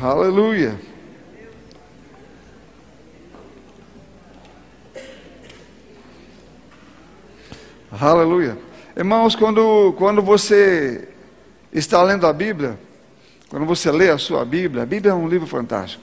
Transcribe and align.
Aleluia. 0.00 0.78
Aleluia. 7.90 8.58
Irmãos, 8.94 9.34
quando, 9.34 9.94
quando 9.96 10.20
você 10.20 11.08
está 11.72 12.02
lendo 12.02 12.26
a 12.26 12.32
Bíblia, 12.32 12.78
quando 13.48 13.64
você 13.64 13.90
lê 13.90 14.10
a 14.10 14.18
sua 14.18 14.44
Bíblia, 14.44 14.82
a 14.82 14.86
Bíblia 14.86 15.12
é 15.12 15.14
um 15.14 15.26
livro 15.26 15.46
fantástico. 15.46 16.02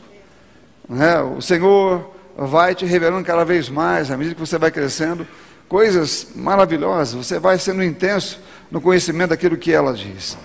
É? 0.99 1.21
O 1.21 1.39
Senhor 1.39 2.11
vai 2.35 2.73
te 2.73 2.85
revelando 2.85 3.23
cada 3.23 3.45
vez 3.45 3.69
mais, 3.69 4.09
à 4.09 4.17
medida 4.17 4.33
que 4.33 4.41
você 4.41 4.57
vai 4.57 4.71
crescendo, 4.71 5.27
coisas 5.69 6.29
maravilhosas, 6.35 7.13
você 7.13 7.37
vai 7.37 7.59
sendo 7.59 7.83
intenso 7.83 8.39
no 8.71 8.81
conhecimento 8.81 9.29
daquilo 9.29 9.55
que 9.55 9.71
ela 9.71 9.93
diz. 9.93 10.35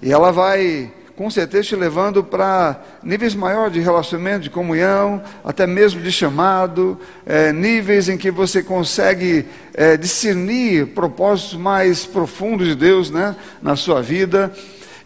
E 0.00 0.10
ela 0.10 0.32
vai, 0.32 0.90
com 1.16 1.30
certeza, 1.30 1.68
te 1.68 1.76
levando 1.76 2.24
para 2.24 2.82
níveis 3.02 3.34
maiores 3.34 3.72
de 3.72 3.80
relacionamento, 3.80 4.40
de 4.40 4.50
comunhão, 4.50 5.22
até 5.44 5.66
mesmo 5.66 6.00
de 6.00 6.10
chamado, 6.10 6.98
é, 7.24 7.52
níveis 7.52 8.08
em 8.08 8.16
que 8.16 8.30
você 8.30 8.62
consegue 8.62 9.46
é, 9.74 9.96
discernir 9.96 10.88
propósitos 10.88 11.54
mais 11.54 12.04
profundos 12.04 12.66
de 12.66 12.74
Deus 12.74 13.10
né, 13.10 13.36
na 13.62 13.76
sua 13.76 14.02
vida. 14.02 14.52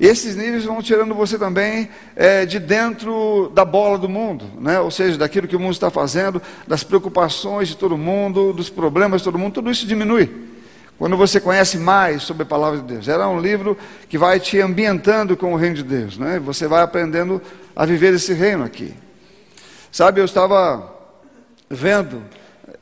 E 0.01 0.07
esses 0.07 0.35
níveis 0.35 0.65
vão 0.65 0.81
tirando 0.81 1.15
você 1.15 1.37
também 1.37 1.91
é, 2.17 2.47
de 2.47 2.59
dentro 2.59 3.51
da 3.53 3.65
bola 3.65 3.99
do 3.99 4.09
mundo, 4.09 4.47
né? 4.61 4.81
ou 4.81 4.91
seja, 4.91 5.19
daquilo 5.19 5.49
que 5.49 5.57
o 5.57 5.61
mundo 5.61 5.73
está 5.73 5.91
fazendo, 5.91 6.41
das 6.67 6.85
preocupações 6.85 7.69
de 7.69 7.77
todo 7.77 7.99
mundo, 7.99 8.53
dos 8.53 8.71
problemas 8.71 9.21
de 9.21 9.25
todo 9.25 9.39
mundo, 9.39 9.55
tudo 9.55 9.71
isso 9.71 9.87
diminui. 9.87 10.48
Quando 10.99 11.17
você 11.17 11.41
conhece 11.41 11.79
mais 11.79 12.25
sobre 12.25 12.43
a 12.43 12.47
palavra 12.47 12.81
de 12.81 12.85
Deus. 12.85 13.07
Era 13.07 13.29
um 13.29 13.41
livro 13.41 13.79
que 14.09 14.19
vai 14.19 14.41
te 14.41 14.61
ambientando 14.61 15.37
com 15.37 15.55
o 15.55 15.57
reino 15.57 15.77
de 15.77 15.85
Deus. 15.85 16.19
Né? 16.19 16.41
Você 16.41 16.67
vai 16.67 16.83
aprendendo 16.83 17.41
a 17.75 17.87
viver 17.87 18.13
esse 18.13 18.33
reino 18.33 18.65
aqui. 18.65 18.93
Sabe, 19.93 20.21
eu 20.21 20.25
estava 20.25 20.93
vendo, 21.71 22.23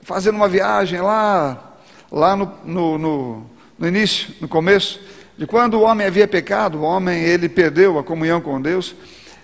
fazendo 0.00 0.36
uma 0.36 0.48
viagem 0.48 0.98
lá, 1.00 1.77
lá 2.11 2.34
no, 2.34 2.53
no, 2.64 2.98
no, 2.98 3.50
no 3.78 3.86
início, 3.86 4.34
no 4.41 4.48
começo, 4.48 4.98
de 5.36 5.47
quando 5.47 5.75
o 5.75 5.83
homem 5.83 6.06
havia 6.06 6.27
pecado, 6.27 6.78
o 6.78 6.83
homem 6.83 7.23
ele 7.23 7.51
perdeu 7.51 7.98
a 7.98 8.03
comunhão 8.03 8.41
com 8.41 8.61
Deus. 8.61 8.97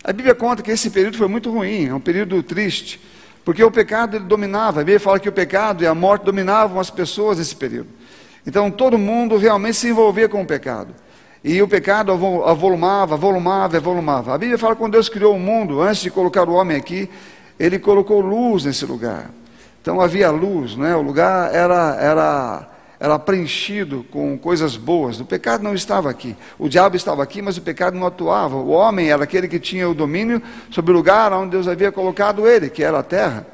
A 0.02 0.12
Bíblia 0.14 0.34
conta 0.34 0.62
que 0.62 0.70
esse 0.70 0.88
período 0.88 1.18
foi 1.18 1.28
muito 1.28 1.50
ruim, 1.50 1.88
é 1.88 1.94
um 1.94 2.00
período 2.00 2.42
triste, 2.42 2.98
porque 3.44 3.62
o 3.62 3.70
pecado 3.70 4.16
ele 4.16 4.24
dominava. 4.24 4.80
A 4.80 4.84
Bíblia 4.84 4.98
fala 4.98 5.20
que 5.20 5.28
o 5.28 5.32
pecado 5.32 5.84
e 5.84 5.86
a 5.86 5.94
morte 5.94 6.24
dominavam 6.24 6.80
as 6.80 6.88
pessoas 6.88 7.36
nesse 7.36 7.54
período. 7.54 8.01
Então 8.46 8.70
todo 8.70 8.98
mundo 8.98 9.36
realmente 9.36 9.76
se 9.76 9.88
envolvia 9.88 10.28
com 10.28 10.42
o 10.42 10.46
pecado. 10.46 10.94
E 11.44 11.60
o 11.60 11.66
pecado 11.66 12.12
avolumava, 12.12 13.14
avolumava, 13.14 13.76
avolumava. 13.76 14.34
A 14.34 14.38
Bíblia 14.38 14.58
fala 14.58 14.74
que 14.74 14.80
quando 14.80 14.92
Deus 14.92 15.08
criou 15.08 15.34
o 15.34 15.40
mundo, 15.40 15.80
antes 15.80 16.02
de 16.02 16.10
colocar 16.10 16.48
o 16.48 16.52
homem 16.54 16.76
aqui, 16.76 17.10
ele 17.58 17.78
colocou 17.78 18.20
luz 18.20 18.64
nesse 18.64 18.86
lugar. 18.86 19.30
Então 19.80 20.00
havia 20.00 20.30
luz, 20.30 20.76
né? 20.76 20.94
o 20.94 21.02
lugar 21.02 21.52
era, 21.52 21.96
era 22.00 22.68
era 23.02 23.18
preenchido 23.18 24.06
com 24.12 24.38
coisas 24.38 24.76
boas. 24.76 25.18
O 25.18 25.24
pecado 25.24 25.64
não 25.64 25.74
estava 25.74 26.08
aqui. 26.08 26.36
O 26.56 26.68
diabo 26.68 26.94
estava 26.94 27.20
aqui, 27.20 27.42
mas 27.42 27.56
o 27.56 27.60
pecado 27.60 27.98
não 27.98 28.06
atuava. 28.06 28.54
O 28.54 28.68
homem 28.68 29.10
era 29.10 29.24
aquele 29.24 29.48
que 29.48 29.58
tinha 29.58 29.88
o 29.88 29.94
domínio 29.94 30.40
sobre 30.70 30.92
o 30.92 30.94
lugar 30.94 31.32
onde 31.32 31.50
Deus 31.50 31.66
havia 31.66 31.90
colocado 31.90 32.46
ele, 32.46 32.70
que 32.70 32.84
era 32.84 33.00
a 33.00 33.02
terra. 33.02 33.44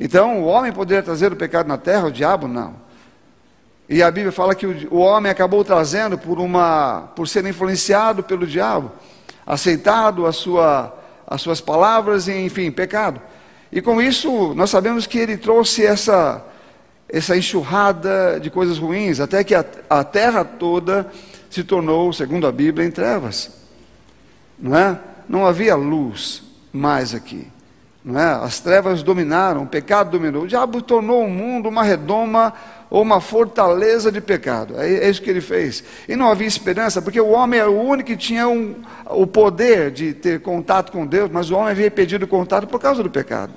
Então, 0.00 0.42
o 0.42 0.46
homem 0.46 0.72
poderia 0.72 1.04
trazer 1.04 1.32
o 1.32 1.36
pecado 1.36 1.68
na 1.68 1.78
terra, 1.78 2.08
o 2.08 2.10
diabo 2.10 2.48
não. 2.48 2.74
E 3.90 4.04
a 4.04 4.10
Bíblia 4.10 4.30
fala 4.30 4.54
que 4.54 4.64
o, 4.66 4.98
homem 4.98 5.32
acabou 5.32 5.64
trazendo 5.64 6.16
por 6.16 6.38
uma, 6.38 7.10
por 7.16 7.26
ser 7.26 7.44
influenciado 7.44 8.22
pelo 8.22 8.46
diabo, 8.46 8.92
aceitado 9.44 10.26
a 10.26 10.32
sua, 10.32 10.96
as 11.26 11.42
suas 11.42 11.60
palavras 11.60 12.28
e, 12.28 12.32
enfim, 12.32 12.70
pecado. 12.70 13.20
E 13.72 13.82
com 13.82 14.00
isso, 14.00 14.54
nós 14.54 14.70
sabemos 14.70 15.08
que 15.08 15.18
ele 15.18 15.36
trouxe 15.36 15.84
essa 15.84 16.46
essa 17.12 17.36
enxurrada 17.36 18.38
de 18.40 18.50
coisas 18.50 18.78
ruins, 18.78 19.18
até 19.18 19.42
que 19.42 19.52
a, 19.52 19.64
a 19.88 20.04
terra 20.04 20.44
toda 20.44 21.10
se 21.50 21.64
tornou, 21.64 22.12
segundo 22.12 22.46
a 22.46 22.52
Bíblia, 22.52 22.86
em 22.86 22.90
trevas. 22.92 23.50
Não 24.56 24.76
é? 24.76 24.96
Não 25.28 25.44
havia 25.44 25.74
luz 25.74 26.44
mais 26.72 27.12
aqui. 27.12 27.48
É? 28.06 28.44
As 28.44 28.60
trevas 28.60 29.02
dominaram, 29.02 29.62
o 29.62 29.66
pecado 29.66 30.10
dominou. 30.10 30.44
O 30.44 30.48
diabo 30.48 30.80
tornou 30.80 31.24
o 31.24 31.30
mundo 31.30 31.68
uma 31.68 31.82
redoma 31.82 32.54
ou 32.88 33.02
uma 33.02 33.20
fortaleza 33.20 34.10
de 34.10 34.20
pecado. 34.20 34.74
É, 34.78 34.88
é 34.88 35.10
isso 35.10 35.20
que 35.20 35.28
ele 35.28 35.42
fez. 35.42 35.84
E 36.08 36.16
não 36.16 36.30
havia 36.30 36.46
esperança, 36.46 37.02
porque 37.02 37.20
o 37.20 37.28
homem 37.28 37.60
era 37.60 37.70
o 37.70 37.78
único 37.78 38.08
que 38.08 38.16
tinha 38.16 38.48
um, 38.48 38.74
o 39.06 39.26
poder 39.26 39.90
de 39.90 40.14
ter 40.14 40.40
contato 40.40 40.90
com 40.90 41.06
Deus, 41.06 41.30
mas 41.30 41.50
o 41.50 41.56
homem 41.56 41.72
havia 41.72 41.90
pedido 41.90 42.26
contato 42.26 42.66
por 42.66 42.80
causa 42.80 43.02
do 43.02 43.10
pecado. 43.10 43.52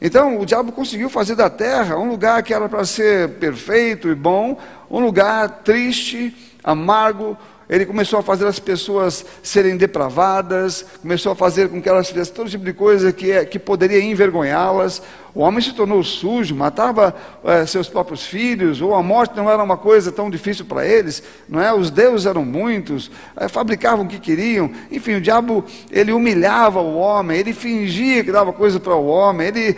Então 0.00 0.40
o 0.40 0.46
diabo 0.46 0.72
conseguiu 0.72 1.10
fazer 1.10 1.34
da 1.34 1.50
terra 1.50 1.98
um 1.98 2.08
lugar 2.08 2.42
que 2.42 2.54
era 2.54 2.70
para 2.70 2.86
ser 2.86 3.32
perfeito 3.34 4.08
e 4.08 4.14
bom, 4.14 4.58
um 4.90 4.98
lugar 4.98 5.60
triste, 5.62 6.34
amargo, 6.64 7.36
ele 7.70 7.86
começou 7.86 8.18
a 8.18 8.22
fazer 8.22 8.48
as 8.48 8.58
pessoas 8.58 9.24
serem 9.44 9.76
depravadas, 9.76 10.84
começou 11.00 11.30
a 11.30 11.36
fazer 11.36 11.68
com 11.68 11.80
que 11.80 11.88
elas 11.88 12.08
fizessem 12.08 12.34
todo 12.34 12.50
tipo 12.50 12.64
de 12.64 12.72
coisa 12.72 13.12
que, 13.12 13.30
é, 13.30 13.44
que 13.44 13.60
poderia 13.60 14.02
envergonhá-las. 14.02 15.00
O 15.32 15.42
homem 15.42 15.60
se 15.60 15.72
tornou 15.72 16.02
sujo, 16.02 16.52
matava 16.56 17.14
é, 17.44 17.64
seus 17.64 17.88
próprios 17.88 18.26
filhos, 18.26 18.82
ou 18.82 18.92
a 18.92 19.00
morte 19.00 19.36
não 19.36 19.48
era 19.48 19.62
uma 19.62 19.76
coisa 19.76 20.10
tão 20.10 20.28
difícil 20.28 20.64
para 20.64 20.84
eles, 20.84 21.22
não 21.48 21.62
é? 21.62 21.72
Os 21.72 21.92
deuses 21.92 22.26
eram 22.26 22.44
muitos, 22.44 23.08
é, 23.36 23.46
fabricavam 23.46 24.04
o 24.04 24.08
que 24.08 24.18
queriam. 24.18 24.68
Enfim, 24.90 25.14
o 25.14 25.20
diabo 25.20 25.64
ele 25.92 26.10
humilhava 26.10 26.80
o 26.80 26.96
homem, 26.96 27.38
ele 27.38 27.52
fingia 27.52 28.24
que 28.24 28.32
dava 28.32 28.52
coisa 28.52 28.80
para 28.80 28.96
o 28.96 29.06
homem, 29.06 29.46
ele, 29.46 29.76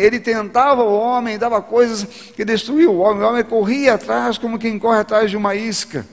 ele 0.00 0.18
tentava 0.18 0.82
o 0.82 0.98
homem, 0.98 1.36
dava 1.36 1.60
coisas 1.60 2.04
que 2.04 2.42
destruíam 2.42 2.94
o 2.94 3.00
homem. 3.00 3.22
O 3.22 3.28
homem 3.28 3.44
corria 3.44 3.94
atrás 3.94 4.38
como 4.38 4.58
quem 4.58 4.78
corre 4.78 5.00
atrás 5.00 5.30
de 5.30 5.36
uma 5.36 5.54
isca. 5.54 6.06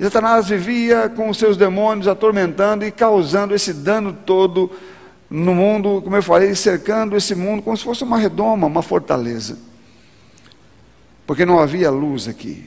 E 0.00 0.04
Satanás 0.04 0.48
vivia 0.48 1.10
com 1.10 1.28
os 1.28 1.36
seus 1.36 1.58
demônios 1.58 2.08
atormentando 2.08 2.86
e 2.86 2.90
causando 2.90 3.54
esse 3.54 3.74
dano 3.74 4.14
todo 4.14 4.72
no 5.28 5.54
mundo, 5.54 6.00
como 6.02 6.16
eu 6.16 6.22
falei, 6.22 6.54
cercando 6.54 7.14
esse 7.18 7.34
mundo 7.34 7.60
como 7.60 7.76
se 7.76 7.84
fosse 7.84 8.02
uma 8.02 8.16
redoma, 8.16 8.66
uma 8.66 8.80
fortaleza. 8.80 9.58
Porque 11.26 11.44
não 11.44 11.60
havia 11.60 11.90
luz 11.90 12.26
aqui. 12.26 12.64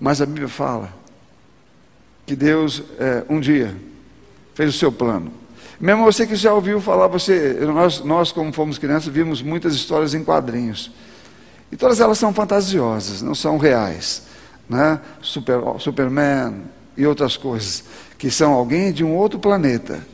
Mas 0.00 0.22
a 0.22 0.26
Bíblia 0.26 0.48
fala 0.48 0.90
que 2.24 2.34
Deus, 2.34 2.82
é, 2.98 3.22
um 3.28 3.38
dia, 3.38 3.76
fez 4.54 4.74
o 4.74 4.78
seu 4.78 4.90
plano. 4.90 5.30
Mesmo 5.78 6.02
você 6.02 6.26
que 6.26 6.34
já 6.34 6.54
ouviu 6.54 6.80
falar, 6.80 7.08
você, 7.08 7.58
nós, 7.60 8.02
nós, 8.02 8.32
como 8.32 8.54
fomos 8.54 8.78
crianças, 8.78 9.12
vimos 9.12 9.42
muitas 9.42 9.74
histórias 9.74 10.14
em 10.14 10.24
quadrinhos. 10.24 10.90
E 11.70 11.76
todas 11.76 12.00
elas 12.00 12.16
são 12.16 12.32
fantasiosas, 12.32 13.20
não 13.20 13.34
são 13.34 13.58
reais 13.58 14.31
né? 14.68 15.00
Super, 15.20 15.60
Superman 15.78 16.62
e 16.96 17.06
outras 17.06 17.36
coisas, 17.36 17.84
que 18.18 18.30
são 18.30 18.52
alguém 18.52 18.92
de 18.92 19.04
um 19.04 19.14
outro 19.14 19.38
planeta, 19.38 20.06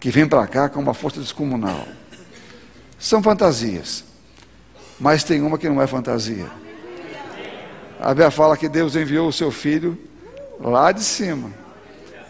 que 0.00 0.10
vem 0.10 0.26
para 0.26 0.46
cá 0.46 0.68
com 0.68 0.80
uma 0.80 0.94
força 0.94 1.20
descomunal. 1.20 1.86
São 2.98 3.22
fantasias, 3.22 4.04
mas 4.98 5.24
tem 5.24 5.42
uma 5.42 5.58
que 5.58 5.68
não 5.68 5.80
é 5.80 5.86
fantasia. 5.86 6.46
A 8.00 8.08
Bíblia 8.08 8.30
fala 8.30 8.56
que 8.56 8.68
Deus 8.68 8.96
enviou 8.96 9.28
o 9.28 9.32
seu 9.32 9.50
filho 9.50 9.98
lá 10.60 10.92
de 10.92 11.02
cima, 11.02 11.50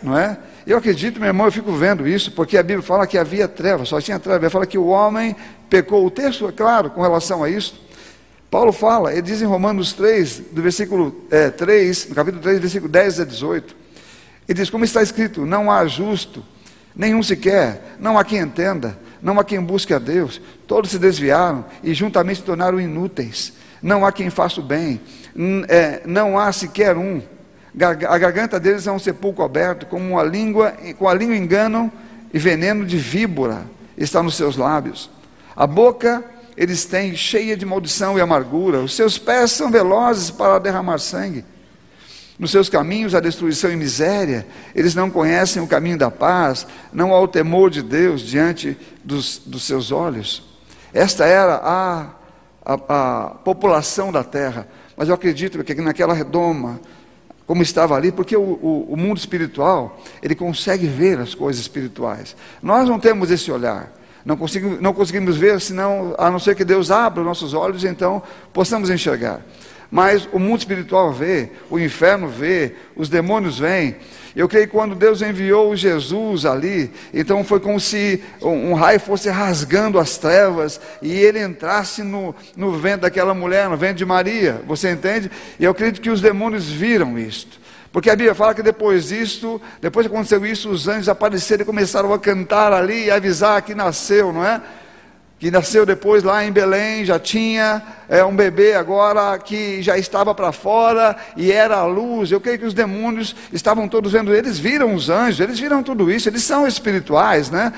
não 0.02 0.16
é? 0.16 0.38
Eu 0.66 0.78
acredito, 0.78 1.20
meu 1.20 1.28
irmão, 1.28 1.46
eu 1.46 1.52
fico 1.52 1.72
vendo 1.72 2.08
isso, 2.08 2.32
porque 2.32 2.56
a 2.56 2.62
Bíblia 2.62 2.82
fala 2.82 3.06
que 3.06 3.18
havia 3.18 3.46
trevas, 3.46 3.88
só 3.88 4.00
tinha 4.00 4.18
trevas. 4.18 4.36
A 4.36 4.38
Bíblia 4.38 4.50
fala 4.50 4.66
que 4.66 4.78
o 4.78 4.86
homem 4.86 5.36
pecou. 5.68 6.06
O 6.06 6.10
texto 6.10 6.48
é 6.48 6.52
claro 6.52 6.90
com 6.90 7.02
relação 7.02 7.44
a 7.44 7.50
isso. 7.50 7.78
Paulo 8.54 8.70
fala, 8.70 9.10
ele 9.10 9.22
diz 9.22 9.42
em 9.42 9.46
Romanos 9.46 9.92
3, 9.94 10.44
do 10.52 10.62
versículo 10.62 11.26
é, 11.28 11.50
3, 11.50 12.10
no 12.10 12.14
capítulo 12.14 12.40
3, 12.40 12.60
versículo 12.60 12.88
10 12.88 13.18
a 13.18 13.24
18, 13.24 13.76
ele 14.48 14.60
diz, 14.60 14.70
como 14.70 14.84
está 14.84 15.02
escrito, 15.02 15.44
não 15.44 15.68
há 15.68 15.84
justo, 15.88 16.40
nenhum 16.94 17.20
sequer, 17.20 17.96
não 17.98 18.16
há 18.16 18.22
quem 18.22 18.38
entenda, 18.38 18.96
não 19.20 19.40
há 19.40 19.44
quem 19.44 19.60
busque 19.60 19.92
a 19.92 19.98
Deus, 19.98 20.40
todos 20.68 20.92
se 20.92 21.00
desviaram 21.00 21.64
e 21.82 21.92
juntamente 21.94 22.38
se 22.38 22.44
tornaram 22.44 22.80
inúteis, 22.80 23.54
não 23.82 24.06
há 24.06 24.12
quem 24.12 24.30
faça 24.30 24.60
o 24.60 24.62
bem, 24.62 25.00
é, 25.66 26.02
não 26.06 26.38
há 26.38 26.52
sequer 26.52 26.96
um, 26.96 27.20
a 28.08 28.18
garganta 28.18 28.60
deles 28.60 28.86
é 28.86 28.92
um 28.92 29.00
sepulcro 29.00 29.42
aberto, 29.42 29.84
como 29.84 30.10
uma 30.10 30.22
língua, 30.22 30.74
com 30.96 31.08
a 31.08 31.14
língua 31.14 31.36
enganam 31.36 31.90
e 32.32 32.38
veneno 32.38 32.86
de 32.86 32.98
víbora 32.98 33.66
está 33.98 34.22
nos 34.22 34.36
seus 34.36 34.56
lábios, 34.56 35.10
a 35.56 35.66
boca 35.66 36.22
eles 36.56 36.84
têm 36.84 37.16
cheia 37.16 37.56
de 37.56 37.66
maldição 37.66 38.16
e 38.16 38.20
amargura, 38.20 38.80
os 38.80 38.94
seus 38.94 39.18
pés 39.18 39.52
são 39.52 39.70
velozes 39.70 40.30
para 40.30 40.58
derramar 40.58 40.98
sangue. 40.98 41.44
Nos 42.38 42.50
seus 42.50 42.68
caminhos 42.68 43.14
há 43.14 43.20
destruição 43.20 43.70
e 43.70 43.76
miséria, 43.76 44.46
eles 44.74 44.94
não 44.94 45.08
conhecem 45.08 45.62
o 45.62 45.68
caminho 45.68 45.96
da 45.96 46.10
paz, 46.10 46.66
não 46.92 47.14
há 47.14 47.20
o 47.20 47.28
temor 47.28 47.70
de 47.70 47.80
Deus 47.80 48.22
diante 48.22 48.76
dos, 49.04 49.38
dos 49.38 49.62
seus 49.62 49.92
olhos. 49.92 50.42
Esta 50.92 51.24
era 51.24 51.56
a, 51.56 52.10
a, 52.64 52.74
a 52.74 53.30
população 53.36 54.10
da 54.10 54.24
terra, 54.24 54.66
mas 54.96 55.08
eu 55.08 55.14
acredito 55.14 55.62
que 55.62 55.74
naquela 55.76 56.12
redoma, 56.12 56.80
como 57.46 57.62
estava 57.62 57.94
ali, 57.94 58.10
porque 58.10 58.36
o, 58.36 58.40
o, 58.40 58.92
o, 58.92 58.96
mundo 58.96 59.18
espiritual, 59.18 60.00
ele 60.22 60.34
consegue 60.34 60.86
ver 60.86 61.20
as 61.20 61.34
coisas 61.34 61.60
espirituais. 61.60 62.34
Nós 62.62 62.88
não 62.88 62.98
temos 62.98 63.30
esse 63.30 63.50
olhar. 63.52 63.92
Não 64.24 64.36
conseguimos, 64.36 64.80
não 64.80 64.94
conseguimos 64.94 65.36
ver, 65.36 65.60
senão, 65.60 66.14
a 66.16 66.30
não 66.30 66.38
ser 66.38 66.54
que 66.54 66.64
Deus 66.64 66.90
abra 66.90 67.20
os 67.20 67.26
nossos 67.26 67.52
olhos, 67.52 67.84
então 67.84 68.22
possamos 68.52 68.88
enxergar. 68.88 69.40
Mas 69.90 70.28
o 70.32 70.38
mundo 70.38 70.58
espiritual 70.58 71.12
vê, 71.12 71.50
o 71.70 71.78
inferno 71.78 72.26
vê, 72.26 72.74
os 72.96 73.08
demônios 73.08 73.58
vêm. 73.58 73.96
Eu 74.34 74.48
creio 74.48 74.66
que 74.66 74.72
quando 74.72 74.96
Deus 74.96 75.22
enviou 75.22 75.76
Jesus 75.76 76.44
ali, 76.44 76.90
então 77.12 77.44
foi 77.44 77.60
como 77.60 77.78
se 77.78 78.20
um, 78.42 78.70
um 78.70 78.74
raio 78.74 78.98
fosse 78.98 79.28
rasgando 79.28 79.98
as 79.98 80.18
trevas 80.18 80.80
e 81.00 81.12
ele 81.12 81.40
entrasse 81.40 82.02
no, 82.02 82.34
no 82.56 82.72
vento 82.72 83.02
daquela 83.02 83.32
mulher, 83.32 83.68
no 83.68 83.76
vento 83.76 83.98
de 83.98 84.04
Maria. 84.04 84.60
Você 84.66 84.90
entende? 84.90 85.30
E 85.60 85.64
eu 85.64 85.70
acredito 85.70 86.00
que 86.00 86.10
os 86.10 86.20
demônios 86.20 86.68
viram 86.68 87.16
isto. 87.16 87.60
Porque 87.94 88.10
a 88.10 88.16
Bíblia 88.16 88.34
fala 88.34 88.52
que 88.52 88.60
depois 88.60 89.06
disso, 89.06 89.60
depois 89.80 90.04
que 90.04 90.12
aconteceu 90.12 90.44
isso, 90.44 90.68
os 90.68 90.88
anjos 90.88 91.08
apareceram 91.08 91.62
e 91.62 91.64
começaram 91.64 92.12
a 92.12 92.18
cantar 92.18 92.72
ali 92.72 93.04
e 93.04 93.10
avisar 93.12 93.62
que 93.62 93.72
nasceu, 93.72 94.32
não 94.32 94.44
é? 94.44 94.60
que 95.38 95.48
nasceu 95.48 95.86
depois 95.86 96.24
lá 96.24 96.44
em 96.44 96.50
Belém, 96.50 97.04
já 97.04 97.20
tinha 97.20 97.80
é, 98.08 98.24
um 98.24 98.34
bebê 98.34 98.74
agora 98.74 99.38
que 99.38 99.80
já 99.80 99.96
estava 99.96 100.34
para 100.34 100.50
fora 100.50 101.14
e 101.36 101.52
era 101.52 101.76
a 101.76 101.86
luz. 101.86 102.32
Eu 102.32 102.40
creio 102.40 102.58
que 102.58 102.64
os 102.64 102.74
demônios 102.74 103.36
estavam 103.52 103.86
todos 103.86 104.10
vendo, 104.10 104.34
eles 104.34 104.58
viram 104.58 104.92
os 104.92 105.08
anjos, 105.08 105.38
eles 105.38 105.60
viram 105.60 105.80
tudo 105.80 106.10
isso, 106.10 106.28
eles 106.28 106.42
são 106.42 106.66
espirituais, 106.66 107.48
né? 107.48 107.72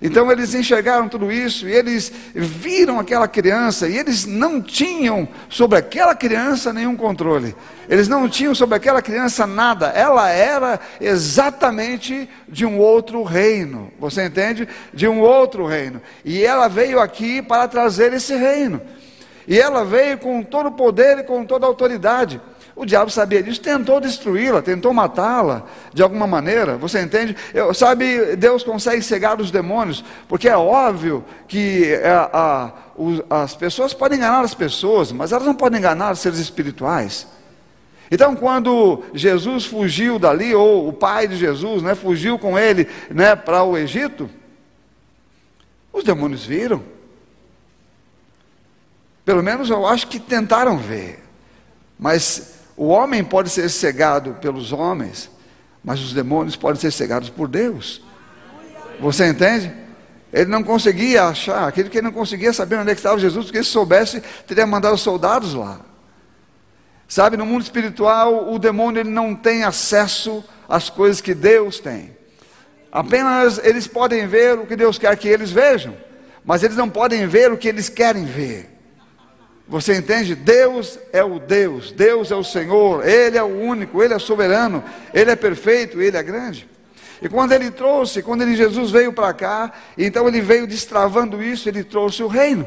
Então 0.00 0.30
eles 0.30 0.54
enxergaram 0.54 1.08
tudo 1.08 1.32
isso 1.32 1.66
e 1.66 1.72
eles 1.72 2.12
viram 2.34 3.00
aquela 3.00 3.26
criança 3.26 3.88
e 3.88 3.96
eles 3.96 4.26
não 4.26 4.60
tinham 4.60 5.26
sobre 5.48 5.78
aquela 5.78 6.14
criança 6.14 6.72
nenhum 6.72 6.94
controle. 6.94 7.56
Eles 7.88 8.06
não 8.06 8.28
tinham 8.28 8.54
sobre 8.54 8.76
aquela 8.76 9.00
criança 9.00 9.46
nada. 9.46 9.88
Ela 9.88 10.28
era 10.28 10.78
exatamente 11.00 12.28
de 12.46 12.66
um 12.66 12.78
outro 12.78 13.22
reino. 13.22 13.90
Você 13.98 14.24
entende? 14.24 14.68
De 14.92 15.08
um 15.08 15.20
outro 15.20 15.64
reino. 15.64 16.02
E 16.24 16.44
ela 16.44 16.68
veio 16.68 17.00
aqui 17.00 17.40
para 17.40 17.66
trazer 17.66 18.12
esse 18.12 18.36
reino. 18.36 18.82
E 19.48 19.58
ela 19.58 19.84
veio 19.84 20.18
com 20.18 20.42
todo 20.42 20.66
o 20.66 20.72
poder 20.72 21.20
e 21.20 21.22
com 21.22 21.44
toda 21.44 21.64
a 21.64 21.68
autoridade. 21.68 22.40
O 22.76 22.84
diabo 22.84 23.10
sabia 23.10 23.42
disso, 23.42 23.62
tentou 23.62 23.98
destruí-la, 23.98 24.60
tentou 24.60 24.92
matá-la 24.92 25.64
de 25.94 26.02
alguma 26.02 26.26
maneira, 26.26 26.76
você 26.76 27.00
entende? 27.00 27.34
Eu, 27.54 27.72
sabe, 27.72 28.36
Deus 28.36 28.62
consegue 28.62 29.00
cegar 29.00 29.40
os 29.40 29.50
demônios, 29.50 30.04
porque 30.28 30.46
é 30.46 30.56
óbvio 30.58 31.24
que 31.48 31.90
é, 31.94 32.10
a, 32.10 32.70
a, 33.30 33.42
as 33.42 33.54
pessoas 33.54 33.94
podem 33.94 34.18
enganar 34.18 34.42
as 34.42 34.54
pessoas, 34.54 35.10
mas 35.10 35.32
elas 35.32 35.46
não 35.46 35.54
podem 35.54 35.78
enganar 35.78 36.12
os 36.12 36.18
seres 36.18 36.38
espirituais. 36.38 37.26
Então, 38.10 38.36
quando 38.36 39.02
Jesus 39.14 39.64
fugiu 39.64 40.18
dali, 40.18 40.54
ou 40.54 40.86
o 40.86 40.92
pai 40.92 41.26
de 41.26 41.36
Jesus, 41.36 41.82
né, 41.82 41.94
fugiu 41.94 42.38
com 42.38 42.58
ele 42.58 42.86
né, 43.08 43.34
para 43.34 43.62
o 43.62 43.78
Egito, 43.78 44.28
os 45.90 46.04
demônios 46.04 46.44
viram. 46.44 46.82
Pelo 49.24 49.42
menos 49.42 49.70
eu 49.70 49.86
acho 49.86 50.06
que 50.08 50.20
tentaram 50.20 50.76
ver. 50.76 51.24
Mas 51.98 52.55
o 52.76 52.88
homem 52.88 53.24
pode 53.24 53.48
ser 53.48 53.68
cegado 53.70 54.34
pelos 54.34 54.72
homens, 54.72 55.30
mas 55.82 56.00
os 56.00 56.12
demônios 56.12 56.56
podem 56.56 56.80
ser 56.80 56.90
cegados 56.90 57.30
por 57.30 57.48
Deus. 57.48 58.02
Você 59.00 59.26
entende? 59.26 59.72
Ele 60.32 60.50
não 60.50 60.62
conseguia 60.62 61.24
achar, 61.24 61.66
aquele 61.66 61.88
que 61.88 62.02
não 62.02 62.12
conseguia 62.12 62.52
saber 62.52 62.76
onde 62.76 62.90
é 62.90 62.92
estava 62.92 63.18
Jesus, 63.18 63.46
porque 63.46 63.62
se 63.62 63.70
soubesse, 63.70 64.22
teria 64.46 64.66
mandado 64.66 64.98
soldados 64.98 65.54
lá. 65.54 65.80
Sabe, 67.08 67.36
no 67.36 67.46
mundo 67.46 67.62
espiritual, 67.62 68.52
o 68.52 68.58
demônio 68.58 69.00
ele 69.00 69.10
não 69.10 69.34
tem 69.34 69.62
acesso 69.62 70.44
às 70.68 70.90
coisas 70.90 71.20
que 71.20 71.34
Deus 71.34 71.78
tem. 71.78 72.16
Apenas 72.90 73.58
eles 73.62 73.86
podem 73.86 74.26
ver 74.26 74.58
o 74.58 74.66
que 74.66 74.76
Deus 74.76 74.98
quer 74.98 75.16
que 75.16 75.28
eles 75.28 75.50
vejam, 75.50 75.96
mas 76.44 76.62
eles 76.62 76.76
não 76.76 76.90
podem 76.90 77.26
ver 77.26 77.52
o 77.52 77.56
que 77.56 77.68
eles 77.68 77.88
querem 77.88 78.24
ver. 78.24 78.75
Você 79.68 79.96
entende? 79.96 80.36
Deus 80.36 80.98
é 81.12 81.24
o 81.24 81.40
Deus, 81.40 81.90
Deus 81.90 82.30
é 82.30 82.36
o 82.36 82.44
Senhor, 82.44 83.06
Ele 83.06 83.36
é 83.36 83.42
o 83.42 83.46
único, 83.46 84.00
Ele 84.00 84.14
é 84.14 84.18
soberano, 84.18 84.82
Ele 85.12 85.30
é 85.30 85.36
perfeito, 85.36 86.00
Ele 86.00 86.16
é 86.16 86.22
grande. 86.22 86.68
E 87.20 87.28
quando 87.28 87.52
Ele 87.52 87.70
trouxe, 87.70 88.22
quando 88.22 88.42
ele, 88.42 88.54
Jesus 88.54 88.92
veio 88.92 89.12
para 89.12 89.32
cá, 89.32 89.72
então 89.98 90.28
Ele 90.28 90.40
veio 90.40 90.68
destravando 90.68 91.42
isso, 91.42 91.68
Ele 91.68 91.82
trouxe 91.82 92.22
o 92.22 92.28
reino. 92.28 92.66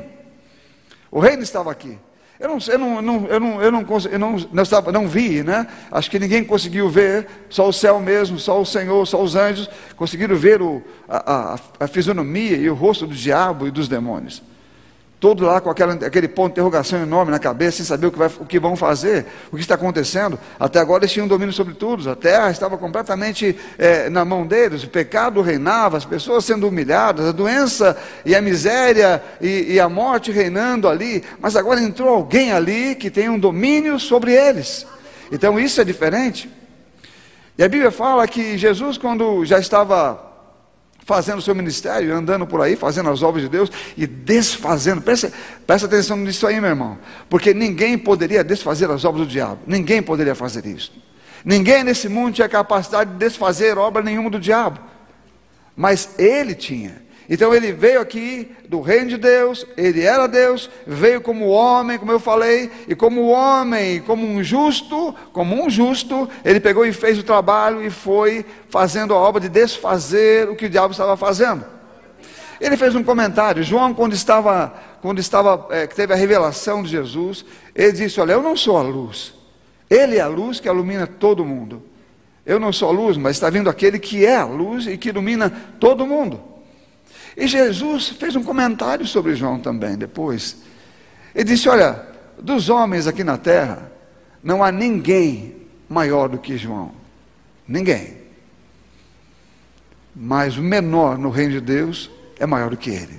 O 1.09 1.19
reino 1.19 1.41
estava 1.41 1.71
aqui. 1.71 1.97
Eu 2.37 2.49
não, 2.49 2.57
eu 2.67 2.77
não, 2.79 2.95
eu 2.95 3.01
não, 3.01 3.27
eu 3.27 3.39
não, 3.39 3.61
eu 3.61 3.71
não, 3.71 3.85
eu 4.11 4.19
não, 4.19 4.37
não, 4.51 4.63
estava, 4.63 4.91
não 4.91 5.07
vi, 5.07 5.41
né? 5.41 5.67
Acho 5.91 6.09
que 6.09 6.19
ninguém 6.19 6.43
conseguiu 6.43 6.89
ver, 6.89 7.27
só 7.49 7.67
o 7.67 7.73
céu 7.73 7.99
mesmo, 7.99 8.39
só 8.39 8.59
o 8.59 8.65
Senhor, 8.65 9.05
só 9.05 9.21
os 9.21 9.35
anjos 9.35 9.69
conseguiram 9.95 10.35
ver 10.35 10.61
o, 10.61 10.81
a, 11.07 11.53
a, 11.53 11.59
a 11.81 11.87
fisionomia 11.87 12.57
e 12.57 12.69
o 12.69 12.73
rosto 12.73 13.07
do 13.07 13.13
diabo 13.13 13.67
e 13.67 13.71
dos 13.71 13.87
demônios 13.87 14.48
todo 15.19 15.45
lá 15.45 15.59
com 15.59 15.69
aquela, 15.69 15.93
aquele 15.93 16.27
ponto 16.27 16.47
de 16.47 16.51
interrogação 16.53 17.01
enorme 17.01 17.31
na 17.31 17.39
cabeça, 17.39 17.77
sem 17.77 17.85
saber 17.85 18.07
o 18.07 18.11
que, 18.11 18.17
vai, 18.17 18.29
o 18.39 18.45
que 18.45 18.59
vão 18.59 18.75
fazer, 18.75 19.25
o 19.51 19.55
que 19.55 19.61
está 19.61 19.75
acontecendo. 19.75 20.39
Até 20.57 20.79
agora 20.79 21.03
eles 21.03 21.11
tinham 21.11 21.27
domínio 21.27 21.53
sobre 21.53 21.73
tudo, 21.73 22.09
a 22.09 22.15
terra 22.15 22.49
estava 22.49 22.77
completamente 22.77 23.55
é, 23.77 24.09
na 24.09 24.23
mão 24.23 24.47
deles, 24.47 24.83
o 24.83 24.89
pecado 24.89 25.41
reinava, 25.41 25.97
as 25.97 26.05
pessoas 26.05 26.45
sendo 26.45 26.67
humilhadas, 26.67 27.27
a 27.27 27.31
doença 27.33 27.97
e 28.25 28.33
a 28.33 28.41
miséria 28.41 29.21
e, 29.41 29.73
e 29.73 29.79
a 29.79 29.89
morte 29.89 30.31
reinando 30.31 30.87
ali, 30.87 31.23
mas 31.39 31.57
agora 31.57 31.81
entrou 31.81 32.09
alguém 32.09 32.53
ali 32.53 32.95
que 32.95 33.09
tem 33.09 33.27
um 33.27 33.37
domínio 33.37 33.99
sobre 33.99 34.33
eles. 34.33 34.87
Então 35.31 35.59
isso 35.59 35.81
é 35.81 35.83
diferente. 35.83 36.49
E 37.57 37.63
a 37.63 37.67
Bíblia 37.67 37.91
fala 37.91 38.25
que 38.25 38.57
Jesus, 38.57 38.97
quando 38.97 39.43
já 39.43 39.59
estava 39.59 40.28
fazendo 41.09 41.39
o 41.39 41.41
seu 41.41 41.55
ministério, 41.55 42.15
andando 42.15 42.45
por 42.45 42.61
aí, 42.61 42.75
fazendo 42.75 43.09
as 43.09 43.23
obras 43.23 43.41
de 43.41 43.49
Deus 43.49 43.71
e 43.97 44.05
desfazendo. 44.05 45.01
Presta, 45.01 45.33
presta 45.65 45.87
atenção 45.87 46.15
nisso 46.17 46.45
aí, 46.45 46.61
meu 46.61 46.69
irmão. 46.69 46.99
Porque 47.27 47.51
ninguém 47.51 47.97
poderia 47.97 48.43
desfazer 48.43 48.91
as 48.91 49.03
obras 49.03 49.25
do 49.25 49.31
diabo. 49.31 49.57
Ninguém 49.65 50.03
poderia 50.03 50.35
fazer 50.35 50.67
isso. 50.67 50.93
Ninguém 51.43 51.83
nesse 51.83 52.07
mundo 52.07 52.35
tinha 52.35 52.47
capacidade 52.47 53.09
de 53.09 53.17
desfazer 53.17 53.75
obra 53.75 54.03
nenhuma 54.03 54.29
do 54.29 54.39
diabo. 54.39 54.79
Mas 55.75 56.09
ele 56.19 56.53
tinha. 56.53 57.01
Então 57.29 57.53
ele 57.53 57.71
veio 57.71 58.01
aqui 58.01 58.51
do 58.67 58.81
reino 58.81 59.09
de 59.09 59.17
Deus, 59.17 59.63
ele 59.77 60.01
era 60.01 60.27
Deus, 60.27 60.67
veio 60.87 61.21
como 61.21 61.49
homem, 61.49 61.99
como 61.99 62.11
eu 62.11 62.19
falei, 62.19 62.71
e 62.87 62.95
como 62.95 63.27
homem, 63.27 64.01
como 64.01 64.25
um 64.25 64.43
justo, 64.43 65.13
como 65.31 65.63
um 65.63 65.69
justo, 65.69 66.27
ele 66.43 66.59
pegou 66.59 66.87
e 66.87 66.91
fez 66.91 67.19
o 67.19 67.23
trabalho 67.23 67.85
e 67.85 67.91
foi 67.91 68.43
fazendo 68.67 69.13
a 69.13 69.17
obra 69.17 69.39
de 69.39 69.47
desfazer 69.47 70.49
o 70.49 70.55
que 70.55 70.65
o 70.65 70.69
diabo 70.69 70.91
estava 70.91 71.15
fazendo. 71.15 71.63
Ele 72.59 72.75
fez 72.75 72.95
um 72.95 73.03
comentário, 73.03 73.61
João 73.61 73.93
quando 73.93 74.13
estava, 74.13 74.73
quando 74.99 75.19
estava, 75.19 75.67
é, 75.69 75.85
teve 75.85 76.11
a 76.11 76.17
revelação 76.17 76.81
de 76.81 76.89
Jesus, 76.89 77.45
ele 77.75 77.91
disse: 77.91 78.19
olha, 78.19 78.33
eu 78.33 78.41
não 78.41 78.57
sou 78.57 78.75
a 78.75 78.81
luz, 78.81 79.35
ele 79.87 80.17
é 80.17 80.21
a 80.21 80.27
luz 80.27 80.59
que 80.59 80.67
ilumina 80.67 81.05
todo 81.05 81.45
mundo. 81.45 81.83
Eu 82.43 82.59
não 82.59 82.73
sou 82.73 82.89
a 82.89 82.91
luz, 82.91 83.15
mas 83.17 83.35
está 83.35 83.47
vindo 83.51 83.69
aquele 83.69 83.99
que 83.99 84.25
é 84.25 84.37
a 84.37 84.45
luz 84.45 84.87
e 84.87 84.97
que 84.97 85.09
ilumina 85.09 85.51
todo 85.79 86.07
mundo. 86.07 86.48
E 87.39 87.47
Jesus 87.47 88.09
fez 88.09 88.35
um 88.35 88.43
comentário 88.43 89.07
sobre 89.07 89.33
João 89.33 89.57
também 89.57 89.97
depois. 89.97 90.57
Ele 91.33 91.45
disse: 91.45 91.69
Olha, 91.69 92.05
dos 92.37 92.67
homens 92.67 93.07
aqui 93.07 93.23
na 93.23 93.37
terra, 93.37 93.89
não 94.43 94.61
há 94.61 94.73
ninguém 94.73 95.55
maior 95.87 96.27
do 96.27 96.37
que 96.37 96.57
João. 96.57 96.91
Ninguém. 97.65 98.17
Mas 100.13 100.57
o 100.57 100.61
menor 100.61 101.17
no 101.17 101.29
reino 101.29 101.53
de 101.53 101.61
Deus 101.61 102.11
é 102.37 102.45
maior 102.45 102.71
do 102.71 102.77
que 102.77 102.89
ele. 102.89 103.17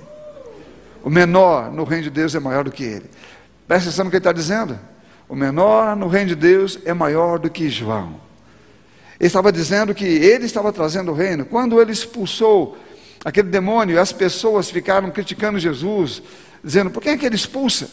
O 1.03 1.09
menor 1.09 1.71
no 1.71 1.83
reino 1.83 2.03
de 2.03 2.11
Deus 2.11 2.35
é 2.35 2.39
maior 2.39 2.63
do 2.63 2.71
que 2.71 2.83
ele. 2.83 3.09
Presta 3.67 3.89
atenção 3.89 4.05
no 4.05 4.11
que 4.11 4.17
ele 4.17 4.19
está 4.21 4.31
dizendo. 4.31 4.77
O 5.27 5.35
menor 5.35 5.95
no 5.95 6.07
reino 6.07 6.27
de 6.27 6.35
Deus 6.35 6.77
é 6.85 6.93
maior 6.93 7.39
do 7.39 7.49
que 7.49 7.69
João. 7.69 8.21
Ele 9.19 9.25
estava 9.27 9.51
dizendo 9.51 9.95
que 9.95 10.05
ele 10.05 10.45
estava 10.45 10.71
trazendo 10.71 11.11
o 11.11 11.15
reino. 11.15 11.43
Quando 11.43 11.81
ele 11.81 11.91
expulsou 11.91 12.77
aquele 13.23 13.49
demônio, 13.49 13.99
as 13.99 14.11
pessoas 14.11 14.69
ficaram 14.69 15.11
criticando 15.11 15.59
Jesus, 15.59 16.21
dizendo: 16.63 16.89
por 16.89 17.01
que 17.01 17.09
é 17.09 17.17
que 17.17 17.25
ele 17.25 17.35
expulsa? 17.35 17.89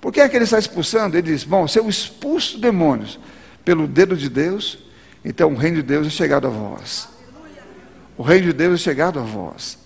Por 0.00 0.12
que 0.12 0.20
é 0.20 0.28
que 0.28 0.36
ele 0.36 0.44
está 0.44 0.58
expulsando? 0.58 1.16
Ele 1.16 1.32
diz: 1.32 1.44
bom, 1.44 1.66
se 1.66 1.78
eu 1.78 1.88
expulso 1.88 2.58
demônios 2.58 3.18
pelo 3.64 3.86
dedo 3.86 4.16
de 4.16 4.28
Deus, 4.28 4.78
então 5.24 5.52
o 5.52 5.56
reino 5.56 5.76
de 5.76 5.82
Deus 5.82 6.06
é 6.06 6.10
chegado 6.10 6.46
a 6.46 6.50
vós. 6.50 7.08
O 8.16 8.22
reino 8.22 8.46
de 8.46 8.52
Deus 8.52 8.80
é 8.80 8.84
chegado 8.84 9.18
a 9.18 9.22
vós. 9.22 9.78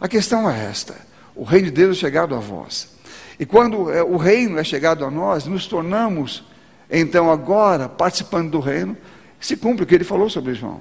A 0.00 0.08
questão 0.08 0.48
é 0.48 0.64
esta: 0.66 0.94
o 1.34 1.44
reino 1.44 1.66
de 1.66 1.72
Deus 1.72 1.96
é 1.96 2.00
chegado 2.00 2.34
a 2.34 2.38
vós. 2.38 2.96
E 3.40 3.46
quando 3.46 3.90
é, 3.90 4.02
o 4.02 4.16
reino 4.16 4.58
é 4.58 4.64
chegado 4.64 5.04
a 5.04 5.10
nós, 5.10 5.46
nos 5.46 5.66
tornamos, 5.66 6.44
então, 6.90 7.30
agora, 7.30 7.88
participando 7.88 8.50
do 8.50 8.60
reino, 8.60 8.96
se 9.38 9.56
cumpre 9.56 9.84
o 9.84 9.86
que 9.86 9.94
ele 9.94 10.04
falou 10.04 10.30
sobre 10.30 10.54
João. 10.54 10.80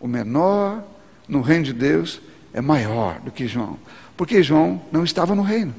O 0.00 0.08
menor 0.08 0.84
no 1.28 1.40
reino 1.40 1.64
de 1.64 1.72
Deus 1.72 2.20
é 2.54 2.60
maior 2.60 3.18
do 3.18 3.32
que 3.32 3.48
João, 3.48 3.76
porque 4.16 4.42
João 4.42 4.80
não 4.90 5.04
estava 5.04 5.34
no 5.34 5.42
reino. 5.42 5.74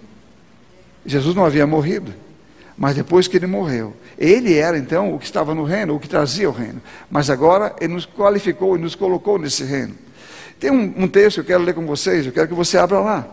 Jesus 1.05 1.33
não 1.33 1.45
havia 1.45 1.65
morrido. 1.65 2.13
mas 2.77 2.93
depois 2.93 3.25
que 3.25 3.37
ele 3.37 3.47
morreu. 3.47 3.95
Ele 4.17 4.55
era 4.55 4.77
então 4.77 5.15
o 5.15 5.19
que 5.19 5.23
estava 5.23 5.55
no 5.55 5.63
reino, 5.63 5.95
o 5.95 5.99
que 5.99 6.09
trazia 6.09 6.49
o 6.49 6.51
reino. 6.51 6.81
Mas 7.09 7.29
agora 7.29 7.73
ele 7.79 7.93
nos 7.93 8.05
qualificou 8.05 8.75
e 8.75 8.79
nos 8.81 8.95
colocou 8.95 9.39
nesse 9.39 9.63
reino. 9.63 9.95
Tem 10.59 10.69
um, 10.71 11.03
um 11.03 11.07
texto 11.07 11.35
que 11.35 11.39
eu 11.39 11.45
quero 11.45 11.63
ler 11.63 11.73
com 11.73 11.85
vocês, 11.85 12.25
eu 12.25 12.33
quero 12.33 12.49
que 12.49 12.53
você 12.53 12.77
abra 12.77 12.99
lá. 12.99 13.27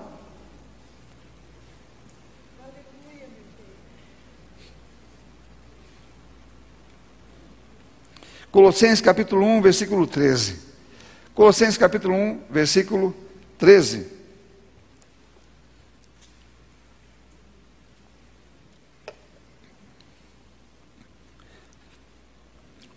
Colossenses 8.52 9.00
capítulo 9.00 9.44
1, 9.44 9.62
versículo 9.62 10.06
13. 10.06 10.56
Colossenses 11.34 11.78
capítulo 11.78 12.14
1, 12.14 12.40
versículo 12.50 13.12
13. 13.62 14.07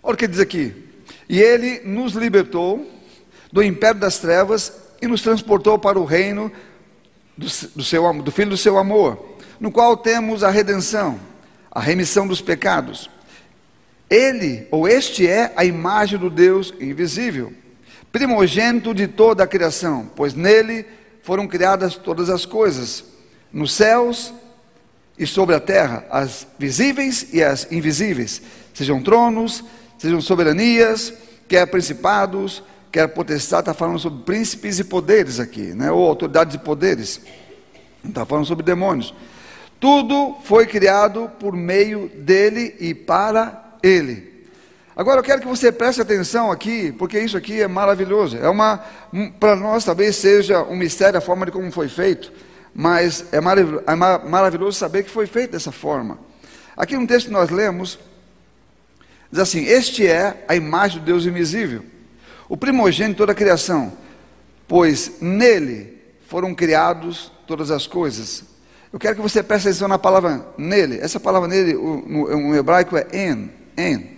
Olha 0.01 0.13
o 0.15 0.17
que 0.17 0.27
diz 0.27 0.39
aqui. 0.39 0.73
E 1.29 1.39
ele 1.39 1.81
nos 1.81 2.13
libertou 2.13 2.91
do 3.51 3.61
império 3.61 3.99
das 3.99 4.17
trevas 4.17 4.73
e 4.99 5.05
nos 5.05 5.21
transportou 5.21 5.77
para 5.77 5.99
o 5.99 6.03
reino 6.03 6.51
do, 7.37 7.45
do, 7.75 7.83
seu, 7.83 8.11
do 8.23 8.31
Filho 8.31 8.49
do 8.49 8.57
seu 8.57 8.79
amor, 8.79 9.37
no 9.59 9.71
qual 9.71 9.95
temos 9.95 10.43
a 10.43 10.49
redenção, 10.49 11.19
a 11.69 11.79
remissão 11.79 12.25
dos 12.25 12.41
pecados. 12.41 13.07
Ele, 14.09 14.67
ou 14.71 14.87
este 14.87 15.27
é 15.27 15.53
a 15.55 15.63
imagem 15.63 16.17
do 16.17 16.31
Deus 16.31 16.73
invisível, 16.79 17.53
primogênito 18.15 18.93
de 18.93 19.09
toda 19.09 19.43
a 19.43 19.47
criação, 19.47 20.09
pois 20.15 20.33
nele 20.33 20.85
foram 21.21 21.45
criadas 21.45 21.97
todas 21.97 22.29
as 22.29 22.45
coisas, 22.45 23.03
nos 23.51 23.73
céus 23.73 24.33
e 25.19 25.27
sobre 25.27 25.53
a 25.53 25.59
terra, 25.59 26.05
as 26.09 26.47
visíveis 26.57 27.33
e 27.33 27.43
as 27.43 27.69
invisíveis, 27.69 28.41
sejam 28.73 29.03
tronos, 29.03 29.65
sejam 29.97 30.21
soberanias, 30.21 31.11
quer 31.45 31.65
principados, 31.65 32.63
quer 32.89 33.05
potestade, 33.09 33.63
está 33.63 33.73
falando 33.73 33.99
sobre 33.99 34.23
príncipes 34.23 34.79
e 34.79 34.85
poderes 34.85 35.37
aqui, 35.37 35.73
né? 35.73 35.91
ou 35.91 36.07
autoridades 36.07 36.55
e 36.55 36.59
poderes, 36.59 37.19
não 38.01 38.11
está 38.11 38.25
falando 38.25 38.45
sobre 38.45 38.63
demônios. 38.63 39.13
Tudo 39.77 40.37
foi 40.45 40.65
criado 40.65 41.29
por 41.37 41.53
meio 41.53 42.09
dele 42.15 42.77
e 42.79 42.93
para 42.93 43.75
ele. 43.83 44.34
Agora 44.95 45.19
eu 45.19 45.23
quero 45.23 45.41
que 45.41 45.47
você 45.47 45.71
preste 45.71 46.01
atenção 46.01 46.51
aqui, 46.51 46.91
porque 46.93 47.19
isso 47.19 47.35
aqui 47.35 47.61
é 47.61 47.67
maravilhoso. 47.67 48.37
É 48.37 48.49
uma, 48.49 48.83
para 49.39 49.55
nós 49.55 49.83
talvez 49.83 50.15
seja 50.15 50.63
um 50.63 50.75
mistério 50.75 51.17
a 51.17 51.21
forma 51.21 51.45
de 51.45 51.51
como 51.51 51.69
foi 51.71 51.89
feito, 51.89 52.31
mas 52.73 53.25
é, 53.31 53.41
marav 53.41 53.83
é 53.85 53.95
maravilhoso 53.95 54.77
saber 54.77 55.03
que 55.03 55.09
foi 55.09 55.27
feito 55.27 55.51
dessa 55.51 55.71
forma. 55.71 56.17
Aqui 56.77 56.97
no 56.97 57.05
texto 57.05 57.27
que 57.27 57.33
nós 57.33 57.49
lemos, 57.49 57.99
Diz 59.35 59.41
assim: 59.41 59.65
Este 59.65 60.07
é 60.07 60.45
a 60.47 60.55
imagem 60.55 60.99
do 60.99 61.05
Deus 61.05 61.25
invisível, 61.25 61.83
o 62.47 62.55
primogênito 62.55 63.15
de 63.15 63.17
toda 63.17 63.31
a 63.33 63.35
criação, 63.35 63.91
pois 64.67 65.19
nele 65.19 66.01
foram 66.27 66.55
criados 66.55 67.31
todas 67.45 67.69
as 67.69 67.85
coisas. 67.85 68.43
Eu 68.93 68.97
quero 68.97 69.17
que 69.17 69.21
você 69.21 69.43
preste 69.43 69.67
atenção 69.67 69.89
na 69.89 69.99
palavra 69.99 70.47
nele. 70.57 70.99
Essa 71.01 71.19
palavra 71.19 71.49
nele, 71.49 71.73
no, 71.73 72.49
no 72.49 72.55
hebraico 72.55 72.95
é 72.95 73.05
en, 73.11 73.51
en. 73.77 74.14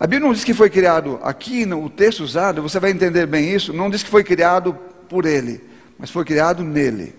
A 0.00 0.06
Bíblia 0.06 0.26
não 0.26 0.32
diz 0.32 0.44
que 0.44 0.54
foi 0.54 0.70
criado 0.70 1.20
aqui, 1.22 1.66
no 1.66 1.90
texto 1.90 2.20
usado, 2.20 2.62
você 2.62 2.80
vai 2.80 2.90
entender 2.90 3.26
bem 3.26 3.54
isso, 3.54 3.70
não 3.70 3.90
diz 3.90 4.02
que 4.02 4.08
foi 4.08 4.24
criado 4.24 4.72
por 5.10 5.26
ele, 5.26 5.62
mas 5.98 6.10
foi 6.10 6.24
criado 6.24 6.64
nele. 6.64 7.14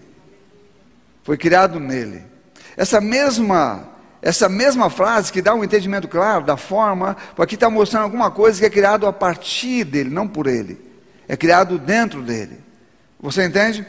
Foi 1.24 1.38
criado 1.38 1.80
nele. 1.80 2.24
Essa 2.76 3.00
mesma 3.00 3.88
essa 4.20 4.48
mesma 4.48 4.90
frase 4.90 5.32
que 5.32 5.42
dá 5.42 5.54
um 5.54 5.64
entendimento 5.64 6.08
claro 6.08 6.44
da 6.46 6.56
forma, 6.56 7.18
aqui 7.38 7.56
está 7.56 7.70
mostrando 7.70 8.04
alguma 8.04 8.30
coisa 8.30 8.60
que 8.60 8.66
é 8.66 8.70
criado 8.70 9.08
a 9.08 9.14
partir 9.14 9.84
dele, 9.84 10.12
não 10.12 10.28
por 10.28 10.46
ele. 10.46 10.80
É 11.28 11.36
criado 11.36 11.80
dentro 11.80 12.22
dele. 12.22 12.60
Você 13.20 13.44
entende? 13.46 13.86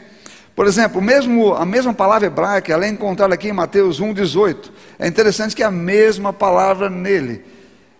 Por 0.55 0.65
exemplo, 0.65 1.01
mesmo, 1.01 1.53
a 1.53 1.65
mesma 1.65 1.93
palavra 1.93 2.27
hebraica, 2.27 2.73
ela 2.73 2.85
é 2.85 2.89
encontrada 2.89 3.33
aqui 3.33 3.49
em 3.49 3.53
Mateus 3.53 4.01
1,18. 4.01 4.71
É 4.97 5.07
interessante 5.07 5.55
que 5.55 5.61
é 5.61 5.65
a 5.67 5.71
mesma 5.71 6.33
palavra 6.33 6.89
nele. 6.89 7.52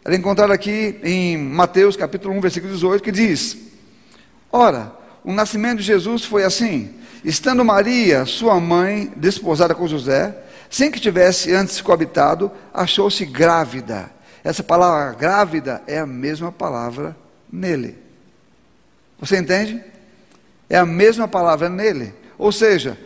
Ela 0.05 0.15
é 0.15 0.17
encontrada 0.17 0.53
aqui 0.53 0.99
em 1.01 1.37
Mateus 1.37 1.95
capítulo 1.95 2.35
1, 2.35 2.41
versículo 2.41 2.73
18, 2.73 3.01
que 3.01 3.11
diz: 3.11 3.57
Ora, 4.51 4.91
o 5.23 5.31
nascimento 5.31 5.77
de 5.77 5.83
Jesus 5.83 6.25
foi 6.25 6.43
assim: 6.43 6.93
estando 7.23 7.63
Maria, 7.63 8.25
sua 8.25 8.59
mãe, 8.59 9.13
desposada 9.15 9.73
com 9.73 9.87
José, 9.87 10.35
sem 10.69 10.91
que 10.91 10.99
tivesse 10.99 11.53
antes 11.53 11.79
coabitado, 11.79 12.51
achou-se 12.73 13.25
grávida. 13.25 14.11
Essa 14.43 14.61
palavra 14.61 15.13
grávida 15.13 15.81
é 15.87 15.99
a 15.99 16.05
mesma 16.05 16.51
palavra 16.51 17.15
nele. 17.49 17.97
Você 19.19 19.37
entende? 19.37 19.81
É 20.69 20.77
a 20.77 20.85
mesma 20.85 21.29
palavra 21.29 21.69
nele. 21.69 22.13
Ou 22.37 22.51
seja, 22.51 22.97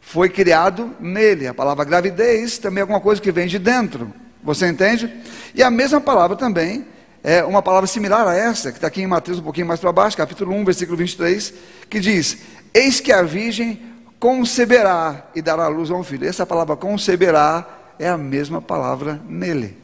foi 0.00 0.30
criado 0.30 0.96
nele. 0.98 1.46
A 1.46 1.52
palavra 1.52 1.84
gravidez 1.84 2.56
também 2.56 2.78
é 2.78 2.82
alguma 2.82 3.00
coisa 3.00 3.20
que 3.20 3.30
vem 3.30 3.46
de 3.46 3.58
dentro. 3.58 4.10
Você 4.42 4.68
entende? 4.68 5.12
E 5.54 5.62
a 5.62 5.70
mesma 5.70 6.00
palavra 6.00 6.36
também 6.36 6.86
é 7.22 7.44
uma 7.44 7.60
palavra 7.60 7.86
similar 7.86 8.26
a 8.26 8.34
essa, 8.34 8.70
que 8.70 8.78
está 8.78 8.86
aqui 8.86 9.02
em 9.02 9.06
Mateus 9.06 9.38
um 9.38 9.42
pouquinho 9.42 9.66
mais 9.66 9.80
para 9.80 9.92
baixo, 9.92 10.16
capítulo 10.16 10.54
1, 10.54 10.64
versículo 10.64 10.96
23, 10.96 11.52
que 11.88 12.00
diz: 12.00 12.38
Eis 12.72 13.00
que 13.00 13.12
a 13.12 13.22
virgem 13.22 13.80
conceberá 14.18 15.28
e 15.34 15.42
dará 15.42 15.68
luz 15.68 15.90
a 15.90 15.94
um 15.94 16.02
filho. 16.02 16.26
Essa 16.26 16.46
palavra 16.46 16.76
conceberá 16.76 17.66
é 17.98 18.08
a 18.08 18.16
mesma 18.16 18.62
palavra 18.62 19.20
nele. 19.28 19.76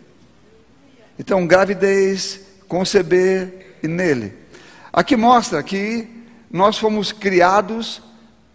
Então, 1.18 1.46
gravidez, 1.46 2.40
conceber 2.68 3.76
e 3.82 3.88
nele. 3.88 4.32
Aqui 4.92 5.16
mostra 5.16 5.62
que 5.62 6.08
nós 6.50 6.78
fomos 6.78 7.12
criados 7.12 8.02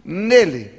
nele. 0.04 0.72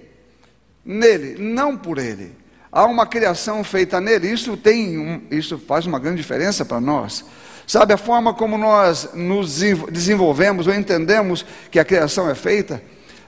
Nele, 0.85 1.41
não 1.41 1.77
por 1.77 1.97
ele. 1.97 2.42
Há 2.73 2.85
uma 2.85 3.05
criação 3.05 3.63
feita 3.63 4.01
nele. 4.01 4.29
Isso 4.29 4.57
tem, 4.57 4.97
um, 4.97 5.21
isso 5.31 5.57
faz 5.59 5.85
uma 5.85 5.99
grande 5.99 6.17
diferença 6.17 6.65
para 6.65 6.81
nós. 6.81 7.23
Sabe 7.67 7.93
a 7.93 7.97
forma 7.97 8.33
como 8.33 8.57
nós 8.57 9.09
nos 9.13 9.61
desenvolvemos 9.91 10.67
ou 10.67 10.73
entendemos 10.73 11.45
que 11.71 11.79
a 11.79 11.85
criação 11.85 12.29
é 12.29 12.35
feita? 12.35 12.81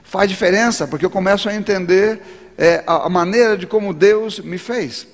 faz 0.06 0.30
diferença, 0.30 0.86
porque 0.86 1.04
eu 1.04 1.10
começo 1.10 1.48
a 1.48 1.54
entender 1.54 2.20
é, 2.56 2.82
a, 2.86 3.08
maneira 3.08 3.56
de 3.56 3.66
como 3.66 3.92
Deus 3.92 4.38
me 4.38 4.56
fez. 4.56 5.06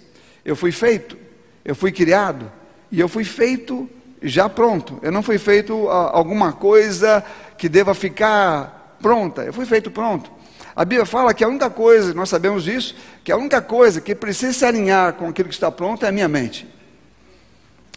Eu 0.45 0.55
fui 0.55 0.71
feito, 0.71 1.17
eu 1.65 1.75
fui 1.75 1.91
criado, 1.91 2.51
e 2.91 3.01
eu 3.01 3.09
fui 3.09 3.25
feito 3.25 3.89
já 4.23 4.49
pronto. 4.49 4.99
Eu 5.03 5.11
não 5.11 5.23
fui 5.23 5.39
feito 5.39 5.89
a, 5.89 6.17
alguma 6.17 6.53
coisa 6.53 7.25
que 7.57 7.69
deva 7.69 7.95
ficar 7.95 8.97
pronta, 9.01 9.43
eu 9.43 9.53
fui 9.53 9.65
feito 9.65 9.91
pronto. 9.91 10.31
A 10.75 10.85
Bíblia 10.85 11.07
fala 11.07 11.35
que 11.35 11.45
a 11.45 11.49
única 11.49 11.69
coisa, 11.71 12.15
nós 12.15 12.29
sabemos 12.29 12.65
disso, 12.65 12.95
que 13.23 13.31
a 13.31 13.37
única 13.37 13.61
coisa 13.61 14.01
que 14.01 14.15
precisa 14.15 14.53
se 14.53 14.65
alinhar 14.65 15.15
com 15.15 15.29
aquilo 15.29 15.49
que 15.49 15.55
está 15.55 15.71
pronto 15.71 16.05
é 16.05 16.09
a 16.09 16.13
minha 16.13 16.29
mente. 16.29 16.67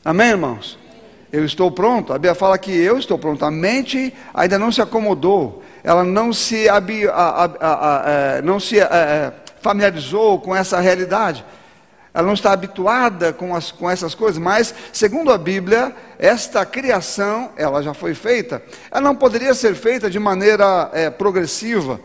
Amém, 0.04 0.30
irmãos? 0.30 0.78
Eu 1.32 1.46
estou 1.46 1.72
pronto. 1.72 2.14
A 2.14 2.16
Bíblia 2.18 2.36
fala 2.36 2.58
que 2.58 2.72
eu 2.72 2.98
estou 2.98 3.18
pronto. 3.18 3.44
A 3.44 3.52
mente 3.52 4.14
ainda 4.34 4.60
não 4.60 4.72
se 4.72 4.82
acomodou 4.82 5.64
ela 5.86 6.04
não 6.04 6.34
se, 6.34 6.68
a, 6.68 6.78
a, 6.78 7.46
a, 7.46 8.04
é, 8.10 8.42
não 8.42 8.60
se 8.60 8.80
é, 8.80 8.84
é, 8.84 9.34
familiarizou 9.62 10.40
com 10.42 10.56
essa 10.56 10.80
realidade. 10.80 11.46
Ela 12.12 12.26
não 12.26 12.34
está 12.34 12.52
habituada 12.54 13.32
com, 13.32 13.56
as, 13.56 13.72
com 13.72 13.88
essas 13.88 14.16
coisas, 14.16 14.40
mas, 14.40 14.74
segundo 14.92 15.32
a 15.32 15.38
Bíblia, 15.38 15.94
esta 16.18 16.66
criação, 16.66 17.52
ela 17.56 17.84
já 17.84 17.94
foi 17.94 18.16
feita. 18.16 18.64
Ela 18.90 19.02
não 19.02 19.16
poderia 19.16 19.54
ser 19.54 19.76
feita 19.76 20.10
de 20.10 20.18
maneira 20.18 20.90
é, 20.92 21.12
progressiva. 21.12 22.00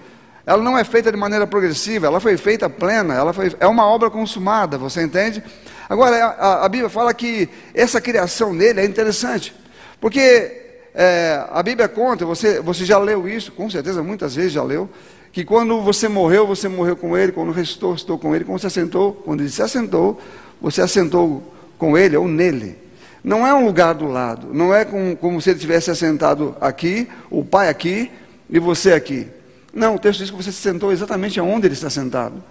Ela 0.50 0.64
não 0.64 0.76
é 0.76 0.82
feita 0.82 1.12
de 1.12 1.16
maneira 1.16 1.46
progressiva, 1.46 2.08
ela 2.08 2.18
foi 2.18 2.36
feita 2.36 2.68
plena, 2.68 3.14
ela 3.14 3.32
foi, 3.32 3.54
é 3.60 3.68
uma 3.68 3.86
obra 3.86 4.10
consumada, 4.10 4.76
você 4.76 5.00
entende? 5.00 5.40
Agora, 5.88 6.16
a, 6.26 6.64
a 6.64 6.68
Bíblia 6.68 6.90
fala 6.90 7.14
que 7.14 7.48
essa 7.72 8.00
criação 8.00 8.52
nele 8.52 8.80
é 8.80 8.84
interessante, 8.84 9.54
porque 10.00 10.50
é, 10.92 11.44
a 11.52 11.62
Bíblia 11.62 11.86
conta, 11.86 12.26
você, 12.26 12.60
você 12.60 12.84
já 12.84 12.98
leu 12.98 13.28
isso, 13.28 13.52
com 13.52 13.70
certeza 13.70 14.02
muitas 14.02 14.34
vezes 14.34 14.50
já 14.50 14.64
leu, 14.64 14.90
que 15.30 15.44
quando 15.44 15.80
você 15.82 16.08
morreu, 16.08 16.48
você 16.48 16.66
morreu 16.66 16.96
com 16.96 17.16
ele, 17.16 17.30
quando 17.30 17.52
restou, 17.52 17.92
restou 17.92 18.18
com 18.18 18.34
ele, 18.34 18.44
quando 18.44 18.60
você 18.60 18.66
assentou, 18.66 19.12
quando 19.24 19.42
ele 19.42 19.50
se 19.50 19.62
assentou, 19.62 20.20
você 20.60 20.82
assentou 20.82 21.44
com 21.78 21.96
ele 21.96 22.16
ou 22.16 22.26
nele. 22.26 22.76
Não 23.22 23.46
é 23.46 23.54
um 23.54 23.64
lugar 23.64 23.94
do 23.94 24.08
lado, 24.08 24.52
não 24.52 24.74
é 24.74 24.84
como, 24.84 25.16
como 25.16 25.40
se 25.40 25.50
ele 25.50 25.60
tivesse 25.60 25.92
assentado 25.92 26.56
aqui, 26.60 27.08
o 27.30 27.44
pai 27.44 27.68
aqui 27.68 28.10
e 28.50 28.58
você 28.58 28.92
aqui. 28.92 29.28
Não, 29.72 29.94
o 29.94 29.98
texto 29.98 30.20
diz 30.20 30.30
que 30.30 30.36
você 30.36 30.50
se 30.50 30.60
sentou 30.60 30.92
exatamente 30.92 31.40
onde 31.40 31.66
ele 31.66 31.74
está 31.74 31.90
sentado. 31.90 32.42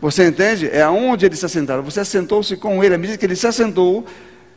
Você 0.00 0.26
entende? 0.26 0.68
É 0.68 0.82
aonde 0.82 1.26
ele 1.26 1.34
está 1.34 1.48
sentado. 1.48 1.82
Você 1.82 2.00
assentou-se 2.00 2.56
com 2.56 2.82
ele. 2.82 2.94
À 2.94 2.98
medida 2.98 3.18
que 3.18 3.24
ele 3.24 3.36
se 3.36 3.46
assentou, 3.46 4.06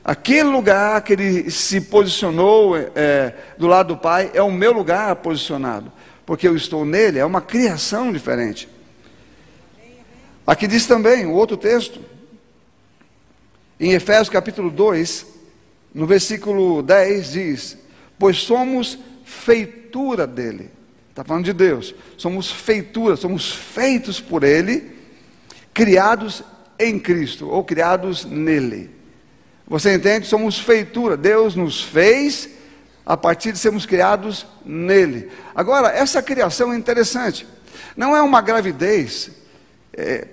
Aquele 0.03 0.49
lugar 0.49 1.01
que 1.03 1.13
ele 1.13 1.51
se 1.51 1.81
posicionou 1.81 2.75
é, 2.77 3.33
do 3.57 3.67
lado 3.67 3.95
do 3.95 3.97
Pai 3.97 4.31
é 4.33 4.41
o 4.41 4.51
meu 4.51 4.71
lugar 4.71 5.15
posicionado, 5.17 5.91
porque 6.25 6.47
eu 6.47 6.55
estou 6.55 6.85
nele, 6.85 7.19
é 7.19 7.25
uma 7.25 7.41
criação 7.41 8.11
diferente. 8.11 8.67
Aqui 10.47 10.67
diz 10.67 10.87
também, 10.87 11.25
o 11.25 11.33
outro 11.33 11.57
texto, 11.57 11.99
Em 13.79 13.91
Efésios 13.91 14.29
capítulo 14.29 14.69
2, 14.69 15.25
no 15.93 16.07
versículo 16.07 16.81
10 16.81 17.31
diz: 17.31 17.77
Pois 18.17 18.37
somos 18.37 18.97
feitura 19.23 20.25
dele. 20.25 20.71
Está 21.19 21.27
falando 21.27 21.43
de 21.43 21.51
Deus. 21.51 21.93
Somos 22.17 22.49
feitura, 22.49 23.17
somos 23.17 23.51
feitos 23.51 24.21
por 24.21 24.41
ele, 24.41 24.89
criados 25.73 26.41
em 26.79 26.97
Cristo, 26.97 27.49
ou 27.49 27.61
criados 27.61 28.23
nele. 28.23 28.89
Você 29.67 29.93
entende? 29.93 30.27
Somos 30.27 30.57
feitura. 30.57 31.17
Deus 31.17 31.55
nos 31.55 31.83
fez 31.83 32.47
a 33.05 33.17
partir 33.17 33.51
de 33.51 33.59
sermos 33.59 33.85
criados 33.85 34.47
nele. 34.63 35.29
Agora, 35.53 35.89
essa 35.89 36.23
criação 36.23 36.71
é 36.71 36.77
interessante. 36.77 37.45
Não 37.97 38.15
é 38.15 38.21
uma 38.21 38.39
gravidez. 38.39 39.29
É, 39.91 40.25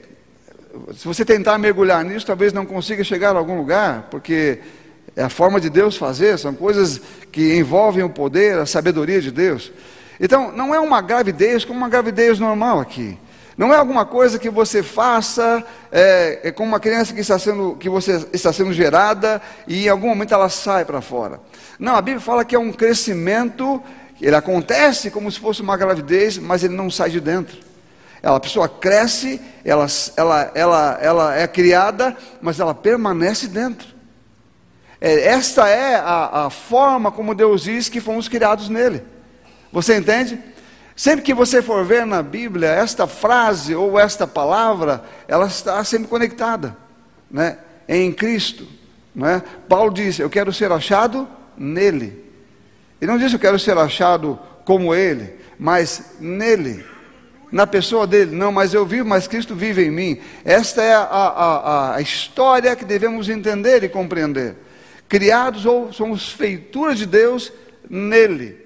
se 0.96 1.04
você 1.04 1.24
tentar 1.24 1.58
mergulhar 1.58 2.04
nisso, 2.04 2.24
talvez 2.24 2.52
não 2.52 2.64
consiga 2.64 3.02
chegar 3.02 3.34
a 3.34 3.40
algum 3.40 3.56
lugar, 3.56 4.06
porque 4.08 4.60
é 5.16 5.24
a 5.24 5.28
forma 5.28 5.60
de 5.60 5.68
Deus 5.68 5.96
fazer, 5.96 6.38
são 6.38 6.54
coisas 6.54 7.00
que 7.32 7.56
envolvem 7.56 8.04
o 8.04 8.08
poder, 8.08 8.56
a 8.56 8.66
sabedoria 8.66 9.20
de 9.20 9.32
Deus. 9.32 9.72
Então, 10.20 10.50
não 10.52 10.74
é 10.74 10.80
uma 10.80 11.00
gravidez 11.00 11.64
como 11.64 11.78
uma 11.78 11.88
gravidez 11.88 12.38
normal 12.38 12.80
aqui. 12.80 13.18
Não 13.56 13.72
é 13.72 13.76
alguma 13.76 14.04
coisa 14.04 14.38
que 14.38 14.50
você 14.50 14.82
faça 14.82 15.64
é, 15.90 16.40
é 16.44 16.52
como 16.52 16.68
uma 16.68 16.80
criança 16.80 17.14
que 17.14 17.20
está, 17.20 17.38
sendo, 17.38 17.74
que 17.76 17.88
você 17.88 18.26
está 18.32 18.52
sendo 18.52 18.72
gerada 18.72 19.40
e 19.66 19.86
em 19.86 19.88
algum 19.88 20.08
momento 20.08 20.34
ela 20.34 20.50
sai 20.50 20.84
para 20.84 21.00
fora. 21.00 21.40
Não, 21.78 21.96
a 21.96 22.02
Bíblia 22.02 22.20
fala 22.20 22.44
que 22.44 22.54
é 22.54 22.58
um 22.58 22.70
crescimento, 22.70 23.82
ele 24.20 24.36
acontece 24.36 25.10
como 25.10 25.30
se 25.30 25.40
fosse 25.40 25.62
uma 25.62 25.76
gravidez, 25.76 26.36
mas 26.36 26.64
ele 26.64 26.74
não 26.74 26.90
sai 26.90 27.08
de 27.08 27.20
dentro. 27.20 27.56
Ela, 28.22 28.36
a 28.36 28.40
pessoa 28.40 28.68
cresce, 28.68 29.40
ela, 29.64 29.86
ela, 30.16 30.52
ela, 30.54 30.98
ela 31.00 31.36
é 31.36 31.46
criada, 31.46 32.14
mas 32.42 32.60
ela 32.60 32.74
permanece 32.74 33.46
dentro. 33.46 33.88
É, 35.00 35.28
esta 35.28 35.68
é 35.68 35.96
a, 35.96 36.46
a 36.46 36.50
forma 36.50 37.10
como 37.10 37.34
Deus 37.34 37.62
diz 37.62 37.88
que 37.88 38.00
fomos 38.00 38.28
criados 38.28 38.68
nele. 38.68 39.02
Você 39.76 39.94
entende? 39.94 40.38
Sempre 40.96 41.22
que 41.22 41.34
você 41.34 41.60
for 41.60 41.84
ver 41.84 42.06
na 42.06 42.22
Bíblia 42.22 42.66
esta 42.70 43.06
frase 43.06 43.74
ou 43.74 44.00
esta 44.00 44.26
palavra, 44.26 45.04
ela 45.28 45.48
está 45.48 45.84
sempre 45.84 46.08
conectada, 46.08 46.74
né? 47.30 47.58
Em 47.86 48.10
Cristo, 48.10 48.66
né? 49.14 49.42
Paulo 49.68 49.92
diz: 49.92 50.18
"Eu 50.18 50.30
quero 50.30 50.50
ser 50.50 50.72
achado 50.72 51.28
nele". 51.58 52.24
Ele 53.02 53.10
não 53.12 53.18
diz: 53.18 53.30
"Eu 53.34 53.38
quero 53.38 53.58
ser 53.58 53.76
achado 53.76 54.38
como 54.64 54.94
ele", 54.94 55.34
mas 55.58 56.12
nele, 56.18 56.82
na 57.52 57.66
pessoa 57.66 58.06
dele. 58.06 58.34
Não, 58.34 58.50
mas 58.50 58.72
eu 58.72 58.86
vivo, 58.86 59.06
mas 59.06 59.28
Cristo 59.28 59.54
vive 59.54 59.84
em 59.84 59.90
mim. 59.90 60.18
Esta 60.42 60.82
é 60.82 60.94
a, 60.94 61.02
a, 61.02 61.96
a 61.96 62.00
história 62.00 62.74
que 62.74 62.84
devemos 62.86 63.28
entender 63.28 63.84
e 63.84 63.90
compreender. 63.90 64.56
Criados 65.06 65.66
ou 65.66 65.92
somos 65.92 66.32
feituras 66.32 66.96
de 66.96 67.04
Deus 67.04 67.52
nele. 67.90 68.64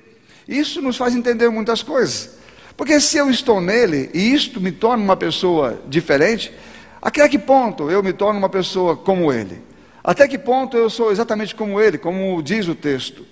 Isso 0.51 0.83
nos 0.83 0.97
faz 0.97 1.15
entender 1.15 1.49
muitas 1.49 1.81
coisas. 1.81 2.31
Porque 2.77 2.99
se 2.99 3.17
eu 3.17 3.31
estou 3.31 3.61
nele 3.61 4.11
e 4.13 4.35
isto 4.35 4.61
me 4.61 4.73
torna 4.73 5.05
uma 5.05 5.17
pessoa 5.17 5.81
diferente, 5.87 6.53
até 7.01 7.29
que 7.29 7.39
ponto 7.39 7.89
eu 7.89 8.03
me 8.03 8.13
torno 8.13 8.41
uma 8.41 8.49
pessoa 8.49 8.97
como 8.97 9.33
ele? 9.33 9.63
Até 10.03 10.27
que 10.27 10.37
ponto 10.37 10.77
eu 10.77 10.91
sou 10.91 11.13
exatamente 11.13 11.55
como 11.55 11.81
ele, 11.81 11.99
como 11.99 12.43
diz 12.43 12.67
o 12.67 12.75
texto? 12.75 13.25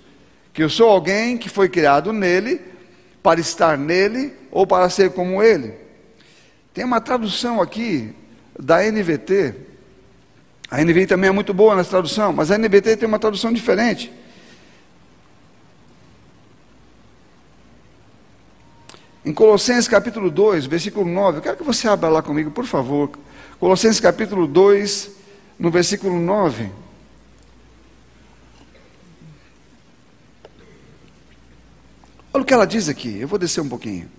Que 0.53 0.63
eu 0.63 0.69
sou 0.69 0.89
alguém 0.89 1.37
que 1.37 1.49
foi 1.49 1.67
criado 1.67 2.13
nele, 2.13 2.61
para 3.21 3.41
estar 3.41 3.77
nele 3.77 4.33
ou 4.49 4.65
para 4.65 4.89
ser 4.89 5.11
como 5.11 5.43
ele. 5.43 5.73
Tem 6.73 6.85
uma 6.85 7.01
tradução 7.01 7.61
aqui 7.61 8.15
da 8.57 8.81
NVT. 8.81 9.55
A 10.71 10.81
NVT 10.81 11.07
também 11.07 11.29
é 11.29 11.33
muito 11.33 11.53
boa 11.53 11.75
nessa 11.75 11.89
tradução, 11.89 12.31
mas 12.31 12.49
a 12.49 12.57
NVT 12.57 12.95
tem 12.95 13.07
uma 13.09 13.19
tradução 13.19 13.51
diferente. 13.51 14.09
Em 19.29 19.33
Colossenses 19.33 19.87
capítulo 19.87 20.31
2, 20.31 20.65
versículo 20.65 21.07
9, 21.07 21.37
eu 21.37 21.41
quero 21.43 21.57
que 21.57 21.63
você 21.63 21.87
abra 21.87 22.09
lá 22.09 22.19
comigo, 22.19 22.49
por 22.49 22.65
favor. 22.65 23.11
Colossenses 23.59 23.99
capítulo 23.99 24.47
2, 24.47 25.11
no 25.59 25.69
versículo 25.69 26.19
9. 26.19 26.71
Olha 32.33 32.41
o 32.41 32.43
que 32.43 32.51
ela 32.51 32.65
diz 32.65 32.89
aqui, 32.89 33.19
eu 33.19 33.27
vou 33.27 33.37
descer 33.37 33.61
um 33.61 33.69
pouquinho. 33.69 34.09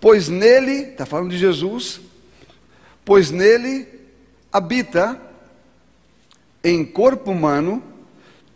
Pois 0.00 0.30
nele, 0.30 0.92
está 0.92 1.04
falando 1.04 1.28
de 1.28 1.36
Jesus, 1.36 2.00
pois 3.04 3.30
nele 3.30 3.86
habita 4.50 5.20
em 6.64 6.86
corpo 6.86 7.32
humano 7.32 7.82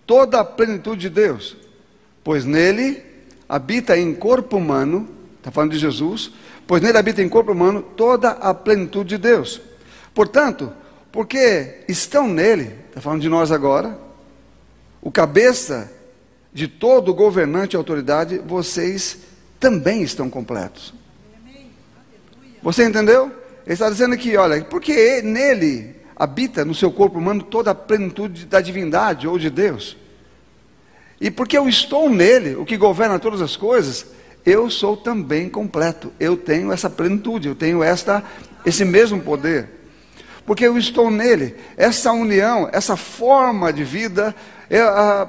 toda 0.07 0.40
a 0.40 0.44
plenitude 0.44 1.03
de 1.03 1.11
Deus 1.11 1.61
pois 2.24 2.44
nele 2.44 3.02
habita 3.48 3.96
em 3.96 4.14
corpo 4.14 4.56
humano, 4.56 5.08
está 5.38 5.50
falando 5.50 5.72
de 5.72 5.78
Jesus, 5.78 6.32
pois 6.66 6.80
nele 6.80 6.98
habita 6.98 7.22
em 7.22 7.28
corpo 7.28 7.52
humano 7.52 7.82
toda 7.82 8.30
a 8.30 8.54
plenitude 8.54 9.11
de 9.11 9.18
Deus. 9.18 9.61
Portanto, 10.14 10.72
porque 11.11 11.85
estão 11.88 12.28
nele, 12.28 12.74
está 12.88 13.00
falando 13.00 13.20
de 13.20 13.28
nós 13.28 13.50
agora, 13.52 13.98
o 15.00 15.11
cabeça 15.11 15.90
de 16.52 16.68
todo 16.68 17.14
governante 17.14 17.74
e 17.74 17.76
autoridade, 17.76 18.38
vocês 18.38 19.18
também 19.58 20.02
estão 20.02 20.28
completos. 20.28 20.94
Você 22.62 22.85
entendeu? 22.85 23.32
Ele 23.64 23.74
está 23.74 23.88
dizendo 23.88 24.14
aqui, 24.14 24.37
olha, 24.37 24.62
porque 24.64 25.22
nele 25.22 25.96
habita 26.14 26.64
no 26.64 26.74
seu 26.74 26.90
corpo 26.92 27.18
humano 27.18 27.42
toda 27.42 27.72
a 27.72 27.74
plenitude 27.74 28.46
da 28.46 28.61
divindade 28.61 29.26
ou 29.26 29.38
de 29.38 29.50
Deus. 29.50 29.96
E 31.22 31.30
porque 31.30 31.56
eu 31.56 31.68
estou 31.68 32.11
nele, 32.11 32.56
o 32.56 32.64
que 32.64 32.76
governa 32.76 33.16
todas 33.16 33.40
as 33.40 33.56
coisas, 33.56 34.06
eu 34.44 34.68
sou 34.68 34.96
também 34.96 35.48
completo. 35.48 36.12
Eu 36.18 36.37
tenho 36.37 36.72
essa 36.72 36.90
plenitude, 36.90 37.46
eu 37.46 37.54
tenho 37.54 37.80
esta, 37.80 38.24
esse 38.66 38.85
mesmo 38.85 39.20
poder. 39.20 39.68
Porque 40.44 40.66
eu 40.66 40.76
estou 40.76 41.12
nele. 41.12 41.54
Essa 41.76 42.11
união, 42.11 42.68
essa 42.72 42.96
forma 42.96 43.72
de 43.72 43.85
vida, 43.85 44.35
é, 44.68 44.80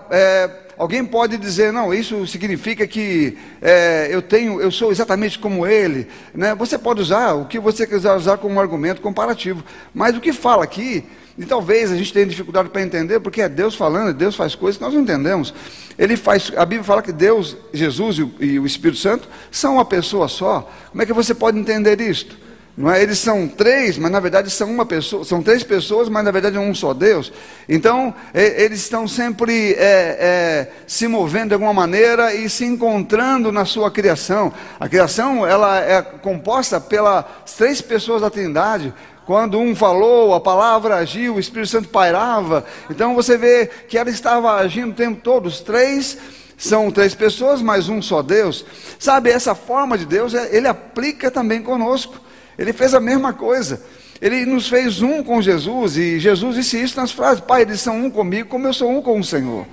é, 0.09 0.49
alguém 0.79 1.05
pode 1.05 1.37
dizer, 1.37 1.71
não, 1.71 1.93
isso 1.93 2.25
significa 2.25 2.87
que 2.87 3.37
é, 3.61 4.07
eu 4.09 4.23
tenho, 4.23 4.59
eu 4.59 4.71
sou 4.71 4.89
exatamente 4.89 5.37
como 5.37 5.67
ele. 5.67 6.07
Né? 6.33 6.55
Você 6.55 6.75
pode 6.75 7.01
usar 7.01 7.33
o 7.33 7.45
que 7.45 7.59
você 7.59 7.85
quiser 7.85 8.15
usar 8.15 8.39
como 8.39 8.59
argumento 8.59 8.99
comparativo. 8.99 9.63
Mas 9.93 10.17
o 10.17 10.21
que 10.21 10.33
fala 10.33 10.63
aqui 10.63 11.05
e 11.37 11.45
talvez 11.45 11.91
a 11.91 11.95
gente 11.95 12.13
tenha 12.13 12.25
dificuldade 12.25 12.69
para 12.69 12.81
entender, 12.81 13.19
porque 13.19 13.41
é 13.41 13.49
Deus 13.49 13.73
falando, 13.73 14.13
Deus 14.13 14.35
faz 14.35 14.53
coisas 14.53 14.77
que 14.77 14.83
nós 14.83 14.93
não 14.93 15.01
entendemos. 15.01 15.53
Ele 15.97 16.15
faz, 16.15 16.51
a 16.55 16.65
Bíblia 16.65 16.83
fala 16.83 17.01
que 17.01 17.11
Deus, 17.11 17.57
Jesus 17.73 18.17
e 18.17 18.23
o, 18.23 18.31
e 18.39 18.59
o 18.59 18.65
Espírito 18.65 18.99
Santo 18.99 19.27
são 19.51 19.75
uma 19.75 19.85
pessoa 19.85 20.27
só. 20.27 20.71
Como 20.91 21.01
é 21.01 21.05
que 21.05 21.13
você 21.13 21.33
pode 21.33 21.57
entender 21.57 21.99
isto? 22.01 22.42
Não 22.75 22.91
é? 22.91 23.03
Eles 23.03 23.19
são 23.19 23.47
três, 23.47 23.99
mas 23.99 24.11
na 24.11 24.19
verdade 24.19 24.49
são 24.49 24.69
uma 24.71 24.83
pessoa, 24.83 25.23
são 25.23 25.43
três 25.43 25.63
pessoas, 25.63 26.09
mas 26.09 26.25
na 26.25 26.31
verdade 26.31 26.57
é 26.57 26.59
um 26.59 26.73
só 26.73 26.91
Deus. 26.91 27.31
Então 27.69 28.13
eles 28.33 28.79
estão 28.79 29.07
sempre 29.07 29.73
é, 29.73 29.77
é, 29.77 30.71
se 30.87 31.07
movendo 31.07 31.49
de 31.49 31.53
alguma 31.53 31.73
maneira 31.73 32.33
e 32.33 32.49
se 32.49 32.65
encontrando 32.65 33.51
na 33.51 33.63
sua 33.63 33.91
criação. 33.91 34.51
A 34.79 34.89
criação 34.89 35.45
ela 35.45 35.79
é 35.79 36.01
composta 36.01 36.81
pelas 36.81 37.25
três 37.55 37.79
pessoas 37.79 38.23
da 38.23 38.29
Trindade, 38.31 38.91
quando 39.25 39.59
um 39.59 39.75
falou, 39.75 40.33
a 40.33 40.39
palavra 40.39 40.95
agiu, 40.95 41.35
o 41.35 41.39
Espírito 41.39 41.69
Santo 41.69 41.89
pairava. 41.89 42.65
Então 42.89 43.13
você 43.13 43.37
vê 43.37 43.67
que 43.87 43.97
ela 43.97 44.09
estava 44.09 44.55
agindo 44.55 44.91
o 44.91 44.95
tempo 44.95 45.21
todo. 45.21 45.45
Os 45.45 45.61
três 45.61 46.17
são 46.57 46.91
três 46.91 47.13
pessoas, 47.13 47.61
mas 47.61 47.87
um 47.87 48.01
só 48.01 48.21
Deus. 48.21 48.65
Sabe, 48.99 49.29
essa 49.29 49.53
forma 49.53 49.97
de 49.97 50.05
Deus, 50.05 50.33
é, 50.33 50.55
ele 50.55 50.67
aplica 50.67 51.29
também 51.29 51.61
conosco. 51.61 52.15
Ele 52.57 52.73
fez 52.73 52.93
a 52.93 52.99
mesma 52.99 53.33
coisa. 53.33 53.81
Ele 54.21 54.45
nos 54.45 54.67
fez 54.67 55.01
um 55.01 55.21
com 55.21 55.41
Jesus, 55.41 55.97
e 55.97 56.17
Jesus 56.19 56.55
disse 56.55 56.81
isso 56.81 56.97
nas 56.97 57.11
frases: 57.11 57.41
Pai, 57.41 57.63
eles 57.63 57.81
são 57.81 58.05
um 58.05 58.09
comigo, 58.09 58.47
como 58.47 58.67
eu 58.67 58.73
sou 58.73 58.89
um 58.89 59.01
com 59.01 59.19
o 59.19 59.23
Senhor. 59.23 59.65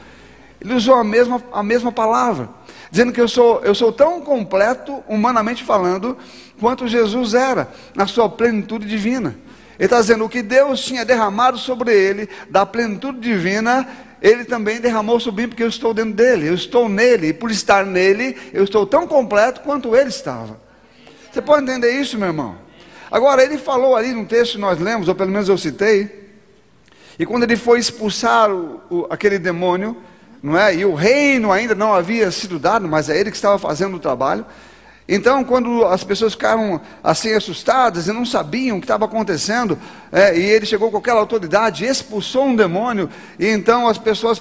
Ele 0.61 0.75
usou 0.75 0.95
a 0.95 1.05
mesma, 1.05 1.43
a 1.53 1.62
mesma 1.62 1.93
palavra, 1.93 2.49
dizendo 2.90 3.12
que 3.12 3.21
eu 3.21 3.29
sou, 3.29 3.61
eu 3.62 3.75
sou 3.75 3.93
tão 3.93 4.21
completo, 4.21 5.03
humanamente 5.09 5.62
falando, 5.62 6.19
quanto 6.59 6.88
Jesus 6.88 7.33
era, 7.33 7.71
na 7.95 8.07
sua 8.07 8.29
plenitude 8.29 8.87
divina. 8.87 9.37
Ele 9.79 9.87
está 9.87 10.01
dizendo: 10.01 10.25
o 10.25 10.29
que 10.29 10.43
Deus 10.43 10.85
tinha 10.85 11.05
derramado 11.05 11.57
sobre 11.57 11.95
ele, 11.95 12.29
da 12.51 12.66
plenitude 12.66 13.21
divina, 13.21 13.87
ele 14.21 14.45
também 14.45 14.81
derramou 14.81 15.19
sobre 15.21 15.43
mim, 15.43 15.49
porque 15.49 15.62
eu 15.62 15.69
estou 15.69 15.95
dentro 15.95 16.12
dele, 16.12 16.49
eu 16.49 16.55
estou 16.55 16.88
nele, 16.88 17.29
e 17.29 17.33
por 17.33 17.51
estar 17.51 17.87
nele, 17.87 18.37
eu 18.53 18.64
estou 18.64 18.85
tão 18.85 19.07
completo 19.07 19.61
quanto 19.61 19.95
ele 19.95 20.09
estava. 20.09 20.61
Você 21.31 21.40
pode 21.40 21.62
entender 21.62 21.93
isso, 21.93 22.19
meu 22.19 22.29
irmão? 22.29 22.69
Agora, 23.11 23.42
ele 23.42 23.59
falou 23.59 23.96
ali 23.96 24.12
num 24.12 24.25
texto 24.25 24.53
que 24.53 24.59
nós 24.59 24.79
lemos, 24.79 25.09
ou 25.09 25.14
pelo 25.14 25.31
menos 25.31 25.49
eu 25.49 25.59
citei, 25.59 26.31
e 27.18 27.27
quando 27.27 27.42
ele 27.42 27.57
foi 27.57 27.79
expulsar 27.79 28.51
o, 28.51 28.81
o, 28.88 29.07
aquele 29.11 29.38
demônio, 29.38 29.96
não 30.42 30.57
é? 30.57 30.75
E 30.75 30.85
o 30.85 30.94
reino 30.94 31.53
ainda 31.53 31.75
não 31.75 31.92
havia 31.92 32.31
sido 32.31 32.59
dado, 32.59 32.88
mas 32.88 33.11
é 33.11 33.18
ele 33.18 33.31
que 33.31 33.37
estava 33.37 33.59
fazendo 33.59 33.96
o 33.96 34.01
trabalho. 34.01 34.46
Então, 35.07 35.42
quando 35.42 35.85
as 35.85 36.05
pessoas 36.05 36.35
ficaram 36.35 36.81
assim 37.03 37.35
assustadas 37.35 38.07
e 38.07 38.12
não 38.12 38.25
sabiam 38.25 38.77
o 38.77 38.81
que 38.81 38.85
estava 38.85 39.05
acontecendo, 39.05 39.77
é, 40.12 40.38
e 40.38 40.40
ele 40.40 40.64
chegou 40.64 40.90
com 40.90 40.99
aquela 40.99 41.18
autoridade, 41.18 41.85
expulsou 41.85 42.46
um 42.46 42.55
demônio, 42.55 43.11
e 43.38 43.49
então 43.49 43.88
as 43.88 43.99
pessoas 43.99 44.40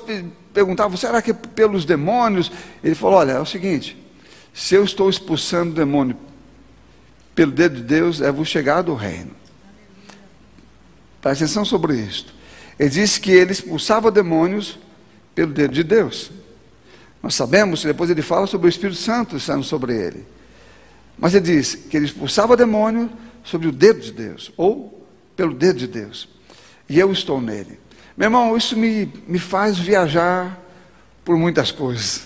perguntavam: 0.53 0.95
será 0.95 1.21
que 1.23 1.31
é 1.31 1.33
pelos 1.33 1.85
demônios? 1.85 2.51
Ele 2.83 2.93
falou: 2.93 3.17
olha, 3.17 3.31
é 3.31 3.39
o 3.39 3.45
seguinte, 3.45 3.97
se 4.53 4.75
eu 4.75 4.83
estou 4.83 5.09
expulsando 5.09 5.71
o 5.71 5.75
demônio 5.75 6.15
pelo 7.39 7.53
dedo 7.53 7.77
de 7.77 7.83
Deus, 7.83 8.19
é 8.19 8.29
vos 8.33 8.49
chegar 8.49 8.81
do 8.81 8.93
reino. 8.93 9.31
Presta 11.21 11.45
atenção 11.45 11.63
sobre 11.63 11.95
isto. 11.95 12.33
Ele 12.77 12.89
disse 12.89 13.17
que 13.17 13.31
ele 13.31 13.53
expulsava 13.53 14.11
demônios 14.11 14.77
pelo 15.33 15.53
dedo 15.53 15.73
de 15.73 15.81
Deus. 15.81 16.31
Nós 17.23 17.35
sabemos, 17.35 17.81
depois 17.81 18.09
ele 18.09 18.21
fala 18.21 18.45
sobre 18.45 18.67
o 18.67 18.69
Espírito 18.69 18.99
Santo 18.99 19.37
estando 19.37 19.63
sobre 19.63 19.95
ele. 19.95 20.27
Mas 21.17 21.33
ele 21.33 21.45
diz 21.45 21.75
que 21.75 21.95
ele 21.95 22.07
expulsava 22.07 22.57
demônio 22.57 23.09
sobre 23.41 23.69
o 23.69 23.71
dedo 23.71 24.01
de 24.01 24.11
Deus, 24.11 24.51
ou 24.57 25.07
pelo 25.37 25.53
dedo 25.53 25.79
de 25.79 25.87
Deus. 25.87 26.27
E 26.89 26.99
eu 26.99 27.09
estou 27.09 27.39
nele. 27.39 27.79
Meu 28.17 28.25
irmão, 28.25 28.57
isso 28.57 28.75
me, 28.75 29.09
me 29.25 29.39
faz 29.39 29.77
viajar 29.77 30.61
por 31.23 31.37
muitas 31.37 31.71
coisas. 31.71 32.23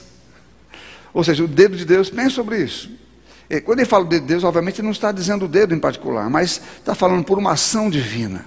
Ou 1.13 1.23
seja, 1.23 1.43
o 1.43 1.47
dedo 1.47 1.77
de 1.77 1.85
Deus, 1.85 2.09
pense 2.09 2.33
sobre 2.33 2.63
isso. 2.63 3.02
E 3.49 3.59
quando 3.61 3.79
ele 3.79 3.87
fala 3.87 4.05
de 4.05 4.19
Deus, 4.19 4.43
obviamente 4.43 4.81
não 4.81 4.91
está 4.91 5.11
dizendo 5.11 5.45
o 5.45 5.47
dedo 5.47 5.75
em 5.75 5.79
particular, 5.79 6.29
mas 6.29 6.61
está 6.77 6.95
falando 6.95 7.23
por 7.23 7.37
uma 7.37 7.51
ação 7.51 7.89
divina, 7.89 8.45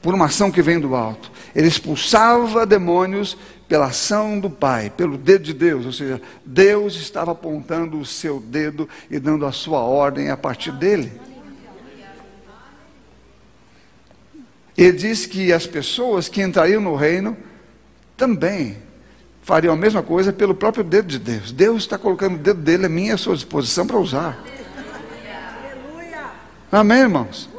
por 0.00 0.14
uma 0.14 0.26
ação 0.26 0.50
que 0.50 0.62
vem 0.62 0.78
do 0.78 0.94
alto. 0.94 1.30
Ele 1.54 1.68
expulsava 1.68 2.64
demônios 2.64 3.36
pela 3.68 3.86
ação 3.86 4.38
do 4.38 4.48
Pai, 4.50 4.90
pelo 4.90 5.16
dedo 5.16 5.44
de 5.44 5.52
Deus, 5.52 5.86
ou 5.86 5.92
seja, 5.92 6.20
Deus 6.44 6.96
estava 6.96 7.32
apontando 7.32 7.98
o 7.98 8.04
seu 8.04 8.40
dedo 8.40 8.88
e 9.10 9.18
dando 9.18 9.46
a 9.46 9.52
sua 9.52 9.80
ordem 9.80 10.30
a 10.30 10.36
partir 10.36 10.72
dele. 10.72 11.12
Ele 14.76 14.92
diz 14.92 15.26
que 15.26 15.52
as 15.52 15.66
pessoas 15.66 16.28
que 16.28 16.40
entrariam 16.40 16.80
no 16.80 16.94
reino 16.94 17.36
também 18.16 18.76
fariam 19.50 19.74
a 19.74 19.76
mesma 19.76 20.00
coisa 20.00 20.32
pelo 20.32 20.54
próprio 20.54 20.84
dedo 20.84 21.08
de 21.08 21.18
Deus. 21.18 21.50
Deus 21.50 21.78
está 21.78 21.98
colocando 21.98 22.36
o 22.36 22.38
dedo 22.38 22.60
dele 22.60 22.86
a 22.86 22.88
minha 22.88 23.14
à 23.14 23.18
sua 23.18 23.34
disposição 23.34 23.84
para 23.84 23.98
usar. 23.98 24.38
Amém, 26.70 26.98
irmãos? 26.98 27.50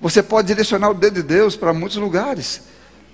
Você 0.00 0.22
pode 0.22 0.48
direcionar 0.48 0.88
o 0.88 0.94
dedo 0.94 1.16
de 1.16 1.22
Deus 1.22 1.54
para 1.54 1.74
muitos 1.74 1.98
lugares. 1.98 2.62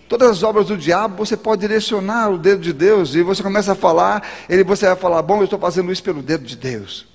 Todas 0.09 0.31
as 0.31 0.43
obras 0.45 0.67
do 0.67 0.77
diabo, 0.77 1.17
você 1.17 1.37
pode 1.37 1.61
direcionar 1.63 2.31
o 2.31 2.39
dedo 2.39 2.63
de 2.63 2.73
Deus 2.73 3.17
e 3.17 3.23
você 3.23 3.43
começa 3.43 3.73
a 3.73 3.75
falar, 3.75 4.25
ele 4.49 4.63
você 4.63 4.87
vai 4.87 4.95
falar: 4.95 5.21
"Bom, 5.21 5.39
eu 5.39 5.45
estou 5.45 5.59
fazendo 5.59 5.91
isso 5.91 6.05
pelo 6.05 6.23
dedo 6.23 6.45
de 6.45 6.57
Deus". 6.57 7.09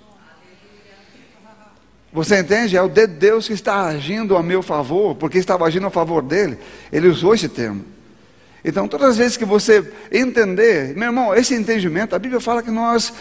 Você 2.12 2.42
entende? 2.42 2.76
É 2.76 2.82
o 2.82 2.90
dedo 2.90 3.14
de 3.14 3.20
Deus 3.20 3.48
que 3.48 3.54
está 3.54 3.86
agindo 3.86 4.36
a 4.36 4.44
meu 4.44 4.62
favor, 4.62 5.16
porque 5.16 5.38
estava 5.38 5.66
agindo 5.66 5.88
a 5.88 5.90
favor 5.90 6.22
dele. 6.22 6.60
Ele 6.92 7.08
usou 7.08 7.34
esse 7.34 7.48
termo. 7.48 7.86
Então, 8.64 8.88
todas 8.88 9.10
as 9.10 9.18
vezes 9.18 9.38
que 9.38 9.44
você 9.46 9.84
entender, 10.12 10.96
meu 10.96 11.08
irmão, 11.08 11.36
esse 11.36 11.54
entendimento, 11.54 12.16
a 12.16 12.20
Bíblia 12.20 12.40
fala 12.40 12.64
que 12.64 12.72
nós 12.72 13.14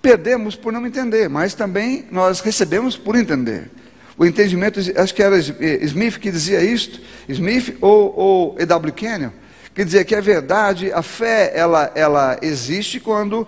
perdemos 0.00 0.54
por 0.54 0.72
não 0.72 0.86
entender, 0.86 1.28
mas 1.28 1.54
também 1.54 2.06
nós 2.10 2.40
recebemos 2.40 2.96
por 2.96 3.16
entender. 3.16 3.70
O 4.16 4.24
entendimento, 4.24 4.80
acho 4.96 5.14
que 5.14 5.22
era 5.22 5.38
Smith 5.38 6.18
que 6.18 6.30
dizia 6.30 6.62
isto, 6.62 7.00
Smith 7.28 7.76
ou, 7.80 8.14
ou 8.16 8.56
E.W. 8.58 8.92
Kenyon, 8.92 9.30
que 9.74 9.84
dizia 9.84 10.04
que 10.04 10.14
a 10.14 10.20
verdade, 10.20 10.92
a 10.92 11.02
fé, 11.02 11.52
ela, 11.54 11.90
ela 11.94 12.38
existe 12.42 12.98
quando 12.98 13.46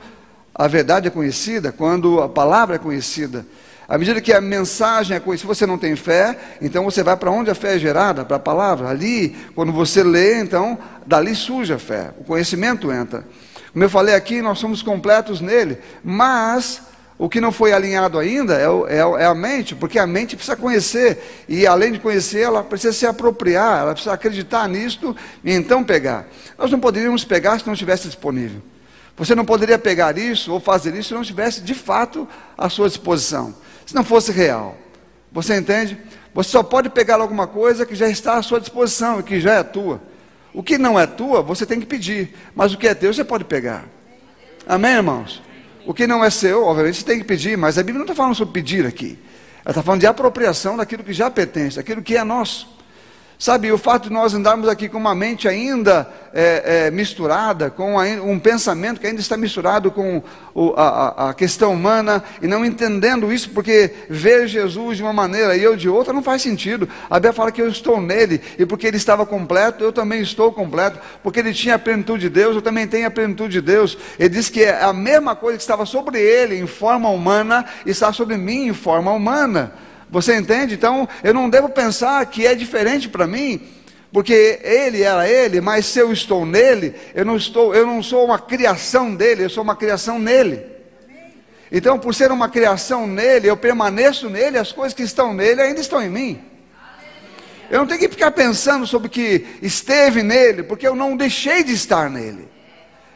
a 0.55 0.69
verdade 0.69 1.09
é 1.09 1.11
conhecida, 1.11 1.73
quando 1.73 2.21
a 2.21 2.29
palavra 2.29 2.77
é 2.77 2.79
conhecida. 2.79 3.47
À 3.90 3.98
medida 3.98 4.20
que 4.20 4.33
a 4.33 4.40
mensagem 4.40 5.16
é 5.16 5.18
conhecida, 5.18 5.53
se 5.53 5.59
você 5.59 5.66
não 5.66 5.76
tem 5.76 5.96
fé, 5.96 6.38
então 6.62 6.85
você 6.85 7.03
vai 7.03 7.16
para 7.16 7.29
onde 7.29 7.50
a 7.50 7.57
fé 7.57 7.74
é 7.74 7.79
gerada, 7.81 8.24
para 8.24 8.37
a 8.37 8.38
palavra. 8.38 8.88
Ali, 8.88 9.37
quando 9.53 9.72
você 9.72 10.05
lê, 10.05 10.38
então, 10.40 10.79
dali 11.05 11.35
surge 11.35 11.72
a 11.72 11.79
fé, 11.79 12.12
o 12.16 12.22
conhecimento 12.22 12.92
entra. 12.92 13.24
Como 13.72 13.85
eu 13.85 13.90
falei 13.90 14.14
aqui, 14.14 14.40
nós 14.40 14.61
somos 14.61 14.81
completos 14.81 15.40
nele, 15.40 15.76
mas 16.05 16.83
o 17.18 17.29
que 17.29 17.40
não 17.40 17.50
foi 17.50 17.72
alinhado 17.72 18.16
ainda 18.16 18.55
é, 18.55 18.96
é, 18.96 19.22
é, 19.22 19.26
a 19.26 19.35
mente, 19.35 19.74
porque 19.74 19.98
a 19.98 20.07
mente 20.07 20.37
precisa 20.37 20.57
conhecer, 20.57 21.44
e 21.48 21.66
além 21.66 21.90
de 21.90 21.98
conhecer, 21.98 22.42
ela 22.42 22.62
precisa 22.62 22.92
se 22.92 23.07
apropriar, 23.07 23.81
ela 23.81 23.92
precisa 23.92 24.14
acreditar 24.14 24.68
nisto 24.68 25.16
e 25.42 25.53
então 25.53 25.83
pegar. 25.83 26.29
Nós 26.57 26.70
não 26.70 26.79
poderíamos 26.79 27.24
pegar 27.24 27.59
se 27.59 27.66
não 27.66 27.74
estivesse 27.74 28.07
disponível. 28.07 28.62
Você 29.16 29.35
não 29.35 29.44
poderia 29.44 29.81
pegar 29.81 30.16
isso 30.16 30.53
ou 30.53 30.61
fazer 30.61 30.94
isso 30.94 31.09
se 31.09 31.14
não 31.14 31.22
estivesse 31.22 31.61
de 31.61 31.74
fato 31.74 32.29
à 32.57 32.68
sua 32.68 32.87
disposição, 32.87 33.53
se 33.90 33.96
não 33.96 34.05
fosse 34.05 34.31
real. 34.31 34.79
Você 35.33 35.57
entende? 35.57 35.98
Você 36.33 36.50
só 36.50 36.62
pode 36.62 36.88
pegar 36.88 37.16
alguma 37.16 37.48
coisa 37.48 37.85
que 37.85 37.96
já 37.96 38.09
está 38.09 38.37
à 38.37 38.42
sua 38.42 38.61
disposição 38.61 39.18
e 39.18 39.24
que 39.24 39.40
já 39.40 39.55
é 39.55 39.64
tua. 39.64 40.00
O 40.55 40.62
que 40.62 40.79
não 40.79 40.98
é 40.98 41.09
tua, 41.09 41.42
você 41.42 41.66
tem 41.66 41.81
que 41.81 41.87
pedir, 41.87 42.37
mas 42.55 42.72
o 42.72 42.79
que 42.79 42.87
é 42.87 42.94
teu, 42.94 43.12
você 43.12 43.24
pode 43.24 43.42
pegar. 43.42 43.85
Amém, 44.64 44.92
irmãos? 44.92 45.42
O 45.85 45.92
que 45.92 46.07
não 46.07 46.24
é 46.24 46.31
seu, 46.31 46.64
obviamente, 46.64 46.98
você 46.98 47.05
tem 47.05 47.18
que 47.18 47.24
pedir, 47.24 47.59
mas 47.59 47.79
a 47.79 47.83
Bíblia 47.83 47.98
não 47.98 48.05
está 48.05 48.14
falando 48.14 48.37
sobre 48.37 48.55
pedir 48.55 48.87
aqui. 48.87 49.18
Ela 49.64 49.72
está 49.72 49.83
falando 49.83 50.03
de 50.03 50.07
apropriação 50.07 50.76
daquilo 50.76 51.03
que 51.03 51.12
já 51.12 51.29
pertence, 51.29 51.74
daquilo 51.74 52.00
que 52.00 52.16
é 52.16 52.22
nosso. 52.22 52.68
Sabe, 53.40 53.72
o 53.72 53.79
fato 53.79 54.09
de 54.09 54.12
nós 54.12 54.35
andarmos 54.35 54.68
aqui 54.68 54.87
com 54.87 54.98
uma 54.98 55.14
mente 55.14 55.48
ainda 55.48 56.07
é, 56.31 56.88
é, 56.88 56.90
misturada, 56.90 57.70
com 57.70 57.96
um 57.96 58.38
pensamento 58.38 59.00
que 59.00 59.07
ainda 59.07 59.18
está 59.18 59.35
misturado 59.35 59.90
com 59.90 60.22
o, 60.53 60.74
a, 60.76 61.31
a, 61.31 61.33
questão 61.33 61.72
humana, 61.72 62.22
e 62.42 62.46
não 62.46 62.66
entendendo 62.66 63.33
isso, 63.33 63.48
porque 63.48 63.94
ver 64.11 64.46
Jesus 64.46 64.98
de 64.98 65.03
uma 65.03 65.14
maneira 65.14 65.57
e 65.57 65.62
eu 65.62 65.74
de 65.74 65.88
outra 65.88 66.12
não 66.12 66.22
faz 66.22 66.42
sentido. 66.42 66.87
A 67.09 67.14
Bíblia 67.14 67.33
fala 67.33 67.50
que 67.50 67.62
eu 67.62 67.68
estou 67.70 67.98
nele, 67.98 68.42
e 68.59 68.66
porque 68.66 68.87
ele 68.87 68.98
estava 68.98 69.24
completo, 69.24 69.83
eu 69.83 69.90
também 69.90 70.20
estou 70.20 70.53
completo. 70.53 70.98
Porque 71.22 71.40
ele 71.40 71.55
tinha 71.55 71.76
a 71.76 71.79
plenitude 71.79 72.20
de 72.20 72.29
Deus, 72.29 72.57
eu 72.57 72.61
também 72.61 72.87
tenho 72.87 73.07
a 73.07 73.11
plenitude 73.11 73.53
de 73.53 73.62
Deus. 73.62 73.96
Ele 74.18 74.29
diz 74.29 74.50
que 74.50 74.64
é 74.64 74.83
a 74.83 74.92
mesma 74.92 75.35
coisa 75.35 75.57
que 75.57 75.62
estava 75.62 75.87
sobre 75.87 76.20
ele 76.20 76.57
em 76.57 76.66
forma 76.66 77.09
humana, 77.09 77.64
está 77.87 78.12
sobre 78.12 78.37
mim 78.37 78.66
em 78.66 78.74
forma 78.74 79.11
humana. 79.11 79.72
Você 80.11 80.37
entende? 80.37 80.75
Então, 80.75 81.09
eu 81.23 81.33
não 81.33 81.49
devo 81.49 81.68
pensar 81.68 82.25
que 82.27 82.46
é 82.46 82.55
diferente 82.55 83.09
para 83.09 83.27
mim, 83.27 83.61
porque 84.12 84.59
ele 84.62 85.03
era 85.03 85.29
ele, 85.29 85.61
mas 85.61 85.87
se 85.87 86.01
eu 86.01 86.12
estou 86.12 86.44
nele, 86.44 86.94
eu 87.14 87.25
não 87.25 87.37
estou, 87.37 87.75
eu 87.75 87.87
não 87.87 88.03
sou 88.03 88.25
uma 88.25 88.38
criação 88.38 89.14
dele, 89.14 89.44
eu 89.44 89.51
sou 89.51 89.62
uma 89.62 89.77
criação 89.77 90.18
nele. 90.18 90.66
Então, 91.70 91.99
por 91.99 92.12
ser 92.12 92.33
uma 92.33 92.49
criação 92.49 93.07
nele, 93.07 93.49
eu 93.49 93.57
permaneço 93.57 94.29
nele, 94.29 94.59
as 94.59 94.73
coisas 94.73 94.92
que 94.92 95.05
estão 95.05 95.33
nele 95.33 95.62
ainda 95.62 95.81
estão 95.81 96.03
em 96.03 96.11
mim. 96.11 96.40
Eu 97.70 97.79
não 97.79 97.87
tenho 97.87 98.01
que 98.01 98.09
ficar 98.09 98.33
pensando 98.33 98.85
sobre 98.85 99.07
o 99.07 99.11
que 99.11 99.46
esteve 99.62 100.25
nele, 100.25 100.64
porque 100.64 100.88
eu 100.88 100.96
não 100.96 101.16
deixei 101.16 101.62
de 101.62 101.73
estar 101.73 102.11
nele. 102.11 102.49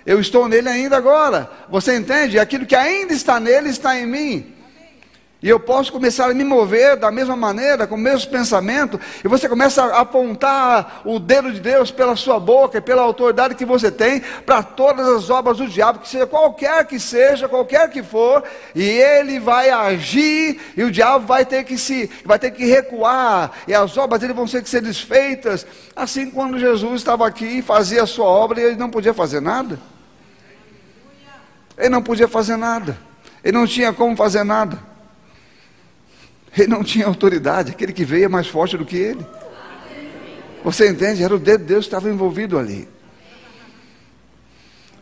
Eu 0.06 0.20
estou 0.20 0.48
nele 0.48 0.68
ainda 0.68 0.96
agora. 0.96 1.50
Você 1.68 1.96
entende? 1.96 2.38
Aquilo 2.38 2.64
que 2.64 2.76
ainda 2.76 3.12
está 3.12 3.40
nele 3.40 3.70
está 3.70 3.98
em 3.98 4.06
mim. 4.06 4.53
E 5.44 5.48
eu 5.50 5.60
posso 5.60 5.92
começar 5.92 6.30
a 6.30 6.32
me 6.32 6.42
mover 6.42 6.96
da 6.96 7.10
mesma 7.10 7.36
maneira, 7.36 7.86
com 7.86 7.96
o 7.96 7.98
mesmo 7.98 8.30
pensamento, 8.30 8.98
e 9.22 9.28
você 9.28 9.46
começa 9.46 9.84
a 9.84 10.00
apontar 10.00 11.02
o 11.04 11.18
dedo 11.18 11.52
de 11.52 11.60
Deus 11.60 11.90
pela 11.90 12.16
sua 12.16 12.40
boca 12.40 12.78
e 12.78 12.80
pela 12.80 13.02
autoridade 13.02 13.54
que 13.54 13.66
você 13.66 13.90
tem 13.90 14.22
para 14.46 14.62
todas 14.62 15.06
as 15.06 15.28
obras 15.28 15.58
do 15.58 15.68
diabo, 15.68 15.98
que 15.98 16.08
seja 16.08 16.26
qualquer 16.26 16.86
que 16.86 16.98
seja, 16.98 17.46
qualquer 17.46 17.90
que 17.90 18.02
for, 18.02 18.42
e 18.74 18.88
ele 18.88 19.38
vai 19.38 19.68
agir, 19.68 20.58
e 20.74 20.82
o 20.82 20.90
diabo 20.90 21.26
vai 21.26 21.44
ter 21.44 21.62
que 21.64 21.76
se, 21.76 22.10
vai 22.24 22.38
ter 22.38 22.50
que 22.50 22.64
recuar, 22.64 23.50
e 23.68 23.74
as 23.74 23.98
obras 23.98 24.22
dele 24.22 24.32
vão 24.32 24.46
ter 24.46 24.62
que 24.62 24.70
ser 24.70 24.80
desfeitas. 24.80 25.66
Assim 25.94 26.30
quando 26.30 26.58
Jesus 26.58 27.02
estava 27.02 27.26
aqui 27.26 27.58
e 27.58 27.60
fazia 27.60 28.04
a 28.04 28.06
sua 28.06 28.24
obra, 28.24 28.62
e 28.62 28.64
ele 28.64 28.76
não 28.76 28.88
podia 28.88 29.12
fazer 29.12 29.40
nada. 29.40 29.78
Ele 31.76 31.90
não 31.90 32.02
podia 32.02 32.28
fazer 32.28 32.56
nada. 32.56 32.96
Ele 33.44 33.58
não 33.58 33.66
tinha 33.66 33.92
como 33.92 34.16
fazer 34.16 34.42
nada. 34.42 34.93
Ele 36.56 36.68
não 36.68 36.84
tinha 36.84 37.06
autoridade, 37.06 37.72
aquele 37.72 37.92
que 37.92 38.04
veio 38.04 38.26
é 38.26 38.28
mais 38.28 38.46
forte 38.46 38.76
do 38.76 38.84
que 38.84 38.96
ele. 38.96 39.26
Você 40.62 40.88
entende? 40.88 41.22
Era 41.22 41.34
o 41.34 41.38
dedo 41.38 41.62
de 41.62 41.66
Deus 41.66 41.84
que 41.84 41.88
estava 41.88 42.08
envolvido 42.08 42.58
ali. 42.58 42.88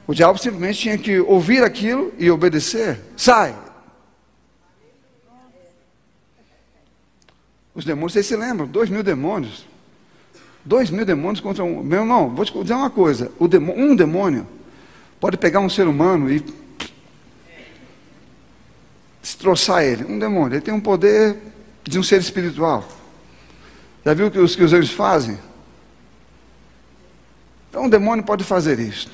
O 0.07 0.15
diabo 0.15 0.39
simplesmente 0.39 0.79
tinha 0.79 0.99
que 0.99 1.21
ouvir 1.21 1.63
aquilo 1.63 2.13
e 2.19 2.31
obedecer. 2.31 2.99
Sai! 3.17 3.55
Os 7.75 7.85
demônios, 7.85 8.13
vocês 8.13 8.27
se 8.27 8.37
lembram? 8.37 8.67
Dois 8.67 8.91
mil 8.91 9.03
demônios. 9.03 9.67
Dois 10.65 10.91
mil 10.91 11.05
demônios 11.05 11.41
contra 11.41 11.65
um. 11.65 11.83
Meu 11.83 12.01
irmão, 12.01 12.31
vou 12.31 12.45
te 12.45 12.53
dizer 12.53 12.75
uma 12.75 12.91
coisa: 12.91 13.31
demônio, 13.49 13.85
um 13.85 13.97
demônio 13.97 14.47
pode 15.21 15.37
pegar 15.37 15.61
um 15.61 15.69
ser 15.69 15.87
humano 15.87 16.31
e 16.31 16.41
destroçar 19.23 19.85
ele. 19.85 20.05
Um 20.05 20.19
demônio, 20.19 20.57
ele 20.57 20.61
tem 20.61 20.75
um 20.75 20.81
poder 20.81 21.39
de 21.85 21.99
um 21.99 22.03
ser 22.03 22.21
espiritual. 22.21 22.87
Já 24.05 24.13
viu 24.13 24.31
que 24.31 24.39
os 24.39 24.57
que 24.57 24.65
os 24.65 24.73
anjos 24.73 24.91
fazem? 24.91 25.39
Então 27.71 27.85
um 27.85 27.89
demônio 27.89 28.25
pode 28.25 28.43
fazer 28.45 28.79
isso. 28.81 29.09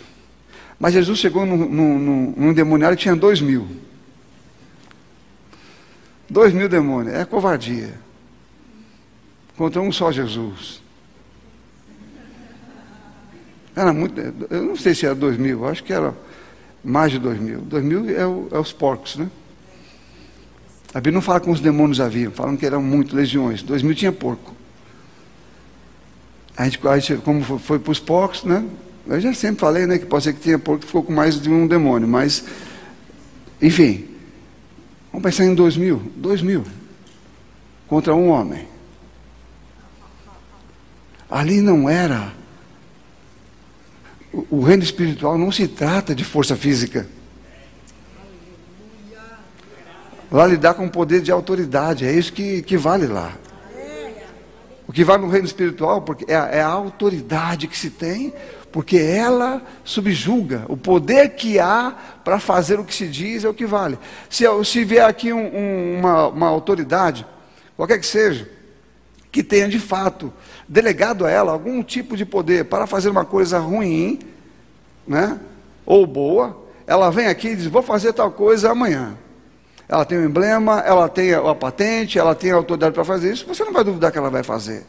Mas 0.81 0.95
Jesus 0.95 1.19
chegou 1.19 1.45
num, 1.45 1.69
num, 1.69 2.35
num 2.37 2.53
demoniário 2.53 2.97
que 2.97 3.03
tinha 3.03 3.15
dois 3.15 3.41
mil. 3.41 3.69
Dois 6.29 6.53
mil 6.53 6.69
demônios. 6.69 7.15
É 7.15 7.25
covardia. 7.25 7.95
Contra 9.57 9.81
um 9.81 9.93
só 9.93 10.11
Jesus. 10.11 10.81
Era 13.75 13.93
muito. 13.93 14.21
Eu 14.51 14.63
não 14.63 14.77
sei 14.77 14.95
se 14.95 15.07
era 15.07 15.15
dois 15.15 15.37
mil, 15.37 15.67
acho 15.67 15.85
que 15.85 15.93
era 15.93 16.15
mais 16.83 17.13
de 17.13 17.19
dois 17.19 17.39
mil. 17.39 17.61
Dois 17.61 17.85
mil 17.85 18.09
é, 18.11 18.27
o, 18.27 18.49
é 18.51 18.59
os 18.59 18.73
porcos, 18.73 19.17
né? 19.17 19.29
A 20.95 20.99
Bíblia 20.99 21.15
não 21.15 21.23
fala 21.23 21.41
com 21.41 21.51
os 21.51 21.61
demônios 21.61 22.01
haviam, 22.01 22.33
falam 22.33 22.57
que 22.57 22.65
eram 22.65 22.83
muito, 22.83 23.15
legiões. 23.15 23.63
Dois 23.63 23.83
mil 23.83 23.95
tinha 23.95 24.11
porco. 24.11 24.55
A 26.57 26.65
gente, 26.65 26.89
a 26.89 26.99
gente 26.99 27.23
como 27.23 27.43
foi, 27.43 27.59
foi 27.59 27.79
para 27.79 27.93
os 27.93 28.01
porcos, 28.01 28.45
né? 28.45 28.65
Eu 29.07 29.21
já 29.21 29.33
sempre 29.33 29.61
falei, 29.61 29.87
né, 29.87 29.99
que 29.99 30.07
pode 30.07 30.25
ser 30.25 30.35
que 30.35 30.41
tinha 30.41 30.59
porco 30.59 30.81
que 30.81 30.87
ficou 30.87 31.03
com 31.03 31.13
mais 31.13 31.41
de 31.41 31.49
um 31.49 31.67
demônio, 31.67 32.07
mas, 32.07 32.45
enfim, 33.61 34.07
vamos 35.11 35.23
pensar 35.25 35.45
em 35.45 35.55
dois 35.55 35.79
mil, 35.79 36.13
dois 36.15 36.43
mil, 36.43 36.65
contra 37.87 38.15
um 38.15 38.29
homem. 38.29 38.69
Ali 41.31 41.63
não 41.63 41.89
era, 41.89 42.35
o, 44.33 44.47
o 44.51 44.63
reino 44.63 44.83
espiritual 44.83 45.39
não 45.39 45.51
se 45.51 45.67
trata 45.69 46.15
de 46.15 46.25
força 46.25 46.55
física. 46.55 47.09
Lá 50.31 50.47
lidar 50.47 50.75
com 50.75 50.89
poder 50.89 51.23
de 51.23 51.33
autoridade, 51.33 52.05
é 52.05 52.13
isso 52.13 52.33
que, 52.33 52.63
que 52.63 52.77
vale 52.77 53.07
lá. 53.07 53.33
O 54.87 54.93
que 54.93 55.05
vale 55.05 55.23
no 55.23 55.29
reino 55.29 55.47
espiritual 55.47 56.01
porque 56.01 56.25
é, 56.31 56.35
é 56.35 56.61
a 56.61 56.69
autoridade 56.69 57.67
que 57.67 57.77
se 57.77 57.91
tem, 57.91 58.33
porque 58.73 58.97
ela 58.97 59.63
subjuga. 59.85 60.65
O 60.69 60.77
poder 60.77 61.31
que 61.31 61.59
há 61.59 61.95
para 62.25 62.39
fazer 62.39 62.79
o 62.81 62.85
que 62.85 62.95
se 62.95 63.07
diz 63.07 63.45
é 63.45 63.49
o 63.49 63.55
que 63.55 63.67
vale. 63.67 63.99
Se, 64.31 64.45
se 64.65 64.85
vier 64.85 65.05
aqui 65.05 65.33
um, 65.33 65.45
um, 65.45 65.99
uma, 65.99 66.29
uma 66.29 66.49
autoridade, 66.49 67.27
qualquer 67.77 67.99
que 67.99 68.07
seja, 68.07 68.51
que 69.31 69.43
tenha 69.43 69.69
de 69.69 69.79
fato 69.79 70.33
delegado 70.67 71.27
a 71.27 71.31
ela 71.31 71.53
algum 71.53 71.83
tipo 71.83 72.17
de 72.17 72.25
poder 72.25 72.65
para 72.65 72.87
fazer 72.87 73.11
uma 73.11 73.25
coisa 73.25 73.59
ruim, 73.59 74.19
né, 75.07 75.39
ou 75.85 76.07
boa, 76.07 76.65
ela 76.87 77.11
vem 77.11 77.27
aqui 77.27 77.49
e 77.49 77.57
diz: 77.57 77.67
Vou 77.67 77.83
fazer 77.83 78.13
tal 78.13 78.31
coisa 78.31 78.71
amanhã. 78.71 79.17
Ela 79.89 80.05
tem 80.05 80.19
o 80.19 80.21
um 80.21 80.25
emblema, 80.27 80.81
ela 80.81 81.09
tem 81.09 81.33
a 81.33 81.55
patente, 81.55 82.19
ela 82.19 82.35
tem 82.35 82.51
a 82.51 82.57
autoridade 82.57 82.93
para 82.93 83.05
fazer 83.05 83.33
isso, 83.33 83.47
você 83.47 83.65
não 83.65 83.73
vai 83.73 83.83
duvidar 83.83 84.13
que 84.13 84.19
ela 84.19 84.29
vai 84.29 84.43
fazer. 84.43 84.85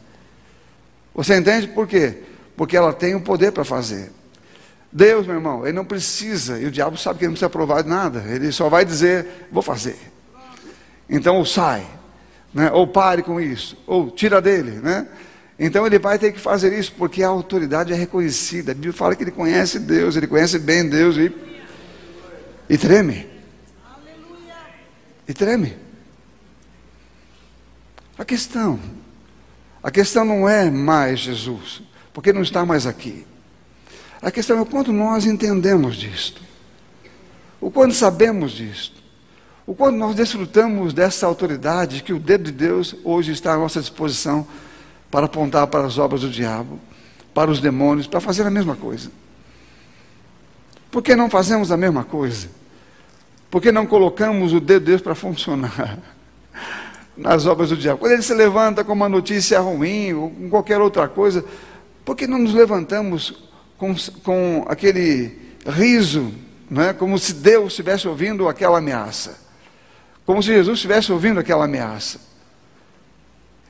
Você 1.14 1.36
entende 1.36 1.68
por 1.68 1.86
quê? 1.86 2.18
Porque 2.56 2.76
ela 2.76 2.92
tem 2.92 3.14
o 3.14 3.20
poder 3.20 3.50
para 3.50 3.64
fazer. 3.64 4.12
Deus, 4.92 5.26
meu 5.26 5.36
irmão, 5.36 5.64
ele 5.64 5.72
não 5.72 5.84
precisa, 5.84 6.58
e 6.58 6.66
o 6.66 6.70
diabo 6.70 6.98
sabe 6.98 7.18
que 7.18 7.24
ele 7.24 7.28
não 7.28 7.34
precisa 7.34 7.48
provar 7.48 7.82
de 7.82 7.88
nada, 7.88 8.24
ele 8.28 8.52
só 8.52 8.68
vai 8.68 8.84
dizer, 8.84 9.48
vou 9.50 9.62
fazer. 9.62 9.96
Então, 11.08 11.36
ou 11.36 11.46
sai, 11.46 11.86
né? 12.52 12.70
ou 12.70 12.86
pare 12.86 13.22
com 13.22 13.40
isso, 13.40 13.78
ou 13.86 14.10
tira 14.10 14.40
dele, 14.40 14.72
né? 14.82 15.06
Então 15.62 15.86
ele 15.86 15.98
vai 15.98 16.18
ter 16.18 16.32
que 16.32 16.40
fazer 16.40 16.72
isso, 16.72 16.94
porque 16.96 17.22
a 17.22 17.28
autoridade 17.28 17.92
é 17.92 17.96
reconhecida. 17.96 18.72
A 18.72 18.74
Bíblia 18.74 18.94
fala 18.94 19.14
que 19.14 19.22
ele 19.22 19.30
conhece 19.30 19.78
Deus, 19.78 20.16
ele 20.16 20.26
conhece 20.26 20.58
bem 20.58 20.88
Deus 20.88 21.18
e, 21.18 21.30
e 22.66 22.78
treme. 22.78 23.28
E 25.30 25.32
treme. 25.32 25.76
A 28.18 28.24
questão, 28.24 28.80
a 29.80 29.88
questão 29.88 30.24
não 30.24 30.48
é 30.48 30.68
mais 30.68 31.20
Jesus, 31.20 31.82
porque 32.12 32.32
não 32.32 32.42
está 32.42 32.66
mais 32.66 32.84
aqui. 32.84 33.24
A 34.20 34.32
questão 34.32 34.58
é 34.58 34.60
o 34.60 34.66
quanto 34.66 34.92
nós 34.92 35.26
entendemos 35.26 35.94
disto, 35.94 36.42
o 37.60 37.70
quanto 37.70 37.94
sabemos 37.94 38.50
disto, 38.50 39.00
o 39.64 39.72
quanto 39.72 39.98
nós 39.98 40.16
desfrutamos 40.16 40.92
dessa 40.92 41.28
autoridade 41.28 42.02
que 42.02 42.12
o 42.12 42.18
dedo 42.18 42.46
de 42.46 42.52
Deus 42.52 42.96
hoje 43.04 43.30
está 43.30 43.54
à 43.54 43.56
nossa 43.56 43.78
disposição 43.78 44.44
para 45.12 45.26
apontar 45.26 45.68
para 45.68 45.86
as 45.86 45.96
obras 45.96 46.22
do 46.22 46.28
diabo, 46.28 46.76
para 47.32 47.52
os 47.52 47.60
demônios, 47.60 48.08
para 48.08 48.18
fazer 48.18 48.44
a 48.48 48.50
mesma 48.50 48.74
coisa. 48.74 49.12
Por 50.90 51.04
que 51.04 51.14
não 51.14 51.30
fazemos 51.30 51.70
a 51.70 51.76
mesma 51.76 52.02
coisa? 52.02 52.58
Por 53.50 53.60
que 53.60 53.72
não 53.72 53.84
colocamos 53.84 54.52
o 54.52 54.60
dedo 54.60 54.80
de 54.80 54.86
Deus 54.86 55.02
para 55.02 55.14
funcionar 55.14 55.98
nas 57.16 57.46
obras 57.46 57.70
do 57.70 57.76
diabo? 57.76 57.98
Quando 57.98 58.12
ele 58.12 58.22
se 58.22 58.32
levanta 58.32 58.84
com 58.84 58.92
uma 58.92 59.08
notícia 59.08 59.58
ruim 59.58 60.12
ou 60.12 60.30
com 60.30 60.48
qualquer 60.48 60.80
outra 60.80 61.08
coisa, 61.08 61.44
por 62.04 62.14
que 62.14 62.26
não 62.26 62.38
nos 62.38 62.54
levantamos 62.54 63.50
com, 63.76 63.94
com 64.22 64.64
aquele 64.68 65.36
riso, 65.66 66.32
né? 66.70 66.92
como 66.92 67.18
se 67.18 67.34
Deus 67.34 67.72
estivesse 67.72 68.06
ouvindo 68.06 68.48
aquela 68.48 68.78
ameaça? 68.78 69.40
Como 70.24 70.40
se 70.42 70.50
Jesus 70.50 70.78
estivesse 70.78 71.10
ouvindo 71.10 71.40
aquela 71.40 71.64
ameaça? 71.64 72.20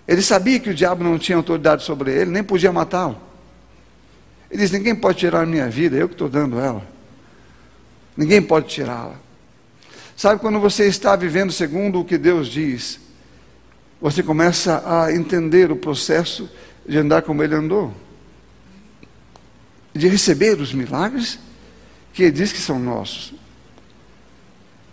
Ele 0.06 0.20
sabia 0.20 0.58
que 0.58 0.68
o 0.68 0.74
diabo 0.74 1.02
não 1.02 1.18
tinha 1.18 1.36
autoridade 1.36 1.84
sobre 1.84 2.12
ele, 2.12 2.30
nem 2.30 2.42
podia 2.42 2.72
matá-lo. 2.72 3.16
Ele 4.50 4.60
diz: 4.60 4.70
Ninguém 4.70 4.94
pode 4.94 5.18
tirar 5.18 5.42
a 5.42 5.46
minha 5.46 5.70
vida, 5.70 5.96
eu 5.96 6.08
que 6.08 6.14
estou 6.14 6.28
dando 6.28 6.58
ela. 6.58 6.82
Ninguém 8.16 8.42
pode 8.42 8.66
tirá-la. 8.66 9.14
Sabe 10.20 10.38
quando 10.38 10.60
você 10.60 10.86
está 10.86 11.16
vivendo 11.16 11.50
segundo 11.50 11.98
o 11.98 12.04
que 12.04 12.18
Deus 12.18 12.48
diz, 12.48 13.00
você 13.98 14.22
começa 14.22 14.82
a 14.84 15.10
entender 15.14 15.72
o 15.72 15.76
processo 15.76 16.46
de 16.86 16.98
andar 16.98 17.22
como 17.22 17.42
Ele 17.42 17.54
andou, 17.54 17.90
de 19.94 20.06
receber 20.08 20.60
os 20.60 20.74
milagres 20.74 21.38
que 22.12 22.24
Ele 22.24 22.32
diz 22.32 22.52
que 22.52 22.58
são 22.58 22.78
nossos. 22.78 23.32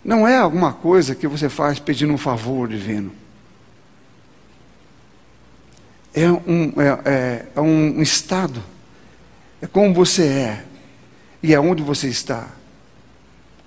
Não 0.02 0.26
é 0.26 0.38
alguma 0.38 0.72
coisa 0.72 1.14
que 1.14 1.28
você 1.28 1.50
faz 1.50 1.78
pedindo 1.78 2.14
um 2.14 2.16
favor 2.16 2.66
divino. 2.66 3.12
É 6.14 6.30
um, 6.30 6.72
é, 6.80 7.00
é, 7.04 7.46
é 7.54 7.60
um 7.60 8.00
estado, 8.00 8.62
é 9.60 9.66
como 9.66 9.92
você 9.92 10.24
é 10.24 10.64
e 11.42 11.52
é 11.52 11.60
onde 11.60 11.82
você 11.82 12.08
está. 12.08 12.48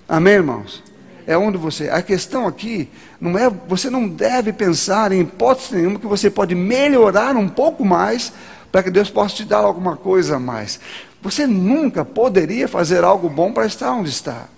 Amém, 0.08 0.34
irmãos? 0.34 0.90
É 1.26 1.36
onde 1.36 1.58
você. 1.58 1.88
A 1.88 2.02
questão 2.02 2.46
aqui 2.46 2.88
não 3.20 3.38
é, 3.38 3.48
você 3.48 3.88
não 3.88 4.08
deve 4.08 4.52
pensar 4.52 5.12
em 5.12 5.20
hipótese 5.20 5.76
nenhuma 5.76 5.98
que 5.98 6.06
você 6.06 6.30
pode 6.30 6.54
melhorar 6.54 7.36
um 7.36 7.48
pouco 7.48 7.84
mais 7.84 8.32
para 8.70 8.82
que 8.82 8.90
Deus 8.90 9.10
possa 9.10 9.36
te 9.36 9.44
dar 9.44 9.58
alguma 9.58 9.96
coisa 9.96 10.36
a 10.36 10.40
mais. 10.40 10.80
Você 11.20 11.46
nunca 11.46 12.04
poderia 12.04 12.66
fazer 12.66 13.04
algo 13.04 13.28
bom 13.28 13.52
para 13.52 13.66
estar 13.66 13.92
onde 13.92 14.10
está. 14.10 14.48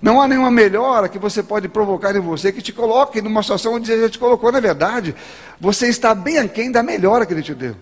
Não 0.00 0.20
há 0.20 0.28
nenhuma 0.28 0.50
melhora 0.50 1.08
que 1.08 1.18
você 1.18 1.42
pode 1.42 1.68
provocar 1.68 2.14
em 2.14 2.20
você 2.20 2.52
que 2.52 2.60
te 2.60 2.72
coloque 2.72 3.22
numa 3.22 3.42
situação 3.42 3.74
onde 3.74 3.90
ele 3.90 4.02
já 4.02 4.10
te 4.10 4.18
colocou. 4.18 4.52
Na 4.52 4.60
verdade, 4.60 5.14
você 5.60 5.88
está 5.88 6.14
bem 6.14 6.38
aquém 6.38 6.70
da 6.70 6.82
melhora 6.82 7.24
que 7.24 7.32
ele 7.32 7.42
te 7.42 7.54
deu. 7.54 7.76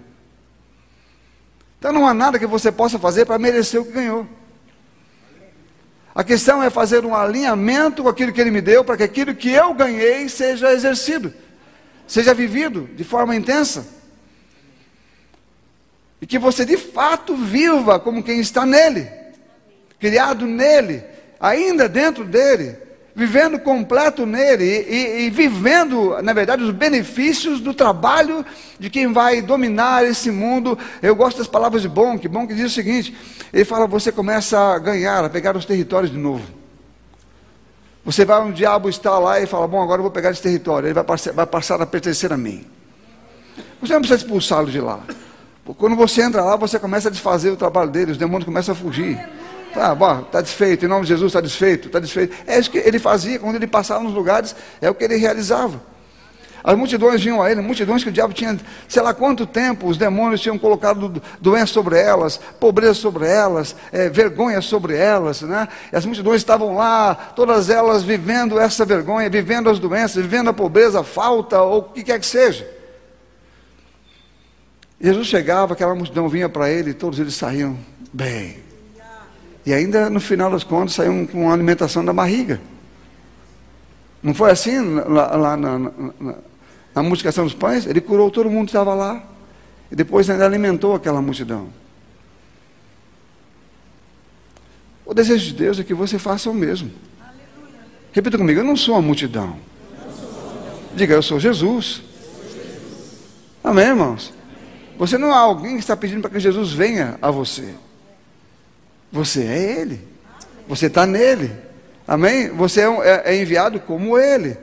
Então 1.79 1.93
não 1.93 2.07
há 2.07 2.15
nada 2.15 2.39
que 2.39 2.47
você 2.47 2.73
possa 2.73 2.99
fazer 2.99 3.27
para 3.27 3.39
merecer 3.39 3.81
o 3.81 3.85
que 3.85 3.93
ganhou. 3.93 4.27
A 6.14 6.22
questão 6.22 6.62
é 6.62 6.70
fazer 6.70 7.05
um 7.05 7.14
alinhamento 7.14 8.05
com 8.05 8.09
aquilo 8.09 8.33
que 8.33 8.40
Ele 8.40 8.50
me 8.50 8.61
deu, 8.61 8.85
para 8.85 8.96
que 8.96 9.03
aquilo 9.03 9.35
que 9.35 9.50
eu 9.50 9.74
ganhei 9.74 10.29
seja 10.29 10.72
exercido, 10.72 11.35
seja 12.07 12.33
vivido 12.33 12.88
de 12.94 13.03
forma 13.03 13.35
intensa. 13.35 13.87
E 16.20 16.27
que 16.27 16.38
você 16.38 16.64
de 16.64 16.77
fato 16.77 17.35
viva 17.35 17.98
como 17.98 18.22
quem 18.22 18.38
está 18.38 18.64
nele, 18.64 19.11
criado 19.98 20.46
nele, 20.46 21.03
ainda 21.40 21.88
dentro 21.88 22.24
dele, 22.24 22.77
vivendo 23.14 23.59
completo 23.59 24.27
nele 24.27 24.64
e, 24.64 25.27
e, 25.27 25.31
vivendo, 25.31 26.20
na 26.22 26.33
verdade, 26.33 26.64
os 26.64 26.70
benefícios 26.72 27.61
do 27.61 27.72
trabalho 27.72 28.44
de 28.79 28.90
quem 28.90 29.12
vai 29.12 29.40
dominar 29.40 30.05
esse 30.05 30.31
mundo. 30.31 30.77
Eu 31.00 31.14
gosto 31.14 31.38
das 31.38 31.46
palavras 31.46 31.83
de 31.83 31.88
Bonk, 31.88 32.27
Bonk 32.27 32.53
diz 32.53 32.72
o 32.72 32.74
seguinte: 32.74 33.16
ele 33.53 33.64
fala, 33.64 33.87
você 33.87 34.11
começa 34.11 34.59
a 34.59 34.79
ganhar, 34.79 35.24
a 35.24 35.31
pegar 35.31 35.57
os 35.57 35.64
territórios 35.64 36.11
de 36.11 36.18
novo. 36.18 36.44
Você 38.05 38.24
vai, 38.24 38.42
um 38.42 38.53
diabo 38.53 38.88
está 38.88 39.18
lá 39.18 39.40
e 39.40 39.46
fala, 39.46 39.66
bom, 39.66 39.83
agora 39.83 40.00
eu 40.00 40.03
vou 40.03 40.11
pegar 40.11 40.31
esse 40.31 40.42
território, 40.42 40.88
ele 40.88 40.94
vai 40.94 41.05
vai 41.35 41.46
passar 41.46 41.81
a 41.81 41.87
pertencer 41.87 42.33
a 42.33 42.37
mim. 42.37 42.66
Você 43.81 43.92
não 43.92 44.00
precisa 44.00 44.20
expulsá-lo 44.22 44.70
de 44.70 44.81
lá. 44.81 45.00
Quando 45.79 45.96
você 45.96 46.20
entra 46.20 46.42
lá, 46.42 46.57
você 46.57 46.79
começa 46.79 47.09
a 47.09 47.11
desfazer 47.11 47.50
o 47.50 47.57
trabalho 47.57 47.90
dele, 47.90 48.12
os 48.12 48.18
demônios 48.18 48.44
começam 48.44 48.74
a 48.74 48.77
fugir. 48.77 49.18
Tá, 49.75 49.93
bom, 49.93 50.21
está 50.21 50.41
desfeito, 50.41 50.85
em 50.85 50.89
nome 50.89 51.03
de 51.03 51.09
Jesus 51.09 51.31
está 51.31 51.41
desfeito, 51.41 51.89
está 51.89 51.99
desfeito. 51.99 52.37
É 52.47 52.59
isso 52.59 52.71
que 52.71 52.79
ele 52.79 53.01
fazia 53.01 53.41
quando 53.41 53.57
ele 53.57 53.67
passava 53.67 54.05
nos 54.05 54.15
lugares, 54.15 54.55
é 54.81 54.89
o 54.89 54.95
que 54.95 55.03
ele 55.03 55.17
realizava. 55.17 55.81
As 56.63 56.79
multidões 56.79 57.23
vinham 57.23 57.43
a 57.43 57.51
ele, 57.51 57.61
multidões 57.61 58.03
que 58.03 58.09
o 58.09 58.13
diabo 58.13 58.33
tinha, 58.33 58.59
sei 58.89 59.03
lá 59.03 59.13
quanto 59.13 59.45
tempo, 59.47 59.87
os 59.87 59.99
demônios 59.99 60.41
tinham 60.41 60.59
colocado 60.59 61.21
doenças 61.39 61.71
sobre 61.71 61.99
elas, 61.99 62.41
pobreza 62.59 62.95
sobre 62.95 63.27
elas, 63.27 63.77
é, 63.93 64.09
vergonha 64.09 64.63
sobre 64.63 64.97
elas, 64.97 65.43
né? 65.43 65.69
E 65.93 65.97
as 65.97 66.07
multidões 66.07 66.37
estavam 66.37 66.77
lá, 66.77 67.15
todas 67.15 67.69
elas 67.69 68.03
vivendo 68.03 68.59
essa 68.59 68.83
vergonha, 68.87 69.29
vivendo 69.29 69.69
as 69.69 69.79
doenças, 69.79 70.23
vivendo 70.23 70.49
a 70.49 70.55
pobreza, 70.55 71.01
a 71.01 71.05
falta, 71.05 71.61
ou 71.61 71.81
o 71.81 71.83
que 71.83 72.03
quer 72.03 72.19
que 72.19 72.27
seja. 72.27 72.67
Jesus 74.99 75.27
chegava, 75.27 75.75
aquela 75.75 75.95
multidão 75.95 76.31
vinha 76.31 76.49
para 76.49 76.71
ele 76.71 76.91
e 76.91 76.95
todos 76.95 77.19
eles 77.19 77.35
saíam 77.35 77.77
bem. 78.11 78.63
E 79.66 79.72
ainda 79.72 80.11
no 80.11 80.20
final 80.20 80.50
das 80.50 80.62
contas 80.62 80.94
saíam 80.94 81.27
com 81.27 81.48
a 81.48 81.55
alimentação 81.55 82.05
da 82.05 82.12
barriga. 82.12 82.61
Não 84.22 84.35
foi 84.35 84.50
assim 84.50 84.79
lá, 85.07 85.37
lá 85.37 85.57
na, 85.57 85.79
na, 85.79 85.90
na, 86.20 86.35
na 86.94 87.03
multiplicação 87.03 87.44
dos 87.44 87.55
pães? 87.55 87.87
Ele 87.87 88.00
curou 88.00 88.31
todo 88.31 88.50
mundo 88.50 88.66
que 88.66 88.70
estava 88.70 88.94
lá. 88.94 89.22
E 89.90 89.96
depois 89.96 90.29
ainda 90.29 90.44
alimentou 90.44 90.94
aquela 90.94 91.20
multidão. 91.20 91.68
O 95.05 95.12
desejo 95.12 95.46
de 95.46 95.53
Deus 95.55 95.79
é 95.79 95.85
que 95.85 95.94
você 95.94 96.18
faça 96.18 96.50
o 96.50 96.55
mesmo. 96.55 96.90
Repita 98.12 98.38
comigo, 98.38 98.61
eu 98.61 98.64
não 98.64 98.77
sou 98.77 98.94
a 98.94 99.03
multidão. 99.03 99.57
Diga, 100.94 101.14
eu 101.14 101.22
sou 101.22 101.38
Jesus. 101.38 102.03
Amém, 103.62 103.87
irmãos? 103.87 104.33
Você 104.96 105.18
não 105.18 105.29
é 105.29 105.37
alguém 105.37 105.74
que 105.74 105.81
está 105.81 105.96
pedindo 105.96 106.20
para 106.20 106.31
que 106.31 106.40
Jesus 106.40 106.72
venha 106.72 107.18
a 107.20 107.31
você. 107.31 107.74
Você 109.14 109.44
é 109.44 109.81
Ele. 109.81 110.00
Você 110.66 110.87
está 110.87 111.07
nele. 111.07 111.53
Amém? 112.07 112.48
Você 112.48 112.81
é, 112.81 112.85
é, 112.85 113.22
é, 113.27 113.40
enviado 113.40 113.79
como 113.79 114.18
Ele. 114.18 114.59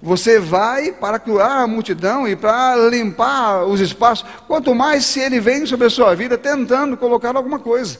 Você 0.00 0.38
vai 0.38 0.92
para 0.92 1.18
curar 1.18 1.64
a 1.64 1.66
multidão 1.66 2.28
e 2.28 2.36
para 2.36 2.76
limpar 2.88 3.64
os 3.64 3.80
espaços. 3.80 4.24
Quanto 4.46 4.72
mais 4.76 5.04
se 5.04 5.18
Ele 5.18 5.40
vem 5.40 5.66
sobre 5.66 5.88
a 5.88 5.90
sua 5.90 6.14
vida 6.14 6.38
tentando 6.38 6.96
colocar 6.96 7.34
alguma 7.34 7.58
coisa. 7.58 7.98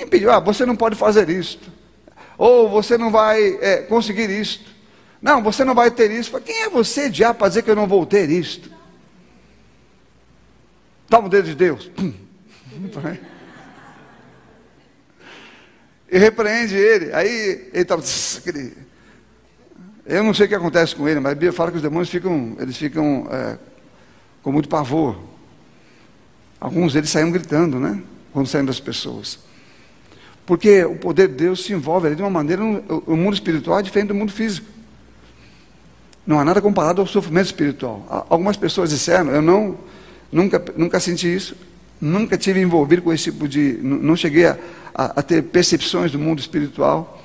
Impediu, 0.00 0.30
ah, 0.30 0.40
você 0.40 0.64
não 0.64 0.74
pode 0.74 0.96
fazer 0.96 1.28
isto. 1.28 1.70
Ou 2.38 2.66
você 2.66 2.96
não 2.96 3.10
vai 3.10 3.58
é, 3.60 3.82
conseguir 3.82 4.30
isto. 4.30 4.70
Não, 5.20 5.42
você 5.42 5.62
não 5.62 5.74
vai 5.74 5.90
ter 5.90 6.10
isso. 6.10 6.40
Quem 6.40 6.62
é 6.62 6.70
você, 6.70 7.10
diabo, 7.10 7.40
para 7.40 7.48
dizer 7.48 7.62
que 7.62 7.70
eu 7.70 7.76
não 7.76 7.86
vou 7.86 8.06
ter 8.06 8.30
isto? 8.30 8.70
Toma 11.06 11.26
o 11.26 11.30
dedo 11.30 11.48
de 11.48 11.54
Deus. 11.54 11.90
Pum 11.94 13.33
e 16.14 16.18
repreende 16.18 16.76
ele. 16.76 17.12
Aí 17.12 17.68
ele 17.72 17.82
estava. 17.82 18.00
Eu 20.06 20.22
não 20.22 20.32
sei 20.32 20.46
o 20.46 20.48
que 20.48 20.54
acontece 20.54 20.94
com 20.94 21.08
ele, 21.08 21.18
mas 21.18 21.32
a 21.32 21.34
Bíblia 21.34 21.52
fala 21.52 21.72
que 21.72 21.78
os 21.78 21.82
demônios 21.82 22.08
ficam, 22.08 22.56
eles 22.60 22.76
ficam 22.76 23.26
é, 23.32 23.58
com 24.40 24.52
muito 24.52 24.68
pavor. 24.68 25.18
Alguns 26.60 26.92
deles 26.92 27.10
saíam 27.10 27.32
gritando, 27.32 27.80
né? 27.80 28.00
Quando 28.32 28.46
saem 28.46 28.64
das 28.64 28.78
pessoas. 28.78 29.40
Porque 30.46 30.84
o 30.84 30.94
poder 30.94 31.26
de 31.26 31.34
Deus 31.34 31.64
se 31.64 31.72
envolve 31.72 32.06
ali 32.06 32.14
de 32.14 32.22
uma 32.22 32.30
maneira. 32.30 32.62
O 32.62 33.16
mundo 33.16 33.34
espiritual 33.34 33.80
é 33.80 33.82
diferente 33.82 34.08
do 34.08 34.14
mundo 34.14 34.30
físico. 34.30 34.68
Não 36.24 36.38
há 36.38 36.44
nada 36.44 36.62
comparado 36.62 37.00
ao 37.00 37.08
sofrimento 37.08 37.46
espiritual. 37.46 38.06
Algumas 38.30 38.56
pessoas 38.56 38.90
disseram, 38.90 39.32
eu 39.32 39.42
não, 39.42 39.76
nunca, 40.30 40.64
nunca 40.76 41.00
senti 41.00 41.34
isso, 41.34 41.56
nunca 42.00 42.36
tive 42.36 42.60
envolvido 42.60 43.02
com 43.02 43.12
esse 43.12 43.24
tipo 43.24 43.48
de. 43.48 43.78
Não 43.82 44.16
cheguei 44.16 44.46
a, 44.46 44.58
a, 44.94 45.04
a 45.20 45.22
ter 45.22 45.42
percepções 45.42 46.12
do 46.12 46.18
mundo 46.18 46.38
espiritual. 46.38 47.22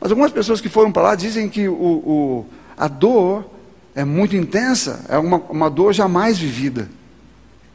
Mas 0.00 0.10
algumas 0.10 0.30
pessoas 0.30 0.60
que 0.60 0.68
foram 0.68 0.92
para 0.92 1.02
lá 1.02 1.14
dizem 1.14 1.48
que 1.48 1.68
o, 1.68 1.74
o, 1.74 2.46
a 2.76 2.86
dor 2.86 3.50
é 3.94 4.04
muito 4.04 4.36
intensa, 4.36 5.04
é 5.08 5.18
uma, 5.18 5.38
uma 5.38 5.68
dor 5.68 5.92
jamais 5.92 6.38
vivida. 6.38 6.88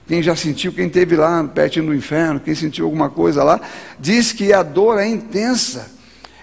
Quem 0.07 0.21
já 0.21 0.35
sentiu, 0.35 0.73
quem 0.73 0.87
esteve 0.87 1.15
lá 1.15 1.43
pertinho 1.45 1.87
do 1.87 1.95
inferno, 1.95 2.39
quem 2.39 2.55
sentiu 2.55 2.85
alguma 2.85 3.09
coisa 3.09 3.43
lá, 3.43 3.59
diz 3.99 4.31
que 4.31 4.51
a 4.51 4.63
dor 4.63 4.99
é 4.99 5.07
intensa. 5.07 5.91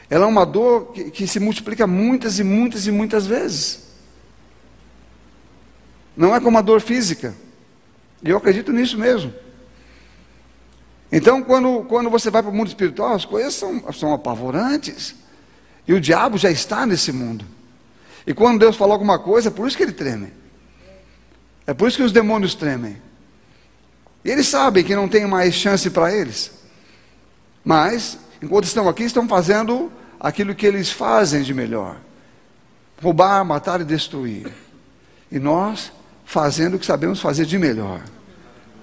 Ela 0.08 0.24
é 0.24 0.28
uma 0.28 0.44
dor 0.44 0.92
que, 0.92 1.10
que 1.10 1.26
se 1.26 1.38
multiplica 1.38 1.86
muitas 1.86 2.38
e 2.38 2.44
muitas 2.44 2.86
e 2.86 2.90
muitas 2.90 3.26
vezes. 3.26 3.90
Não 6.16 6.34
é 6.34 6.40
como 6.40 6.58
a 6.58 6.62
dor 6.62 6.80
física. 6.80 7.34
E 8.22 8.28
eu 8.28 8.36
acredito 8.36 8.72
nisso 8.72 8.98
mesmo. 8.98 9.32
Então, 11.12 11.42
quando, 11.42 11.84
quando 11.84 12.08
você 12.08 12.30
vai 12.30 12.42
para 12.42 12.50
o 12.50 12.54
mundo 12.54 12.68
espiritual, 12.68 13.14
as 13.14 13.24
coisas 13.24 13.54
são, 13.54 13.92
são 13.92 14.12
apavorantes. 14.14 15.14
E 15.86 15.92
o 15.92 16.00
diabo 16.00 16.38
já 16.38 16.50
está 16.50 16.86
nesse 16.86 17.10
mundo. 17.10 17.44
E 18.26 18.32
quando 18.32 18.60
Deus 18.60 18.76
fala 18.76 18.92
alguma 18.92 19.18
coisa, 19.18 19.48
é 19.48 19.50
por 19.50 19.66
isso 19.66 19.76
que 19.76 19.82
ele 19.82 19.92
treme. 19.92 20.32
É 21.66 21.74
por 21.74 21.88
isso 21.88 21.96
que 21.96 22.02
os 22.02 22.12
demônios 22.12 22.54
tremem. 22.54 22.96
E 24.24 24.30
eles 24.30 24.46
sabem 24.46 24.84
que 24.84 24.94
não 24.94 25.08
tem 25.08 25.26
mais 25.26 25.54
chance 25.54 25.88
para 25.90 26.14
eles. 26.14 26.52
Mas, 27.64 28.18
enquanto 28.42 28.64
estão 28.64 28.88
aqui, 28.88 29.04
estão 29.04 29.26
fazendo 29.26 29.90
aquilo 30.18 30.54
que 30.54 30.66
eles 30.66 30.90
fazem 30.90 31.42
de 31.42 31.54
melhor: 31.54 31.96
roubar, 33.02 33.44
matar 33.44 33.80
e 33.80 33.84
destruir. 33.84 34.52
E 35.32 35.38
nós 35.38 35.92
fazendo 36.24 36.74
o 36.74 36.78
que 36.78 36.86
sabemos 36.86 37.20
fazer 37.20 37.46
de 37.46 37.58
melhor. 37.58 38.02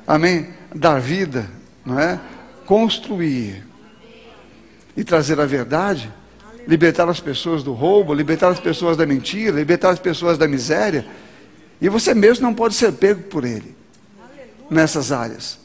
Amém? 0.06 0.50
Dar 0.74 1.00
vida, 1.00 1.50
não 1.88 1.98
é? 1.98 2.20
Construir 2.66 3.66
e 4.96 5.04
trazer 5.06 5.40
a 5.40 5.46
verdade, 5.46 6.12
libertar 6.68 7.08
as 7.08 7.22
pessoas 7.22 7.64
do 7.64 7.72
roubo, 7.72 8.14
libertar 8.14 8.50
as 8.50 8.60
pessoas 8.60 8.98
da 8.98 9.06
mentira, 9.06 9.56
libertar 9.56 9.92
as 9.92 10.00
pessoas 10.00 10.38
da 10.38 10.50
miséria. 10.50 11.08
E 11.80 11.88
você 11.88 12.14
mesmo 12.14 12.46
não 12.46 12.54
pode 12.54 12.74
ser 12.74 12.92
pego 12.92 13.24
por 13.24 13.46
ele 13.46 13.74
nessas 14.70 15.14
áreas. 15.14 15.58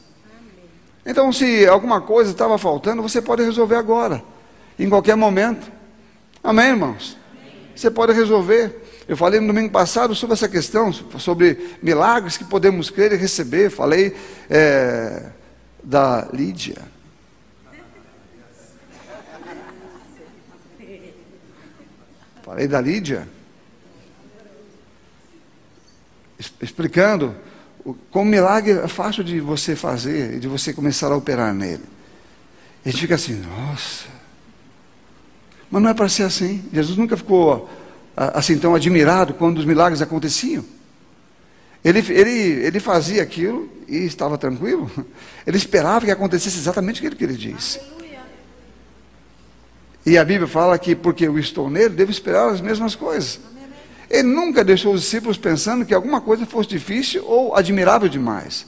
Então, 1.05 1.33
se 1.33 1.67
alguma 1.67 1.99
coisa 1.99 2.31
estava 2.31 2.57
faltando, 2.57 3.01
você 3.01 3.21
pode 3.21 3.43
resolver 3.43 3.75
agora, 3.75 4.23
em 4.79 4.87
qualquer 4.87 5.17
momento. 5.17 5.69
Amém, 6.41 6.69
irmãos? 6.69 7.17
Você 7.75 7.91
pode 7.91 8.13
resolver. 8.13 8.81
Eu 9.09 9.17
falei 9.17 9.41
no 9.41 9.47
domingo 9.47 9.71
passado 9.71 10.15
sobre 10.15 10.35
essa 10.35 10.47
questão, 10.47 10.93
sobre 10.93 11.75
milagres 11.81 12.37
que 12.37 12.45
podemos 12.45 12.89
crer 12.89 13.11
e 13.11 13.17
receber. 13.17 13.69
Falei. 13.69 14.15
É, 14.49 15.31
da 15.83 16.29
Lídia. 16.31 16.77
Falei 22.43 22.67
da 22.67 22.79
Lídia. 22.79 23.27
Explicando 26.61 27.35
como 28.11 28.29
milagre 28.29 28.73
é 28.73 28.87
fácil 28.87 29.23
de 29.23 29.39
você 29.39 29.75
fazer, 29.75 30.39
de 30.39 30.47
você 30.47 30.73
começar 30.73 31.11
a 31.11 31.15
operar 31.15 31.53
nele. 31.53 31.83
E 32.85 32.89
a 32.89 32.91
gente 32.91 33.01
fica 33.01 33.15
assim, 33.15 33.35
nossa. 33.35 34.07
Mas 35.69 35.81
não 35.81 35.89
é 35.89 35.93
para 35.93 36.07
ser 36.07 36.23
assim. 36.23 36.63
Jesus 36.71 36.97
nunca 36.97 37.17
ficou 37.17 37.69
assim 38.15 38.57
tão 38.57 38.75
admirado 38.75 39.33
quando 39.33 39.57
os 39.57 39.65
milagres 39.65 40.01
aconteciam. 40.01 40.63
Ele, 41.83 41.99
ele, 42.09 42.65
ele 42.65 42.79
fazia 42.79 43.21
aquilo 43.21 43.69
e 43.87 43.97
estava 44.05 44.37
tranquilo. 44.37 44.89
Ele 45.45 45.57
esperava 45.57 46.05
que 46.05 46.11
acontecesse 46.11 46.57
exatamente 46.57 46.99
aquilo 46.99 47.17
que 47.17 47.23
ele 47.25 47.35
disse. 47.35 47.81
E 50.05 50.17
a 50.17 50.23
Bíblia 50.23 50.47
fala 50.47 50.77
que 50.77 50.95
porque 50.95 51.27
eu 51.27 51.37
estou 51.37 51.69
nele, 51.69 51.89
devo 51.89 52.11
esperar 52.11 52.49
as 52.49 52.61
mesmas 52.61 52.95
coisas. 52.95 53.39
Ele 54.09 54.23
nunca 54.23 54.63
deixou 54.63 54.93
os 54.93 55.01
discípulos 55.01 55.37
pensando 55.37 55.85
que 55.85 55.93
alguma 55.93 56.21
coisa 56.21 56.45
fosse 56.45 56.69
difícil 56.69 57.25
ou 57.25 57.55
admirável 57.55 58.07
demais. 58.07 58.65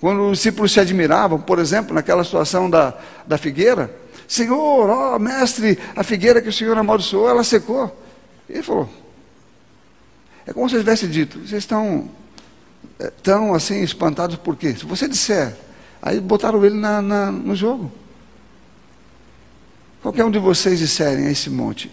Quando 0.00 0.30
os 0.30 0.38
discípulos 0.38 0.72
se 0.72 0.78
admiravam, 0.78 1.40
por 1.40 1.58
exemplo, 1.58 1.94
naquela 1.94 2.22
situação 2.22 2.68
da, 2.70 2.96
da 3.26 3.38
figueira, 3.38 3.94
Senhor, 4.26 4.88
ó 4.90 5.18
mestre, 5.18 5.78
a 5.96 6.04
figueira 6.04 6.42
que 6.42 6.48
o 6.48 6.52
Senhor 6.52 6.76
amaldiçoou, 6.76 7.28
ela 7.28 7.42
secou. 7.42 7.96
Ele 8.48 8.62
falou, 8.62 8.88
é 10.46 10.52
como 10.52 10.68
se 10.68 10.76
eu 10.76 10.80
tivesse 10.80 11.06
dito, 11.06 11.38
vocês 11.38 11.62
estão 11.62 12.08
tão 13.22 13.54
assim 13.54 13.82
espantados 13.82 14.36
por 14.36 14.56
quê? 14.56 14.74
Se 14.74 14.84
você 14.84 15.08
disser, 15.08 15.56
aí 16.02 16.20
botaram 16.20 16.64
ele 16.64 16.74
na, 16.74 17.00
na, 17.00 17.30
no 17.30 17.54
jogo. 17.54 17.92
Qualquer 20.02 20.24
um 20.24 20.30
de 20.30 20.38
vocês 20.38 20.78
disserem 20.78 21.26
a 21.26 21.30
esse 21.30 21.50
monte, 21.50 21.90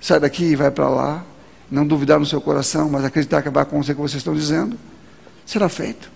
sai 0.00 0.20
daqui 0.20 0.44
e 0.44 0.56
vai 0.56 0.70
para 0.70 0.88
lá, 0.88 1.24
não 1.70 1.86
duvidar 1.86 2.18
no 2.18 2.26
seu 2.26 2.40
coração, 2.40 2.90
mas 2.90 3.04
acreditar 3.04 3.42
que 3.42 3.50
vai 3.50 3.62
acontecer 3.62 3.92
o 3.92 3.96
que 3.96 4.00
vocês 4.02 4.20
estão 4.20 4.34
dizendo, 4.34 4.78
será 5.46 5.68
feito. 5.68 6.10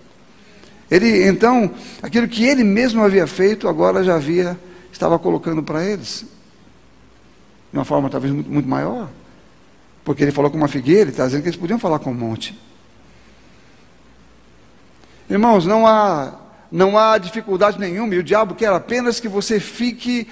Ele, 0.89 1.27
então, 1.27 1.71
aquilo 2.01 2.27
que 2.27 2.43
ele 2.45 2.63
mesmo 2.63 3.03
havia 3.03 3.25
feito, 3.25 3.67
agora 3.67 4.03
já 4.03 4.15
havia, 4.15 4.59
estava 4.91 5.17
colocando 5.17 5.63
para 5.63 5.83
eles, 5.83 6.25
de 7.71 7.77
uma 7.77 7.85
forma 7.85 8.09
talvez 8.09 8.31
muito, 8.31 8.49
muito 8.49 8.69
maior, 8.69 9.09
porque 10.03 10.23
ele 10.23 10.31
falou 10.31 10.51
com 10.51 10.57
uma 10.57 10.67
figueira, 10.67 11.01
ele 11.01 11.11
está 11.11 11.25
dizendo 11.25 11.41
que 11.41 11.49
eles 11.49 11.59
podiam 11.59 11.79
falar 11.79 11.97
com 11.97 12.11
um 12.11 12.15
monte. 12.15 12.57
Irmãos, 15.29 15.65
não 15.65 15.87
há, 15.87 16.33
não 16.71 16.97
há 16.97 17.17
dificuldade 17.17 17.79
nenhuma, 17.79 18.13
e 18.15 18.19
o 18.19 18.23
diabo 18.23 18.55
quer 18.55 18.69
apenas 18.69 19.19
que 19.19 19.27
você 19.27 19.59
fique 19.59 20.27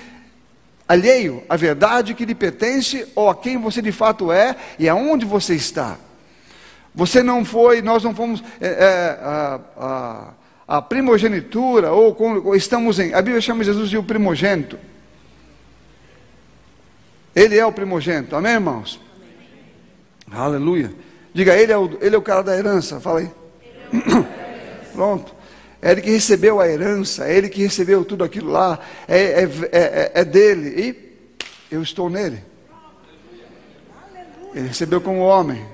alheio 0.87 1.43
à 1.49 1.55
verdade 1.55 2.13
que 2.13 2.25
lhe 2.25 2.35
pertence 2.35 3.07
ou 3.15 3.29
a 3.29 3.35
quem 3.35 3.57
você 3.57 3.81
de 3.81 3.91
fato 3.91 4.31
é 4.31 4.55
e 4.77 4.87
aonde 4.87 5.25
você 5.25 5.55
está. 5.55 5.97
Você 6.93 7.23
não 7.23 7.43
foi, 7.43 7.81
nós 7.81 8.03
não 8.03 8.13
fomos 8.13 8.43
é, 8.61 8.67
é, 8.67 9.19
a, 9.23 9.59
a, 9.77 10.77
a, 10.77 10.81
primogenitura, 10.81 11.91
ou, 11.91 12.15
ou, 12.45 12.55
estamos 12.55 12.99
em. 12.99 13.13
A 13.15 13.21
Bíblia 13.21 13.41
chama 13.41 13.63
Jesus 13.63 13.89
de 13.89 13.97
o 13.97 14.03
primogênito. 14.03 14.77
Ele 17.35 17.57
é 17.57 17.65
o 17.65 17.71
primogênito, 17.71 18.35
amém, 18.35 18.53
irmãos? 18.53 19.01
Amém. 20.27 20.39
Aleluia. 20.39 20.93
Diga, 21.33 21.57
ele 21.57 21.71
é, 21.71 21.77
o, 21.77 21.97
ele 21.99 22.15
é 22.15 22.17
o 22.17 22.21
cara 22.21 22.43
da 22.43 22.55
herança, 22.55 22.99
fala 22.99 23.21
aí. 23.21 23.31
Pronto. 24.93 25.33
É 25.81 25.91
ele 25.91 26.01
que 26.01 26.11
recebeu 26.11 26.61
a 26.61 26.67
herança, 26.67 27.27
é 27.27 27.37
ele 27.37 27.49
que 27.49 27.61
recebeu 27.61 28.05
tudo 28.05 28.23
aquilo 28.23 28.49
lá, 28.49 28.79
é, 29.07 29.43
é, 29.43 29.49
é, 29.71 30.11
é 30.15 30.23
dele, 30.23 30.69
e 31.69 31.75
eu 31.75 31.81
estou 31.81 32.09
nele. 32.09 32.41
Ele 34.55 34.67
recebeu 34.67 35.01
como 35.01 35.19
homem. 35.19 35.65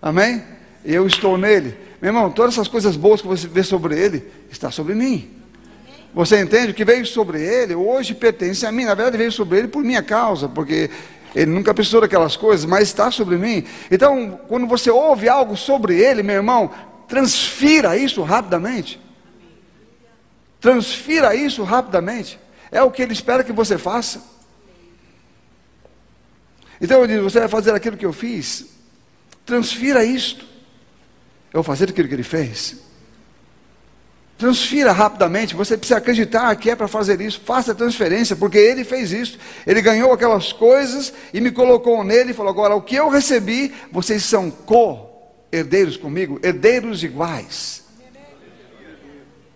Amém? 0.00 0.42
E 0.84 0.94
eu 0.94 1.06
estou 1.06 1.36
nele. 1.36 1.76
Meu 2.00 2.10
irmão, 2.10 2.30
todas 2.30 2.54
essas 2.54 2.68
coisas 2.68 2.96
boas 2.96 3.20
que 3.20 3.26
você 3.26 3.46
vê 3.48 3.62
sobre 3.62 3.98
ele, 3.98 4.24
está 4.50 4.70
sobre 4.70 4.94
mim. 4.94 5.30
Você 6.14 6.40
entende? 6.40 6.70
O 6.70 6.74
que 6.74 6.84
veio 6.84 7.04
sobre 7.04 7.42
ele, 7.42 7.74
hoje 7.74 8.14
pertence 8.14 8.64
a 8.64 8.72
mim. 8.72 8.84
Na 8.84 8.94
verdade, 8.94 9.18
veio 9.18 9.32
sobre 9.32 9.58
ele 9.58 9.68
por 9.68 9.82
minha 9.82 10.02
causa, 10.02 10.48
porque 10.48 10.88
ele 11.34 11.50
nunca 11.50 11.74
precisou 11.74 12.00
daquelas 12.00 12.36
coisas, 12.36 12.64
mas 12.64 12.84
está 12.84 13.10
sobre 13.10 13.36
mim. 13.36 13.64
Então, 13.90 14.40
quando 14.48 14.66
você 14.66 14.90
ouve 14.90 15.28
algo 15.28 15.54
sobre 15.56 16.00
ele, 16.00 16.22
meu 16.22 16.36
irmão, 16.36 16.70
transfira 17.08 17.96
isso 17.96 18.22
rapidamente. 18.22 19.00
Transfira 20.60 21.34
isso 21.34 21.62
rapidamente. 21.62 22.38
É 22.70 22.82
o 22.82 22.90
que 22.90 23.02
ele 23.02 23.12
espera 23.12 23.44
que 23.44 23.52
você 23.52 23.78
faça. 23.78 24.22
Então 26.80 27.00
eu 27.00 27.06
digo: 27.06 27.22
você 27.22 27.38
vai 27.40 27.48
fazer 27.48 27.74
aquilo 27.74 27.96
que 27.96 28.06
eu 28.06 28.12
fiz? 28.12 28.66
Transfira 29.44 30.04
isto. 30.04 30.44
Eu 31.52 31.62
vou 31.62 31.64
fazer 31.64 31.88
aquilo 31.90 32.08
que 32.08 32.14
ele 32.14 32.22
fez. 32.22 32.76
Transfira 34.36 34.92
rapidamente, 34.92 35.54
você 35.54 35.78
precisa 35.78 35.96
acreditar 35.96 36.54
que 36.56 36.68
é 36.68 36.76
para 36.76 36.86
fazer 36.86 37.18
isso, 37.22 37.40
faça 37.40 37.72
a 37.72 37.74
transferência, 37.74 38.36
porque 38.36 38.58
ele 38.58 38.84
fez 38.84 39.10
isso, 39.10 39.38
ele 39.66 39.80
ganhou 39.80 40.12
aquelas 40.12 40.52
coisas 40.52 41.10
e 41.32 41.40
me 41.40 41.50
colocou 41.50 42.04
nele 42.04 42.32
e 42.32 42.34
falou: 42.34 42.50
agora 42.50 42.74
o 42.74 42.82
que 42.82 42.96
eu 42.96 43.08
recebi, 43.08 43.74
vocês 43.90 44.22
são 44.24 44.50
co-herdeiros 45.56 45.96
comigo, 45.96 46.38
herdeiros 46.42 47.02
iguais 47.02 47.84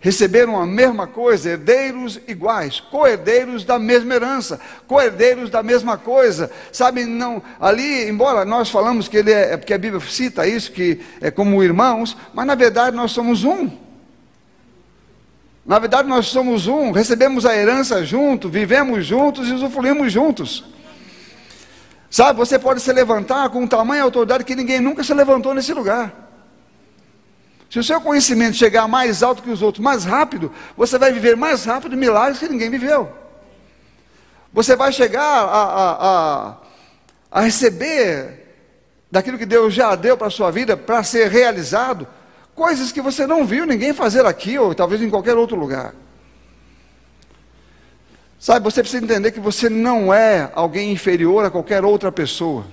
receberam 0.02 0.58
a 0.58 0.64
mesma 0.64 1.06
coisa, 1.06 1.50
herdeiros 1.50 2.18
iguais, 2.26 2.80
co-herdeiros 2.80 3.64
da 3.64 3.78
mesma 3.78 4.14
herança, 4.14 4.58
co-herdeiros 4.86 5.50
da 5.50 5.62
mesma 5.62 5.98
coisa. 5.98 6.50
Sabe, 6.72 7.04
não, 7.04 7.42
ali, 7.60 8.08
embora 8.08 8.46
nós 8.46 8.70
falamos 8.70 9.08
que 9.08 9.18
ele 9.18 9.30
é, 9.30 9.52
é, 9.52 9.56
porque 9.58 9.74
a 9.74 9.78
Bíblia 9.78 10.00
cita 10.00 10.46
isso, 10.46 10.72
que 10.72 11.02
é 11.20 11.30
como 11.30 11.62
irmãos, 11.62 12.16
mas 12.32 12.46
na 12.46 12.54
verdade 12.54 12.96
nós 12.96 13.12
somos 13.12 13.44
um. 13.44 13.70
Na 15.66 15.78
verdade 15.78 16.08
nós 16.08 16.28
somos 16.28 16.66
um, 16.66 16.92
recebemos 16.92 17.44
a 17.44 17.54
herança 17.54 18.02
junto, 18.02 18.48
vivemos 18.48 19.04
juntos 19.04 19.48
e 19.48 19.52
usufruímos 19.52 20.10
juntos. 20.10 20.64
Sabe, 22.10 22.36
você 22.36 22.58
pode 22.58 22.80
se 22.80 22.92
levantar 22.92 23.48
com 23.50 23.64
tamanho 23.68 24.02
autoridade 24.02 24.42
que 24.44 24.56
ninguém 24.56 24.80
nunca 24.80 25.04
se 25.04 25.14
levantou 25.14 25.54
nesse 25.54 25.72
lugar. 25.72 26.12
Se 27.70 27.78
o 27.78 27.84
seu 27.84 28.00
conhecimento 28.00 28.56
chegar 28.56 28.88
mais 28.88 29.22
alto 29.22 29.44
que 29.44 29.50
os 29.50 29.62
outros, 29.62 29.82
mais 29.82 30.04
rápido, 30.04 30.52
você 30.76 30.98
vai 30.98 31.12
viver 31.12 31.36
mais 31.36 31.64
rápido 31.64 31.96
milagres 31.96 32.40
que 32.40 32.48
ninguém 32.48 32.68
viveu. 32.68 33.12
Você 34.52 34.74
vai 34.74 34.90
chegar 34.90 35.22
a, 35.22 35.62
a, 35.62 36.08
a, 36.08 36.56
a 37.30 37.40
receber 37.42 38.40
daquilo 39.08 39.38
que 39.38 39.46
Deus 39.46 39.72
já 39.72 39.94
deu 39.94 40.16
para 40.16 40.26
a 40.26 40.30
sua 40.30 40.50
vida 40.50 40.76
para 40.76 41.04
ser 41.04 41.28
realizado, 41.28 42.08
coisas 42.56 42.90
que 42.90 43.00
você 43.00 43.24
não 43.24 43.44
viu 43.44 43.64
ninguém 43.64 43.92
fazer 43.92 44.26
aqui 44.26 44.58
ou 44.58 44.74
talvez 44.74 45.00
em 45.00 45.08
qualquer 45.08 45.36
outro 45.36 45.56
lugar. 45.56 45.94
Sabe, 48.40 48.64
você 48.64 48.80
precisa 48.80 49.04
entender 49.04 49.32
que 49.32 49.38
você 49.38 49.68
não 49.68 50.14
é 50.14 50.50
alguém 50.54 50.90
inferior 50.90 51.44
a 51.44 51.50
qualquer 51.50 51.84
outra 51.84 52.10
pessoa. 52.10 52.64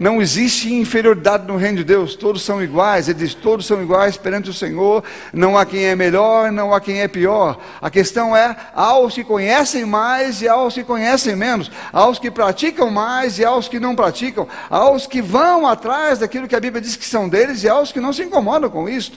Não 0.00 0.22
existe 0.22 0.72
inferioridade 0.72 1.46
no 1.46 1.58
reino 1.58 1.76
de 1.76 1.84
Deus, 1.84 2.16
todos 2.16 2.40
são 2.40 2.62
iguais. 2.62 3.08
Ele 3.10 3.18
diz: 3.18 3.34
todos 3.34 3.66
são 3.66 3.82
iguais 3.82 4.16
perante 4.16 4.48
o 4.48 4.54
Senhor, 4.54 5.04
não 5.34 5.56
há 5.58 5.66
quem 5.66 5.84
é 5.84 5.94
melhor, 5.94 6.50
não 6.50 6.72
há 6.72 6.80
quem 6.80 7.02
é 7.02 7.08
pior. 7.08 7.60
A 7.78 7.90
questão 7.90 8.34
é: 8.34 8.56
há 8.74 8.98
os 8.98 9.12
que 9.14 9.22
conhecem 9.22 9.84
mais 9.84 10.40
e 10.40 10.48
há 10.48 10.56
os 10.56 10.72
que 10.72 10.82
conhecem 10.82 11.36
menos, 11.36 11.70
há 11.92 12.08
os 12.08 12.18
que 12.18 12.30
praticam 12.30 12.90
mais 12.90 13.38
e 13.38 13.44
há 13.44 13.54
os 13.54 13.68
que 13.68 13.78
não 13.78 13.94
praticam, 13.94 14.48
há 14.70 14.90
os 14.90 15.06
que 15.06 15.20
vão 15.20 15.66
atrás 15.66 16.20
daquilo 16.20 16.48
que 16.48 16.56
a 16.56 16.60
Bíblia 16.60 16.80
diz 16.80 16.96
que 16.96 17.04
são 17.04 17.28
deles 17.28 17.64
e 17.64 17.68
há 17.68 17.78
os 17.78 17.92
que 17.92 18.00
não 18.00 18.14
se 18.14 18.22
incomodam 18.22 18.70
com 18.70 18.88
isso. 18.88 19.12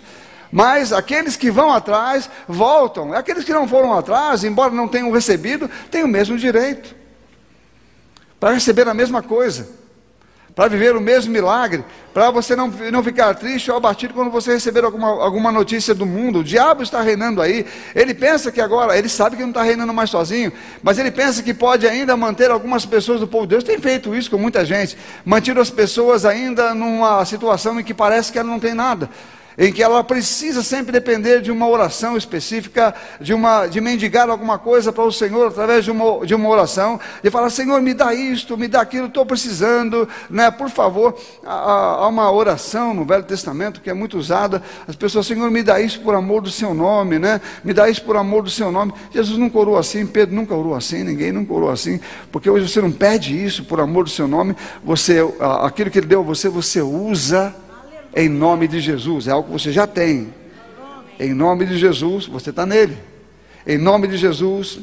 Mas 0.51 0.93
aqueles 0.93 1.35
que 1.35 1.51
vão 1.51 1.71
atrás 1.71 2.29
voltam. 2.47 3.13
Aqueles 3.13 3.43
que 3.43 3.53
não 3.53 3.67
foram 3.67 3.93
atrás, 3.97 4.43
embora 4.43 4.71
não 4.71 4.87
tenham 4.87 5.11
recebido, 5.11 5.69
têm 5.89 6.03
o 6.03 6.07
mesmo 6.07 6.37
direito 6.37 6.95
para 8.39 8.53
receber 8.53 8.87
a 8.87 8.93
mesma 8.93 9.21
coisa 9.23 9.85
para 10.55 10.69
viver 10.69 10.95
o 10.95 11.01
mesmo 11.01 11.33
milagre, 11.33 11.83
para 12.13 12.31
você 12.31 12.55
não, 12.55 12.69
não 12.69 13.03
ficar 13.03 13.35
triste 13.35 13.69
ou 13.69 13.75
abatido 13.75 14.13
quando 14.13 14.31
você 14.31 14.53
receber 14.53 14.85
alguma, 14.85 15.09
alguma 15.21 15.51
notícia 15.51 15.93
do 15.93 16.05
mundo. 16.05 16.39
O 16.39 16.43
diabo 16.43 16.81
está 16.81 17.01
reinando 17.01 17.41
aí. 17.41 17.65
Ele 17.93 18.13
pensa 18.13 18.49
que 18.53 18.61
agora, 18.61 18.97
ele 18.97 19.09
sabe 19.09 19.35
que 19.35 19.41
não 19.41 19.49
está 19.49 19.61
reinando 19.61 19.93
mais 19.93 20.09
sozinho, 20.09 20.53
mas 20.81 20.97
ele 20.97 21.11
pensa 21.11 21.43
que 21.43 21.53
pode 21.53 21.85
ainda 21.85 22.15
manter 22.15 22.49
algumas 22.49 22.85
pessoas 22.85 23.19
do 23.19 23.27
povo 23.27 23.45
de 23.45 23.49
Deus. 23.49 23.65
Tem 23.65 23.77
feito 23.79 24.15
isso 24.15 24.31
com 24.31 24.37
muita 24.37 24.63
gente, 24.63 24.97
mantido 25.25 25.59
as 25.59 25.69
pessoas 25.69 26.23
ainda 26.23 26.73
numa 26.73 27.25
situação 27.25 27.77
em 27.77 27.83
que 27.83 27.93
parece 27.93 28.31
que 28.31 28.39
ela 28.39 28.49
não 28.49 28.59
tem 28.59 28.73
nada 28.73 29.09
em 29.57 29.71
que 29.71 29.81
ela 29.81 30.03
precisa 30.03 30.61
sempre 30.61 30.91
depender 30.91 31.41
de 31.41 31.51
uma 31.51 31.67
oração 31.67 32.17
específica, 32.17 32.93
de, 33.19 33.33
uma, 33.33 33.67
de 33.67 33.79
mendigar 33.79 34.29
alguma 34.29 34.57
coisa 34.57 34.91
para 34.91 35.03
o 35.03 35.11
Senhor 35.11 35.47
através 35.47 35.85
de 35.85 35.91
uma, 35.91 36.25
de 36.25 36.35
uma 36.35 36.49
oração, 36.49 36.99
de 37.23 37.29
falar: 37.29 37.49
Senhor, 37.49 37.81
me 37.81 37.93
dá 37.93 38.13
isto, 38.13 38.57
me 38.57 38.67
dá 38.67 38.81
aquilo, 38.81 39.07
estou 39.07 39.25
precisando, 39.25 40.07
né? 40.29 40.51
por 40.51 40.69
favor. 40.69 41.17
Há, 41.45 41.53
há, 42.03 42.07
uma 42.07 42.31
oração 42.31 42.93
no 42.93 43.05
Velho 43.05 43.23
Testamento 43.23 43.81
que 43.81 43.89
é 43.89 43.93
muito 43.93 44.17
usada, 44.17 44.61
as 44.87 44.95
pessoas, 44.95 45.25
Senhor, 45.25 45.49
me 45.49 45.63
dá 45.63 45.79
isso 45.79 46.01
por 46.01 46.15
amor 46.15 46.41
do 46.41 46.51
seu 46.51 46.73
nome, 46.73 47.19
né? 47.19 47.41
me 47.63 47.73
dá 47.73 47.89
isso 47.89 48.03
por 48.03 48.17
amor 48.17 48.43
do 48.43 48.49
seu 48.49 48.71
nome. 48.71 48.93
Jesus 49.11 49.37
nunca 49.37 49.57
orou 49.57 49.77
assim, 49.77 50.05
Pedro 50.05 50.35
nunca 50.35 50.53
orou 50.55 50.75
assim, 50.75 51.03
ninguém 51.03 51.31
nunca 51.31 51.53
orou 51.53 51.69
assim, 51.69 51.99
porque 52.31 52.49
hoje 52.49 52.67
você 52.69 52.81
não 52.81 52.91
pede 52.91 53.43
isso 53.43 53.63
por 53.63 53.79
amor 53.79 54.03
do 54.03 54.09
seu 54.09 54.27
nome, 54.27 54.55
você, 54.83 55.19
aquilo 55.63 55.89
que 55.89 55.99
ele 55.99 56.07
deu 56.07 56.19
a 56.19 56.23
você, 56.23 56.49
você 56.49 56.81
usa 56.81 57.55
em 58.15 58.29
nome 58.29 58.67
de 58.67 58.79
Jesus. 58.79 59.27
É 59.27 59.31
algo 59.31 59.47
que 59.47 59.61
você 59.61 59.71
já 59.71 59.85
tem. 59.85 60.33
Em 61.19 61.33
nome 61.33 61.65
de 61.65 61.77
Jesus, 61.77 62.25
você 62.25 62.49
está 62.49 62.65
nele. 62.65 62.97
Em 63.67 63.77
nome 63.77 64.07
de 64.07 64.17
Jesus. 64.17 64.79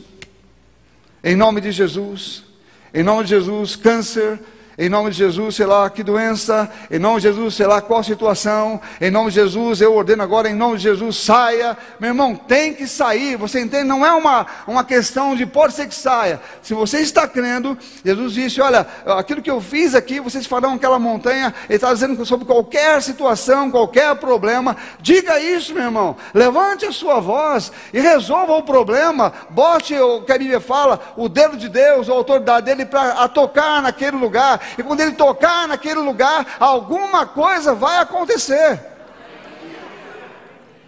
Em 1.25 1.35
nome 1.35 1.61
de 1.61 1.73
Jesus. 1.73 2.45
Em 2.95 3.03
nome 3.03 3.25
de 3.25 3.31
Jesus, 3.31 3.75
câncer, 3.75 4.39
em 4.79 4.89
nome 4.89 5.11
de 5.11 5.17
Jesus, 5.19 5.57
sei 5.57 5.67
lá 5.67 5.89
que 5.91 6.03
doença, 6.03 6.71
em 6.91 6.99
nome 6.99 7.17
de 7.17 7.29
Jesus, 7.29 7.55
sei 7.55 7.67
lá 7.67 7.83
qual 7.83 8.03
situação, 8.03 8.81
em 9.01 9.11
nome 9.11 9.29
de 9.29 9.35
Jesus, 9.35 9.81
eu 9.83 9.95
ordeno 9.95 10.23
agora, 10.23 10.49
em 10.49 10.55
nome 10.55 10.77
de 10.79 10.85
Jesus, 10.85 11.17
saia. 11.17 11.77
Meu 12.01 12.09
irmão, 12.09 12.35
tem 12.35 12.73
que 12.73 12.87
sair, 12.87 13.37
você 13.37 13.61
entende? 13.61 13.85
Não 13.85 14.05
é 14.05 14.13
uma, 14.13 14.47
uma 14.67 14.83
questão 14.83 15.37
de 15.37 15.45
pode 15.45 15.75
ser 15.75 15.87
que 15.87 15.95
saia. 15.95 16.41
Se 16.63 16.73
você 16.73 17.01
está 17.01 17.29
crendo, 17.29 17.77
Jesus 18.05 18.33
disse: 18.33 18.61
Olha, 18.61 18.87
aquilo 19.19 19.43
que 19.43 19.51
eu 19.51 19.61
fiz 19.61 19.95
aqui, 19.95 20.21
vocês 20.21 20.47
farão 20.47 20.75
aquela 20.75 20.99
montanha. 20.99 21.55
Ele 21.69 21.77
está 21.77 21.93
dizendo 21.93 22.25
sobre 22.25 22.47
qualquer 22.47 23.03
situação, 23.03 23.71
qualquer 23.71 24.15
problema. 24.17 24.77
Diga 25.01 25.39
isso, 25.39 25.75
meu 25.75 25.85
irmão. 25.85 26.17
Levante 26.33 26.87
a 26.87 26.93
sua 26.93 27.21
voz 27.21 27.71
e 27.93 28.01
resolva 28.01 28.55
o 28.55 28.63
problema. 28.63 29.33
Bote 29.51 29.95
o 29.95 30.23
que 30.23 30.33
a 30.33 30.39
Bíblia 30.39 30.61
fala, 30.61 30.99
o 31.17 31.29
dedo 31.29 31.57
de 31.57 31.69
Deus, 31.69 32.09
a 32.09 32.13
autoridade 32.13 32.67
dele 32.67 32.87
para 32.87 33.29
tocar 33.29 33.83
naquele 33.83 34.17
lugar 34.17 34.62
e 34.77 34.83
quando 34.83 35.01
ele 35.01 35.13
tocar 35.13 35.69
naquele 35.69 36.01
lugar, 36.01 36.57
alguma 36.59 37.27
coisa 37.27 37.75
vai 37.75 37.99
acontecer. 37.99 38.81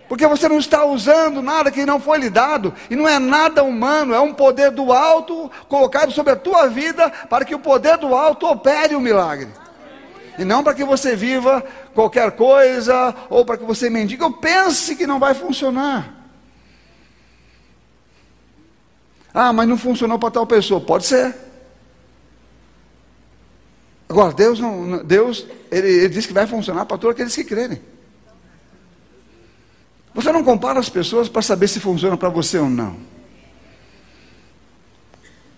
Porque 0.09 0.27
você 0.27 0.49
não 0.49 0.59
está 0.59 0.85
usando 0.85 1.41
nada 1.41 1.71
que 1.71 1.87
não 1.87 1.99
foi 1.99 2.19
lhe 2.19 2.31
dado, 2.31 2.75
e 2.91 2.97
não 2.97 3.09
é 3.09 3.19
nada 3.19 3.63
humano, 3.63 4.15
é 4.15 4.21
um 4.21 4.35
poder 4.35 4.71
do 4.71 4.93
alto 4.93 5.51
colocado 5.69 6.13
sobre 6.13 6.33
a 6.33 6.37
tua 6.37 6.69
vida 6.69 7.11
para 7.29 7.45
que 7.45 7.55
o 7.55 7.59
poder 7.59 7.97
do 7.97 8.15
alto 8.15 8.47
opere 8.47 8.95
o 8.95 9.01
milagre. 9.01 9.49
E 10.39 10.45
não 10.45 10.63
para 10.63 10.75
que 10.75 10.85
você 10.85 11.17
viva 11.17 11.65
qualquer 11.95 12.33
coisa, 12.33 13.15
ou 13.31 13.45
para 13.45 13.57
que 13.57 13.65
você 13.65 13.89
mendigue, 13.89 14.23
ou 14.23 14.33
pense 14.33 14.97
que 14.97 15.07
não 15.07 15.19
vai 15.19 15.33
funcionar. 15.33 16.13
Ah, 19.33 19.53
mas 19.53 19.69
não 19.69 19.77
funcionou 19.77 20.19
para 20.19 20.31
tal 20.31 20.47
pessoa. 20.47 20.81
Pode 20.81 21.07
ser. 21.07 21.35
Agora, 24.15 24.33
Deus, 24.33 24.61
não, 24.61 25.05
Deus 25.05 25.45
ele, 25.73 25.89
ele 25.89 26.09
diz 26.09 26.25
que 26.25 26.33
vai 26.33 26.47
funcionar 26.47 26.87
para 26.87 26.97
todos 26.97 27.17
aqueles 27.17 27.35
que 27.35 27.43
crerem. 27.43 27.81
Você 30.15 30.31
não 30.31 30.45
compara 30.45 30.79
as 30.79 30.89
pessoas 30.89 31.29
para 31.29 31.43
saber 31.43 31.67
se 31.67 31.81
funciona 31.81 32.17
para 32.17 32.29
você 32.29 32.57
ou 32.59 32.71
não. 32.71 32.97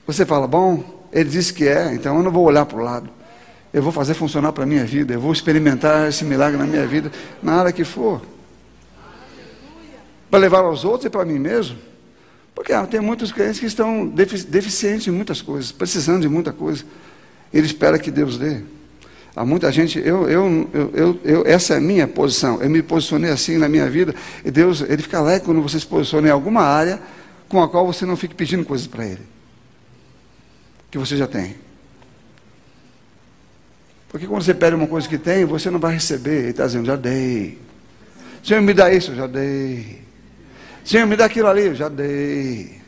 Você 0.07 0.25
fala, 0.25 0.47
bom, 0.47 1.05
ele 1.13 1.29
disse 1.29 1.53
que 1.53 1.69
é, 1.69 1.93
então 1.93 2.17
eu 2.17 2.23
não 2.23 2.31
vou 2.31 2.45
olhar 2.47 2.65
para 2.65 2.79
o 2.79 2.83
lado. 2.83 3.11
Eu 3.75 3.83
vou 3.83 3.93
fazer 3.93 4.15
funcionar 4.15 4.53
para 4.53 4.63
a 4.63 4.67
minha 4.67 4.87
vida, 4.87 5.13
eu 5.13 5.21
vou 5.21 5.35
experimentar 5.35 6.09
esse 6.09 6.25
milagre 6.25 6.57
na 6.57 6.65
minha 6.65 6.87
vida, 6.87 7.13
na 7.43 7.57
área 7.57 7.73
que 7.73 7.85
for. 7.85 8.23
Para 10.31 10.39
levar 10.39 10.61
aos 10.61 10.83
outros 10.83 11.05
e 11.05 11.11
para 11.11 11.27
mim 11.27 11.39
mesmo. 11.39 11.77
Porque 12.55 12.73
ah, 12.73 12.87
tem 12.87 13.01
muitos 13.01 13.31
crentes 13.33 13.61
que 13.61 13.67
estão 13.67 14.09
deficientes 14.09 15.07
em 15.09 15.11
muitas 15.11 15.43
coisas, 15.43 15.71
precisando 15.71 16.23
de 16.23 16.29
muita 16.31 16.55
coisa. 16.55 16.87
Ele 17.53 17.67
espera 17.67 17.99
que 17.99 18.11
Deus 18.11 18.39
dê. 18.39 18.61
Há 19.35 19.45
muita 19.45 19.71
gente, 19.71 19.99
eu, 19.99 20.29
eu, 20.31 20.71
eu, 20.95 21.21
eu, 21.23 21.43
essa 21.47 21.75
é 21.75 21.77
a 21.77 21.81
minha 21.81 22.09
posição. 22.09 22.63
Eu 22.63 22.71
me 22.71 22.83
posicionei 22.83 23.31
assim 23.31 23.59
na 23.59 23.69
minha 23.69 23.89
vida. 23.91 24.15
E 24.45 24.51
Deus, 24.51 24.81
Ele 24.81 25.03
fica 25.03 25.19
alegre 25.19 25.45
quando 25.45 25.61
você 25.61 25.79
se 25.79 25.87
posiciona 25.87 26.29
em 26.29 26.31
alguma 26.31 26.63
área 26.63 26.99
com 27.49 27.63
a 27.63 27.69
qual 27.69 27.87
você 27.87 28.07
não 28.07 28.17
fique 28.17 28.35
pedindo 28.35 28.65
coisas 28.65 28.87
para 28.87 29.05
Ele. 29.05 29.23
Que 30.91 30.97
você 30.97 31.17
já 31.17 31.27
tem. 31.27 31.55
Porque 34.09 34.27
quando 34.27 34.43
você 34.43 34.55
pede 34.55 34.75
uma 34.75 34.87
coisa 34.87 35.07
que 35.07 35.19
tem, 35.19 35.45
você 35.45 35.71
não 35.71 35.79
vai 35.79 35.93
receber. 35.93 36.39
Ele 36.39 36.51
está 36.51 36.65
dizendo, 36.65 36.87
já 36.87 36.97
dei. 36.97 37.59
Senhor, 38.43 38.63
me 38.63 38.73
dá 38.73 38.91
isso, 38.91 39.15
já 39.15 39.27
dei. 39.27 40.01
Senhor, 40.83 41.07
me 41.07 41.17
dá 41.17 41.27
aquilo 41.27 41.49
ali, 41.49 41.75
já 41.75 41.91
dei. 41.91 42.81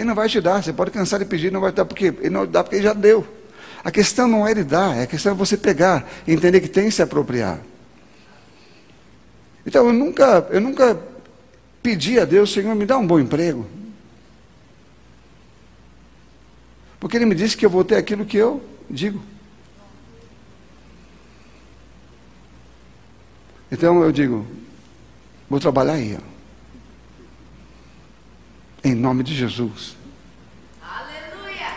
Ele 0.00 0.08
não 0.08 0.14
vai 0.14 0.30
te 0.30 0.40
dar, 0.40 0.62
você 0.62 0.72
pode 0.72 0.90
cansar 0.90 1.18
de 1.18 1.26
pedir, 1.26 1.52
não 1.52 1.60
vai 1.60 1.72
dar, 1.72 1.84
porque 1.84 2.06
ele 2.06 2.30
não 2.30 2.46
dá 2.46 2.64
porque 2.64 2.76
ele 2.76 2.84
já 2.84 2.94
deu. 2.94 3.26
A 3.84 3.90
questão 3.90 4.26
não 4.26 4.48
é 4.48 4.50
ele 4.50 4.64
dar, 4.64 4.98
a 4.98 5.06
questão 5.06 5.32
é 5.32 5.34
você 5.34 5.58
pegar 5.58 6.08
entender 6.26 6.58
que 6.62 6.68
tem 6.68 6.86
que 6.86 6.90
se 6.90 7.02
apropriar. 7.02 7.60
Então 9.66 9.86
eu 9.86 9.92
nunca, 9.92 10.48
eu 10.50 10.58
nunca 10.58 10.98
pedi 11.82 12.18
a 12.18 12.24
Deus, 12.24 12.50
Senhor, 12.50 12.74
me 12.74 12.86
dá 12.86 12.96
um 12.96 13.06
bom 13.06 13.20
emprego. 13.20 13.66
Porque 16.98 17.18
Ele 17.18 17.26
me 17.26 17.34
disse 17.34 17.54
que 17.54 17.66
eu 17.66 17.70
vou 17.70 17.84
ter 17.84 17.96
aquilo 17.96 18.24
que 18.24 18.38
eu 18.38 18.62
digo. 18.88 19.20
Então 23.70 24.02
eu 24.02 24.10
digo, 24.10 24.46
vou 25.46 25.60
trabalhar 25.60 25.92
aí. 25.92 26.16
Ó. 26.16 26.39
Em 28.82 28.94
nome 28.94 29.22
de 29.22 29.34
Jesus. 29.34 29.96
Aleluia! 30.82 31.68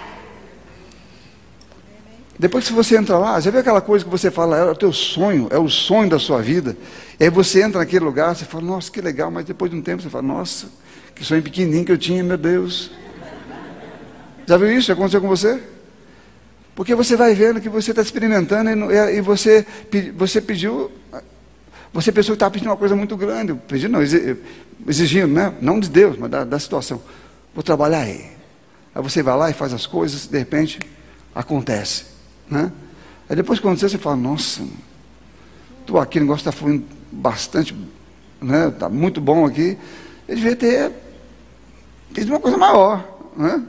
Depois 2.39 2.67
que 2.67 2.73
você 2.73 2.97
entra 2.97 3.17
lá, 3.17 3.39
já 3.39 3.51
viu 3.51 3.59
aquela 3.59 3.81
coisa 3.81 4.05
que 4.05 4.11
você 4.11 4.31
fala, 4.31 4.57
é 4.57 4.63
o 4.63 4.75
teu 4.75 4.93
sonho, 4.93 5.47
é 5.51 5.57
o 5.57 5.69
sonho 5.69 6.09
da 6.09 6.17
sua 6.17 6.41
vida. 6.41 6.77
E 7.19 7.25
aí 7.25 7.29
você 7.29 7.61
entra 7.61 7.79
naquele 7.79 8.05
lugar, 8.05 8.35
você 8.35 8.45
fala, 8.45 8.63
nossa, 8.63 8.89
que 8.89 9.01
legal, 9.01 9.29
mas 9.29 9.45
depois 9.45 9.69
de 9.69 9.77
um 9.77 9.81
tempo 9.81 10.01
você 10.01 10.09
fala, 10.09 10.23
nossa, 10.23 10.67
que 11.13 11.23
sonho 11.23 11.43
pequenininho 11.43 11.85
que 11.85 11.91
eu 11.91 11.97
tinha, 11.97 12.23
meu 12.23 12.37
Deus. 12.37 12.91
Já 14.45 14.57
viu 14.57 14.71
isso? 14.71 14.87
Já 14.87 14.93
aconteceu 14.93 15.21
com 15.21 15.27
você? 15.27 15.61
Porque 16.75 16.95
você 16.95 17.15
vai 17.15 17.35
vendo 17.35 17.61
que 17.61 17.69
você 17.69 17.91
está 17.91 18.01
experimentando 18.01 18.91
e, 18.91 19.17
e, 19.17 19.21
você, 19.21 19.65
você 20.15 20.41
pediu, 20.41 20.91
você 21.93 22.11
pensou 22.11 22.33
que 22.33 22.37
estava 22.37 22.51
pedindo 22.51 22.69
uma 22.69 22.77
coisa 22.77 22.95
muito 22.95 23.15
grande, 23.15 23.53
pedindo 23.67 23.91
não, 23.91 24.01
exigindo, 24.01 25.27
né? 25.27 25.53
não 25.61 25.79
de 25.79 25.89
Deus, 25.89 26.17
mas 26.17 26.31
da, 26.31 26.43
da 26.43 26.57
situação. 26.57 26.99
Vou 27.53 27.63
trabalhar 27.63 27.99
aí. 27.99 28.31
Aí 28.95 29.01
você 29.03 29.21
vai 29.21 29.37
lá 29.37 29.49
e 29.51 29.53
faz 29.53 29.73
as 29.73 29.85
coisas, 29.85 30.25
de 30.25 30.37
repente 30.37 30.79
acontece. 31.35 32.05
Né? 32.49 32.71
Aí 33.29 33.35
depois 33.35 33.59
quando 33.59 33.77
você, 33.77 33.87
você 33.87 33.99
fala, 33.99 34.15
nossa, 34.15 34.63
estou 35.81 35.99
aqui, 35.99 36.17
o 36.17 36.21
negócio 36.21 36.41
está 36.41 36.51
fluindo 36.51 36.83
bastante, 37.11 37.75
né? 38.41 38.69
Está 38.69 38.89
muito 38.89 39.21
bom 39.21 39.45
aqui. 39.45 39.77
Eu 40.27 40.35
devia 40.35 40.55
ter 40.55 40.91
pedido 42.11 42.33
uma 42.33 42.39
coisa 42.39 42.57
maior. 42.57 43.07
Né? 43.37 43.63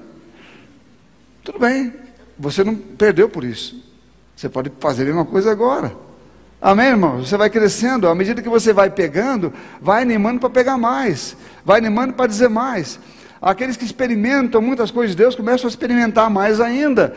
Tudo 1.43 1.59
bem, 1.59 1.93
você 2.39 2.65
não 2.65 2.75
perdeu 2.75 3.29
por 3.29 3.45
isso. 3.45 3.85
Você 4.35 4.49
pode 4.49 4.73
fazer 4.81 5.03
a 5.03 5.07
mesma 5.07 5.25
coisa 5.27 5.51
agora. 5.51 6.04
Amém, 6.65 6.87
irmão? 6.87 7.19
Você 7.19 7.37
vai 7.37 7.51
crescendo, 7.51 8.09
à 8.09 8.15
medida 8.15 8.41
que 8.41 8.49
você 8.49 8.73
vai 8.73 8.89
pegando, 8.89 9.53
vai 9.83 10.01
animando 10.01 10.41
para 10.41 10.49
pegar 10.49 10.79
mais, 10.79 11.37
vai 11.63 11.77
animando 11.77 12.15
para 12.15 12.27
dizer 12.27 12.49
mais. 12.49 12.99
Aqueles 13.39 13.77
que 13.77 13.85
experimentam 13.85 14.63
muitas 14.63 14.91
coisas 14.91 15.15
de 15.15 15.23
Deus 15.23 15.35
começam 15.35 15.67
a 15.67 15.69
experimentar 15.69 16.31
mais 16.31 16.63
ainda. 16.63 17.15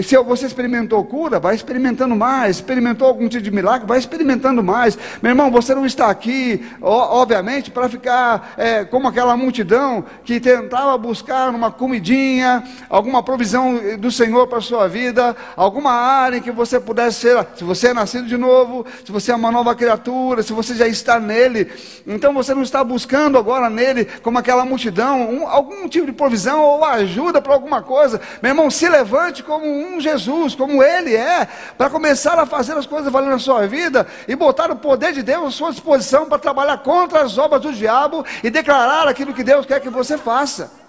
Se 0.00 0.18
você 0.18 0.46
experimentou 0.46 1.02
cura, 1.04 1.40
vai 1.40 1.54
experimentando 1.54 2.14
mais. 2.14 2.56
Experimentou 2.56 3.08
algum 3.08 3.28
tipo 3.28 3.42
de 3.42 3.50
milagre, 3.50 3.86
vai 3.86 3.98
experimentando 3.98 4.62
mais. 4.62 4.98
Meu 5.22 5.30
irmão, 5.30 5.50
você 5.50 5.74
não 5.74 5.86
está 5.86 6.10
aqui, 6.10 6.64
obviamente, 6.80 7.70
para 7.70 7.88
ficar 7.88 8.52
é, 8.58 8.84
como 8.84 9.08
aquela 9.08 9.36
multidão 9.36 10.04
que 10.24 10.38
tentava 10.38 10.96
buscar 10.98 11.48
uma 11.48 11.70
comidinha, 11.70 12.62
alguma 12.90 13.22
provisão 13.22 13.80
do 13.98 14.10
Senhor 14.10 14.46
para 14.46 14.58
a 14.58 14.62
sua 14.62 14.86
vida, 14.88 15.34
alguma 15.56 15.92
área 15.92 16.36
em 16.36 16.42
que 16.42 16.50
você 16.50 16.78
pudesse 16.78 17.20
ser. 17.20 17.46
Se 17.56 17.64
você 17.64 17.88
é 17.88 17.94
nascido 17.94 18.26
de 18.26 18.36
novo, 18.36 18.84
se 19.04 19.10
você 19.10 19.32
é 19.32 19.34
uma 19.34 19.50
nova 19.50 19.74
criatura, 19.74 20.42
se 20.42 20.52
você 20.52 20.74
já 20.74 20.86
está 20.86 21.18
nele, 21.18 21.70
então 22.06 22.34
você 22.34 22.54
não 22.54 22.62
está 22.62 22.84
buscando 22.84 23.38
agora 23.38 23.70
nele 23.70 24.04
como 24.22 24.38
aquela 24.38 24.66
multidão, 24.66 25.30
um, 25.30 25.48
algum 25.48 25.88
tipo 25.88 26.06
de 26.06 26.12
provisão 26.12 26.60
ou 26.60 26.84
ajuda 26.84 27.40
para 27.40 27.54
alguma 27.54 27.80
coisa. 27.80 28.20
Meu 28.42 28.50
irmão, 28.50 28.70
se 28.70 28.86
levante 28.88 29.42
como 29.42 29.61
como 29.62 29.94
um 29.96 30.00
Jesus, 30.00 30.56
como 30.56 30.82
Ele 30.82 31.14
é, 31.14 31.46
para 31.78 31.88
começar 31.88 32.36
a 32.36 32.44
fazer 32.44 32.76
as 32.76 32.84
coisas 32.84 33.12
valer 33.12 33.30
na 33.30 33.38
sua 33.38 33.64
vida 33.68 34.04
e 34.26 34.34
botar 34.34 34.72
o 34.72 34.76
poder 34.76 35.12
de 35.12 35.22
Deus 35.22 35.46
à 35.46 35.50
sua 35.52 35.70
disposição 35.70 36.26
para 36.26 36.36
trabalhar 36.36 36.78
contra 36.78 37.22
as 37.22 37.38
obras 37.38 37.62
do 37.62 37.72
diabo 37.72 38.26
e 38.42 38.50
declarar 38.50 39.06
aquilo 39.06 39.32
que 39.32 39.44
Deus 39.44 39.64
quer 39.64 39.80
que 39.80 39.88
você 39.88 40.18
faça. 40.18 40.81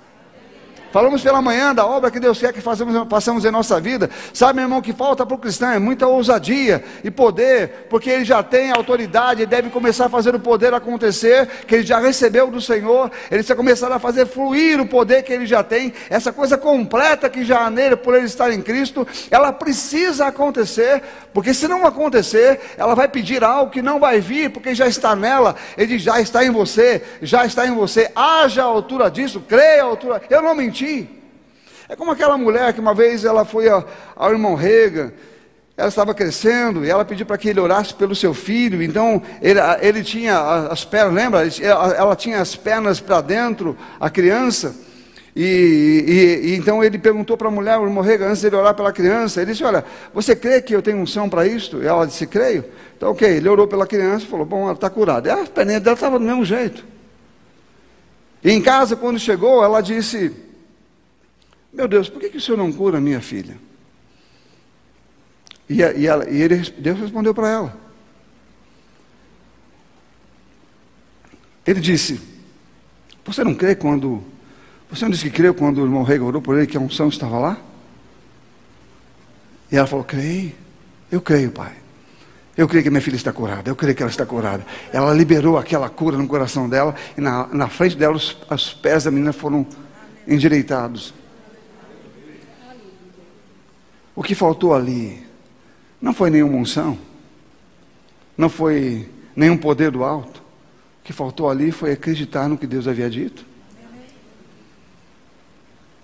Falamos 0.93 1.23
pela 1.23 1.41
manhã 1.41 1.73
da 1.73 1.87
obra 1.87 2.11
que 2.11 2.19
Deus 2.19 2.37
quer 2.37 2.53
que 2.53 2.61
façamos, 2.61 3.09
façamos 3.09 3.43
em 3.45 3.49
nossa 3.49 3.81
vida. 3.81 4.11
Sabe, 4.31 4.57
meu 4.57 4.65
irmão, 4.65 4.79
que 4.79 4.93
falta 4.93 5.25
para 5.25 5.33
o 5.33 5.39
cristão 5.39 5.71
é 5.71 5.79
muita 5.79 6.05
ousadia 6.05 6.83
e 7.03 7.09
poder, 7.09 7.87
porque 7.89 8.11
ele 8.11 8.23
já 8.23 8.43
tem 8.43 8.69
autoridade, 8.69 9.41
ele 9.41 9.49
deve 9.49 9.71
começar 9.71 10.05
a 10.05 10.09
fazer 10.09 10.35
o 10.35 10.39
poder 10.39 10.71
acontecer, 10.71 11.47
que 11.65 11.73
ele 11.73 11.83
já 11.83 11.97
recebeu 11.97 12.51
do 12.51 12.61
Senhor, 12.61 13.05
ele 13.31 13.39
precisa 13.39 13.55
começar 13.55 13.91
a 13.91 13.97
fazer 13.97 14.27
fluir 14.27 14.79
o 14.79 14.85
poder 14.85 15.23
que 15.23 15.33
ele 15.33 15.47
já 15.47 15.63
tem, 15.63 15.91
essa 16.11 16.31
coisa 16.31 16.59
completa 16.59 17.27
que 17.27 17.43
já 17.43 17.61
há 17.61 17.71
nele, 17.71 17.95
por 17.95 18.13
ele 18.13 18.27
estar 18.27 18.51
em 18.53 18.61
Cristo, 18.61 19.07
ela 19.31 19.51
precisa 19.51 20.27
acontecer, 20.27 21.01
porque 21.33 21.55
se 21.55 21.67
não 21.67 21.87
acontecer, 21.87 22.59
ela 22.77 22.93
vai 22.93 23.07
pedir 23.07 23.43
algo 23.43 23.71
que 23.71 23.81
não 23.81 23.99
vai 23.99 24.19
vir, 24.19 24.51
porque 24.51 24.75
já 24.75 24.85
está 24.85 25.15
nela, 25.15 25.55
ele 25.75 25.97
já 25.97 26.21
está 26.21 26.45
em 26.45 26.51
você, 26.51 27.01
já 27.19 27.47
está 27.47 27.65
em 27.65 27.73
você, 27.73 28.11
haja 28.15 28.61
a 28.61 28.65
altura 28.65 29.09
disso, 29.09 29.43
creia 29.49 29.81
a 29.81 29.87
altura, 29.87 30.21
eu 30.29 30.39
não 30.39 30.53
menti 30.53 30.82
é 31.89 31.95
como 31.95 32.11
aquela 32.11 32.37
mulher 32.37 32.73
que 32.73 32.79
uma 32.79 32.93
vez 32.93 33.25
ela 33.25 33.45
foi 33.45 33.67
ao, 33.69 34.31
irmão 34.31 34.55
Reagan, 34.55 35.11
ela 35.75 35.89
estava 35.89 36.13
crescendo 36.13 36.85
e 36.85 36.89
ela 36.89 37.03
pediu 37.03 37.25
para 37.25 37.37
que 37.37 37.49
ele 37.49 37.59
orasse 37.59 37.93
pelo 37.93 38.15
seu 38.15 38.33
filho. 38.33 38.81
Então 38.81 39.21
ele, 39.41 39.59
ele 39.81 40.03
tinha 40.03 40.67
as 40.69 40.85
pernas, 40.85 41.13
lembra? 41.13 41.47
Ela, 41.61 42.15
tinha 42.15 42.39
as 42.39 42.55
pernas 42.55 42.99
para 42.99 43.21
dentro, 43.21 43.77
a 43.99 44.09
criança. 44.09 44.75
E, 45.35 46.41
e, 46.43 46.47
e, 46.49 46.55
então 46.55 46.83
ele 46.83 46.99
perguntou 46.99 47.35
para 47.35 47.47
a 47.47 47.51
mulher, 47.51 47.77
o 47.79 47.85
irmão 47.85 48.03
Reagan, 48.03 48.27
antes 48.27 48.41
de 48.41 48.47
ele 48.47 48.55
orar 48.55 48.75
pela 48.75 48.93
criança, 48.93 49.41
ele 49.41 49.51
disse: 49.51 49.63
Olha, 49.63 49.83
você 50.13 50.35
crê 50.35 50.61
que 50.61 50.75
eu 50.75 50.81
tenho 50.81 50.97
unção 50.97 51.27
para 51.27 51.45
isto? 51.47 51.81
E 51.81 51.87
ela 51.87 52.05
disse: 52.05 52.27
Creio. 52.27 52.63
Então, 52.95 53.11
ok, 53.11 53.27
ele 53.27 53.49
orou 53.49 53.67
pela 53.67 53.87
criança 53.87 54.25
e 54.25 54.27
falou: 54.27 54.45
Bom, 54.45 54.63
ela 54.63 54.73
está 54.73 54.91
curada. 54.91 55.27
E 55.27 55.31
a 55.31 55.45
perninha 55.45 55.79
dela 55.79 55.95
estava 55.95 56.19
do 56.19 56.25
mesmo 56.25 56.45
jeito. 56.45 56.85
E 58.43 58.51
em 58.51 58.61
casa, 58.61 58.95
quando 58.95 59.17
chegou, 59.17 59.63
ela 59.63 59.81
disse: 59.81 60.31
Meu 61.73 61.87
Deus, 61.87 62.07
por 62.07 62.21
que, 62.21 62.29
que 62.29 62.37
o 62.37 62.41
senhor 62.41 62.57
não 62.57 62.71
cura 62.71 63.01
minha 63.01 63.19
filha? 63.19 63.57
E, 65.67 65.77
e, 65.77 66.07
ela, 66.07 66.29
e 66.29 66.41
ele, 66.41 66.57
Deus 66.77 66.99
respondeu 66.99 67.33
para 67.33 67.49
ela. 67.49 67.77
Ele 71.65 71.79
disse: 71.79 72.21
Você 73.25 73.43
não 73.43 73.55
crê 73.55 73.75
quando. 73.75 74.23
Você 74.89 75.05
não 75.05 75.11
disse 75.11 75.23
que 75.23 75.35
creu 75.35 75.55
quando 75.55 75.79
o 75.79 75.85
irmão 75.85 76.03
Rei 76.03 76.19
orou 76.19 76.41
por 76.41 76.55
ele 76.55 76.67
que 76.67 76.77
a 76.77 76.79
unção 76.79 77.07
estava 77.07 77.39
lá? 77.39 77.57
E 79.71 79.75
ela 79.75 79.87
falou: 79.87 80.05
Creio, 80.05 80.53
eu 81.11 81.21
creio, 81.21 81.51
pai. 81.51 81.73
Eu 82.55 82.67
creio 82.67 82.83
que 82.83 82.89
minha 82.91 83.01
filha 83.01 83.15
está 83.15 83.33
curada, 83.33 83.67
eu 83.67 83.75
creio 83.75 83.95
que 83.95 84.03
ela 84.03 84.11
está 84.11 84.27
curada. 84.27 84.63
Ela 84.91 85.11
liberou 85.11 85.57
aquela 85.57 85.89
cura 85.89 86.17
no 86.17 86.27
coração 86.27 86.69
dela, 86.69 86.93
e 87.17 87.21
na, 87.21 87.47
na 87.47 87.67
frente 87.67 87.97
dela 87.97 88.15
os, 88.15 88.37
os 88.47 88.73
pés 88.75 89.05
da 89.05 89.11
menina 89.11 89.33
foram 89.33 89.65
endireitados. 90.27 91.15
O 94.15 94.21
que 94.21 94.35
faltou 94.35 94.73
ali 94.73 95.25
não 96.01 96.13
foi 96.13 96.29
nenhuma 96.29 96.57
unção, 96.57 96.97
não 98.37 98.49
foi 98.49 99.09
nenhum 99.35 99.57
poder 99.57 99.91
do 99.91 100.03
alto. 100.03 100.41
O 101.01 101.03
que 101.03 101.13
faltou 101.13 101.49
ali 101.49 101.71
foi 101.71 101.91
acreditar 101.91 102.47
no 102.47 102.57
que 102.57 102.67
Deus 102.67 102.87
havia 102.87 103.09
dito. 103.09 103.45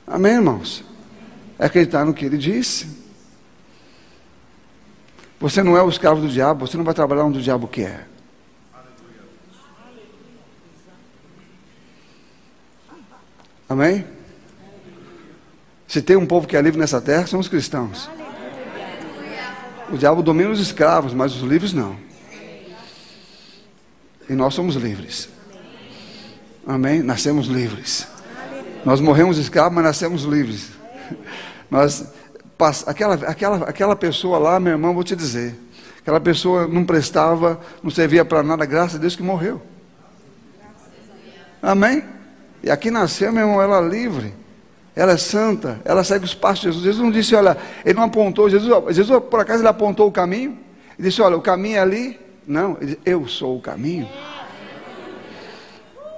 Amém, 0.05 0.33
irmãos? 0.33 0.83
É 1.57 1.65
acreditar 1.65 2.03
no 2.03 2.13
que 2.13 2.25
ele 2.25 2.37
disse. 2.37 2.97
Você 5.39 5.61
não 5.61 5.77
é 5.77 5.83
o 5.83 5.89
escravo 5.89 6.19
do 6.19 6.27
diabo, 6.27 6.67
você 6.67 6.75
não 6.75 6.83
vai 6.83 6.93
trabalhar 6.93 7.23
onde 7.23 7.39
o 7.39 7.41
diabo 7.41 7.67
quer. 7.67 8.07
Amém? 13.69 14.18
Se 15.89 16.03
tem 16.03 16.15
um 16.15 16.25
povo 16.25 16.47
que 16.47 16.55
é 16.55 16.61
livre 16.61 16.79
nessa 16.79 17.01
terra, 17.01 17.25
são 17.25 17.39
os 17.39 17.47
cristãos. 17.47 18.07
O 19.91 19.97
diabo 19.97 20.21
domina 20.21 20.51
os 20.51 20.59
escravos, 20.59 21.15
mas 21.15 21.35
os 21.35 21.41
livres 21.41 21.73
não. 21.73 21.97
E 24.29 24.33
nós 24.33 24.53
somos 24.53 24.75
livres. 24.75 25.27
Amém? 26.65 27.01
Nascemos 27.01 27.47
livres. 27.47 28.07
Nós 28.85 29.01
morremos 29.01 29.39
escravos, 29.39 29.73
mas 29.73 29.83
nascemos 29.83 30.23
livres. 30.23 30.69
Nós 31.71 32.05
aquela, 32.85 33.15
aquela, 33.15 33.69
aquela 33.69 33.95
pessoa 33.95 34.37
lá, 34.37 34.59
meu 34.59 34.73
irmão, 34.73 34.93
vou 34.93 35.03
te 35.03 35.15
dizer, 35.15 35.55
aquela 35.99 36.19
pessoa 36.19 36.67
não 36.67 36.85
prestava, 36.85 37.59
não 37.81 37.89
servia 37.89 38.23
para 38.25 38.43
nada, 38.43 38.65
graças 38.65 38.97
a 38.97 38.99
Deus 38.99 39.15
que 39.15 39.23
morreu. 39.23 39.61
Amém? 41.61 42.03
E 42.61 42.69
aqui 42.69 42.91
nasceu, 42.91 43.31
meu 43.31 43.47
irmão, 43.47 43.61
ela 43.61 43.81
livre. 43.81 44.33
Ela 44.99 45.13
é 45.13 45.17
santa, 45.17 45.79
ela 45.85 46.03
segue 46.03 46.25
os 46.25 46.35
passos 46.35 46.59
de 46.59 46.65
Jesus. 46.65 46.83
Jesus 46.83 47.01
não 47.05 47.09
disse, 47.09 47.33
olha, 47.33 47.55
ele 47.85 47.93
não 47.93 48.03
apontou, 48.03 48.49
Jesus, 48.49 48.93
Jesus 48.93 49.23
por 49.29 49.39
acaso 49.39 49.61
ele 49.61 49.69
apontou 49.69 50.05
o 50.05 50.11
caminho? 50.11 50.59
Ele 50.97 51.07
disse, 51.07 51.21
olha, 51.21 51.37
o 51.37 51.41
caminho 51.41 51.77
é 51.77 51.79
ali. 51.79 52.19
Não, 52.45 52.75
ele 52.81 52.87
disse, 52.87 52.99
eu 53.05 53.25
sou 53.25 53.55
o 53.55 53.61
caminho. 53.61 54.09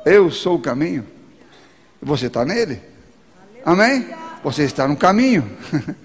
Eu 0.03 0.32
sou 0.32 0.55
o 0.55 0.59
caminho. 0.59 1.05
Você 2.01 2.25
está 2.25 2.43
nele? 2.43 2.82
Amém? 3.63 4.07
Você 4.43 4.63
está 4.63 4.88
no 4.88 4.97
caminho. 4.97 5.47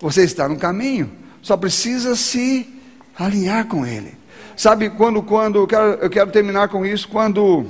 Você 0.00 0.24
está 0.24 0.48
no 0.48 0.56
caminho. 0.56 1.08
Só 1.40 1.56
precisa 1.56 2.16
se 2.16 2.68
alinhar 3.16 3.68
com 3.68 3.86
ele. 3.86 4.18
Sabe 4.56 4.90
quando, 4.90 5.22
quando 5.22 5.60
eu 5.60 5.66
quero, 5.68 5.84
eu 6.00 6.10
quero 6.10 6.32
terminar 6.32 6.66
com 6.66 6.84
isso, 6.84 7.08
quando, 7.08 7.64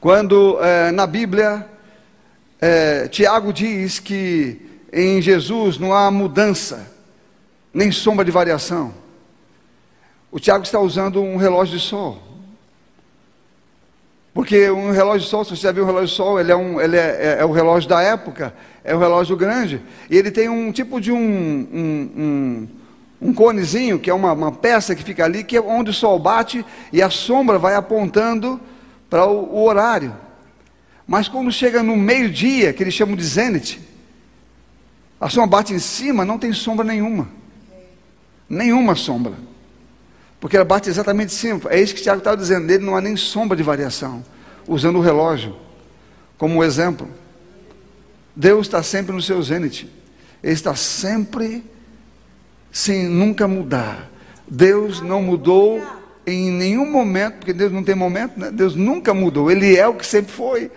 quando 0.00 0.58
é, 0.60 0.90
na 0.90 1.06
Bíblia 1.06 1.64
é, 2.60 3.06
Tiago 3.08 3.52
diz 3.52 3.98
que 4.00 4.60
em 4.92 5.20
Jesus 5.22 5.78
não 5.78 5.92
há 5.94 6.10
mudança, 6.10 6.90
nem 7.72 7.92
sombra 7.92 8.24
de 8.24 8.30
variação. 8.30 8.92
O 10.30 10.40
Tiago 10.40 10.64
está 10.64 10.80
usando 10.80 11.22
um 11.22 11.36
relógio 11.36 11.78
de 11.78 11.82
sol. 11.82 12.22
Porque 14.34 14.70
um 14.70 14.90
relógio 14.90 15.20
de 15.22 15.30
sol, 15.30 15.44
se 15.44 15.50
você 15.50 15.62
já 15.62 15.72
viu 15.72 15.84
um 15.84 15.86
relógio 15.86 16.08
de 16.08 16.14
sol, 16.14 16.38
ele 16.38 16.52
é, 16.52 16.56
um, 16.56 16.80
ele 16.80 16.96
é, 16.96 17.00
é, 17.00 17.36
é 17.40 17.44
o 17.44 17.50
relógio 17.50 17.88
da 17.88 18.00
época, 18.02 18.54
é 18.84 18.94
um 18.94 18.98
relógio 18.98 19.36
grande, 19.36 19.80
e 20.08 20.16
ele 20.16 20.30
tem 20.30 20.48
um 20.48 20.70
tipo 20.70 21.00
de 21.00 21.10
um, 21.10 21.18
um, 21.18 22.10
um, 22.16 22.68
um 23.20 23.34
conezinho, 23.34 23.98
que 23.98 24.10
é 24.10 24.14
uma, 24.14 24.32
uma, 24.32 24.52
peça 24.52 24.94
que 24.94 25.02
fica 25.02 25.24
ali, 25.24 25.42
que 25.42 25.56
é 25.56 25.60
onde 25.60 25.90
o 25.90 25.94
sol 25.94 26.18
bate 26.18 26.64
e 26.92 27.02
a 27.02 27.10
sombra 27.10 27.58
vai 27.58 27.74
apontando 27.74 28.60
para 29.10 29.26
o, 29.26 29.56
o 29.56 29.64
horário. 29.64 30.14
Mas 31.08 31.26
quando 31.26 31.50
chega 31.50 31.82
no 31.82 31.96
meio-dia, 31.96 32.74
que 32.74 32.82
eles 32.82 32.92
chamam 32.92 33.16
de 33.16 33.24
zênite, 33.24 33.80
a 35.18 35.30
sombra 35.30 35.58
bate 35.58 35.72
em 35.72 35.78
cima, 35.78 36.22
não 36.22 36.38
tem 36.38 36.52
sombra 36.52 36.84
nenhuma. 36.84 37.30
Nenhuma 38.46 38.94
sombra. 38.94 39.32
Porque 40.38 40.54
ela 40.54 40.66
bate 40.66 40.90
exatamente 40.90 41.32
em 41.32 41.36
cima. 41.36 41.60
É 41.70 41.80
isso 41.80 41.94
que 41.94 42.02
Tiago 42.02 42.18
estava 42.18 42.36
dizendo. 42.36 42.66
Nele 42.66 42.84
não 42.84 42.94
há 42.94 43.00
nem 43.00 43.16
sombra 43.16 43.56
de 43.56 43.62
variação. 43.62 44.22
Usando 44.66 44.96
o 44.96 45.00
relógio 45.00 45.56
como 46.36 46.62
exemplo. 46.62 47.08
Deus 48.36 48.66
está 48.66 48.82
sempre 48.82 49.12
no 49.12 49.22
seu 49.22 49.42
zênite. 49.42 49.90
Ele 50.42 50.52
está 50.52 50.74
sempre 50.76 51.64
sem 52.70 53.08
nunca 53.08 53.48
mudar. 53.48 54.10
Deus 54.46 55.00
não 55.00 55.22
mudou 55.22 55.82
em 56.26 56.50
nenhum 56.50 56.88
momento, 56.90 57.36
porque 57.38 57.54
Deus 57.54 57.72
não 57.72 57.82
tem 57.82 57.94
momento, 57.94 58.38
né? 58.38 58.50
Deus 58.50 58.76
nunca 58.76 59.14
mudou. 59.14 59.50
Ele 59.50 59.74
é 59.74 59.88
o 59.88 59.94
que 59.94 60.06
sempre 60.06 60.30
foi. 60.30 60.70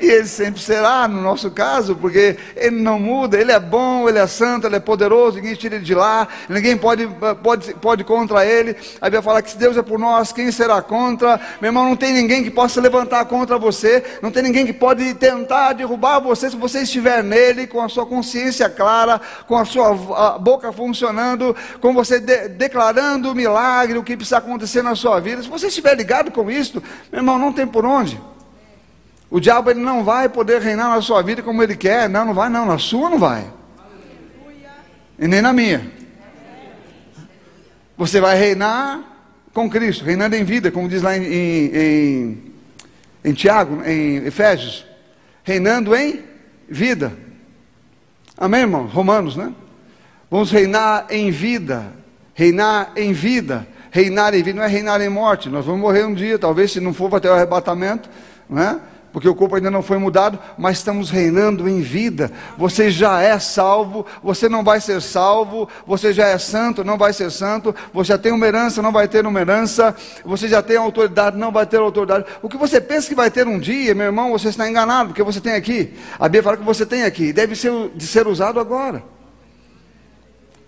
E 0.00 0.06
ele 0.06 0.26
sempre 0.26 0.60
será, 0.60 1.08
no 1.08 1.20
nosso 1.20 1.50
caso, 1.50 1.96
porque 1.96 2.36
ele 2.56 2.80
não 2.80 3.00
muda, 3.00 3.38
ele 3.38 3.50
é 3.50 3.58
bom, 3.58 4.08
ele 4.08 4.18
é 4.18 4.26
santo, 4.26 4.66
ele 4.66 4.76
é 4.76 4.80
poderoso, 4.80 5.36
ninguém 5.36 5.54
tira 5.54 5.74
ele 5.74 5.84
de 5.84 5.94
lá, 5.94 6.28
ninguém 6.48 6.76
pode, 6.76 7.08
pode, 7.42 7.74
pode 7.74 8.04
contra 8.04 8.46
ele. 8.46 8.76
Aí 9.00 9.10
vai 9.10 9.20
falar 9.20 9.42
que 9.42 9.50
se 9.50 9.58
Deus 9.58 9.76
é 9.76 9.82
por 9.82 9.98
nós, 9.98 10.32
quem 10.32 10.52
será 10.52 10.80
contra? 10.80 11.40
Meu 11.60 11.68
irmão, 11.68 11.84
não 11.84 11.96
tem 11.96 12.12
ninguém 12.12 12.44
que 12.44 12.50
possa 12.50 12.80
levantar 12.80 13.24
contra 13.24 13.58
você, 13.58 14.04
não 14.22 14.30
tem 14.30 14.42
ninguém 14.42 14.64
que 14.64 14.72
pode 14.72 15.14
tentar 15.14 15.72
derrubar 15.72 16.20
você 16.20 16.48
se 16.48 16.56
você 16.56 16.82
estiver 16.82 17.24
nele, 17.24 17.66
com 17.66 17.82
a 17.82 17.88
sua 17.88 18.06
consciência 18.06 18.68
clara, 18.68 19.20
com 19.46 19.56
a 19.56 19.64
sua 19.64 20.38
boca 20.38 20.72
funcionando, 20.72 21.56
com 21.80 21.92
você 21.92 22.20
de, 22.20 22.48
declarando 22.48 23.32
o 23.32 23.34
milagre, 23.34 23.98
o 23.98 24.04
que 24.04 24.16
precisa 24.16 24.38
acontecer 24.38 24.82
na 24.82 24.94
sua 24.94 25.18
vida. 25.18 25.42
Se 25.42 25.48
você 25.48 25.66
estiver 25.66 25.96
ligado 25.96 26.30
com 26.30 26.50
isso, 26.50 26.82
meu 27.10 27.20
irmão, 27.20 27.38
não 27.38 27.52
tem 27.52 27.66
por 27.66 27.84
onde. 27.84 28.20
O 29.30 29.40
diabo 29.40 29.70
ele 29.70 29.80
não 29.80 30.02
vai 30.04 30.28
poder 30.28 30.60
reinar 30.62 30.88
na 30.88 31.02
sua 31.02 31.22
vida 31.22 31.42
como 31.42 31.62
ele 31.62 31.76
quer. 31.76 32.08
Não, 32.08 32.24
não 32.24 32.34
vai, 32.34 32.48
não. 32.48 32.64
Na 32.64 32.78
sua 32.78 33.10
não 33.10 33.18
vai. 33.18 33.46
E 35.18 35.26
nem 35.26 35.42
na 35.42 35.52
minha. 35.52 35.90
Você 37.96 38.20
vai 38.20 38.38
reinar 38.38 39.02
com 39.52 39.68
Cristo, 39.68 40.04
reinando 40.04 40.36
em 40.36 40.44
vida, 40.44 40.70
como 40.70 40.88
diz 40.88 41.02
lá 41.02 41.16
em, 41.16 41.24
em, 41.24 41.76
em, 41.76 42.52
em 43.24 43.32
Tiago, 43.32 43.82
em 43.84 44.24
Efésios. 44.24 44.86
Reinando 45.42 45.94
em 45.96 46.22
vida. 46.68 47.12
Amém, 48.36 48.60
irmão? 48.60 48.86
Romanos, 48.86 49.36
né? 49.36 49.52
Vamos 50.30 50.50
reinar 50.50 51.06
em 51.10 51.30
vida. 51.30 51.92
Reinar 52.34 52.92
em 52.94 53.12
vida. 53.12 53.66
Reinar 53.90 54.32
em 54.32 54.42
vida 54.42 54.58
não 54.58 54.64
é 54.64 54.68
reinar 54.68 55.00
em 55.00 55.08
morte. 55.08 55.48
Nós 55.48 55.66
vamos 55.66 55.80
morrer 55.80 56.04
um 56.04 56.14
dia, 56.14 56.38
talvez, 56.38 56.70
se 56.70 56.80
não 56.80 56.94
for 56.94 57.20
ter 57.20 57.28
o 57.28 57.32
arrebatamento, 57.32 58.08
não 58.48 58.62
é? 58.62 58.78
Porque 59.18 59.28
o 59.28 59.34
corpo 59.34 59.56
ainda 59.56 59.68
não 59.68 59.82
foi 59.82 59.98
mudado, 59.98 60.38
mas 60.56 60.78
estamos 60.78 61.10
reinando 61.10 61.68
em 61.68 61.80
vida. 61.80 62.30
Você 62.56 62.88
já 62.88 63.20
é 63.20 63.36
salvo, 63.40 64.06
você 64.22 64.48
não 64.48 64.62
vai 64.62 64.80
ser 64.80 65.02
salvo, 65.02 65.68
você 65.84 66.12
já 66.12 66.28
é 66.28 66.38
santo, 66.38 66.84
não 66.84 66.96
vai 66.96 67.12
ser 67.12 67.28
santo, 67.32 67.74
você 67.92 68.12
já 68.12 68.18
tem 68.18 68.30
uma 68.30 68.46
herança, 68.46 68.80
não 68.80 68.92
vai 68.92 69.08
ter 69.08 69.26
uma 69.26 69.40
herança, 69.40 69.92
você 70.24 70.46
já 70.46 70.62
tem 70.62 70.76
autoridade, 70.76 71.36
não 71.36 71.50
vai 71.50 71.66
ter 71.66 71.78
autoridade. 71.78 72.26
O 72.40 72.48
que 72.48 72.56
você 72.56 72.80
pensa 72.80 73.08
que 73.08 73.14
vai 73.16 73.28
ter 73.28 73.44
um 73.48 73.58
dia, 73.58 73.92
meu 73.92 74.06
irmão, 74.06 74.30
você 74.30 74.50
está 74.50 74.70
enganado, 74.70 75.08
porque 75.08 75.24
você 75.24 75.40
tem 75.40 75.54
aqui. 75.54 75.94
A 76.16 76.28
Bíblia 76.28 76.44
fala 76.44 76.56
que 76.56 76.62
você 76.62 76.86
tem 76.86 77.02
aqui, 77.02 77.32
deve 77.32 77.56
ser 77.56 77.72
de 77.96 78.06
ser 78.06 78.28
usado 78.28 78.60
agora. 78.60 79.02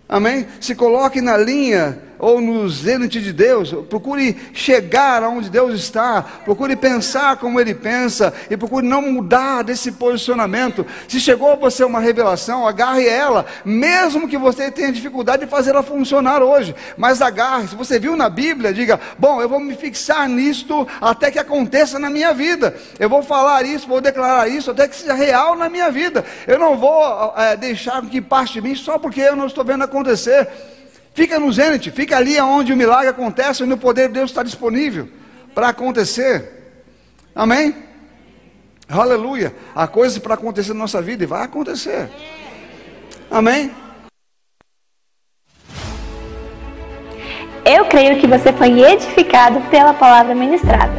Amém? 0.09 0.48
Se 0.61 0.74
coloque 0.74 1.20
na 1.20 1.36
linha 1.36 2.03
ou 2.21 2.41
no 2.41 2.68
zênite 2.68 3.21
de 3.21 3.33
Deus, 3.33 3.73
procure 3.89 4.37
chegar 4.53 5.23
aonde 5.23 5.51
Deus 5.51 5.75
está, 5.75 6.23
procure 6.45 6.77
pensar 6.77 7.37
como 7.37 7.59
Ele 7.59 7.75
pensa 7.75 8.33
e 8.51 8.57
procure 8.57 8.87
não 8.87 9.03
mudar 9.03 9.62
desse 9.62 9.93
posicionamento. 9.93 10.87
Se 11.09 11.18
chegou 11.18 11.53
a 11.53 11.57
você 11.57 11.83
uma 11.83 12.01
revelação, 12.01 12.66
agarre 12.66 13.07
ela, 13.07 13.47
mesmo 13.64 14.29
que 14.29 14.37
você 14.37 14.71
tenha 14.71 14.93
dificuldade 14.93 15.45
de 15.45 15.51
fazer 15.51 15.71
ela 15.71 15.83
funcionar 15.83 16.43
hoje, 16.43 16.75
mas 16.97 17.23
agarre. 17.23 17.68
Se 17.68 17.75
você 17.75 17.99
viu 17.99 18.16
na 18.16 18.29
Bíblia, 18.29 18.73
diga: 18.73 19.01
Bom, 19.18 19.41
eu 19.41 19.49
vou 19.49 19.61
me 19.61 19.75
fixar 19.75 20.29
nisto 20.29 20.87
até 21.01 21.31
que 21.31 21.39
aconteça 21.39 21.99
na 21.99 22.11
minha 22.11 22.33
vida. 22.35 22.75
Eu 22.99 23.09
vou 23.09 23.23
falar 23.23 23.64
isso, 23.64 23.89
vou 23.89 24.01
declarar 24.01 24.49
isso 24.49 24.71
até 24.71 24.87
que 24.87 24.97
seja 24.97 25.14
real 25.14 25.57
na 25.57 25.68
minha 25.68 25.91
vida. 25.91 26.25
Eu 26.47 26.59
não 26.59 26.77
vou 26.77 27.35
é, 27.37 27.57
deixar 27.57 28.03
que 28.03 28.21
parte 28.21 28.55
de 28.55 28.61
mim 28.61 28.75
só 28.75 28.99
porque 28.99 29.21
eu 29.21 29.37
não 29.37 29.47
estou 29.47 29.64
vendo 29.64 29.85
acontecer. 29.85 30.49
Fica 31.13 31.39
no 31.39 31.53
zênite, 31.53 31.91
fica 31.91 32.17
ali 32.17 32.41
onde 32.41 32.73
o 32.73 32.77
milagre 32.77 33.09
acontece, 33.09 33.63
onde 33.63 33.73
o 33.73 33.79
poder 33.79 34.09
de 34.09 34.15
Deus 34.15 34.31
está 34.31 34.43
disponível 34.43 35.09
para 35.55 35.69
acontecer. 35.69 36.61
Amém? 37.35 37.75
Aleluia. 38.89 39.55
Há 39.75 39.87
coisas 39.87 40.19
para 40.19 40.35
acontecer 40.35 40.73
na 40.73 40.81
nossa 40.81 41.03
vida 41.03 41.25
e 41.25 41.27
vai 41.27 41.43
acontecer. 41.43 42.09
Amém? 43.31 43.73
Eu 47.65 47.85
creio 47.85 48.19
que 48.19 48.27
você 48.27 48.53
foi 48.53 48.81
edificado 48.81 49.61
pela 49.71 49.95
palavra 49.95 50.35
ministrada. 50.35 50.93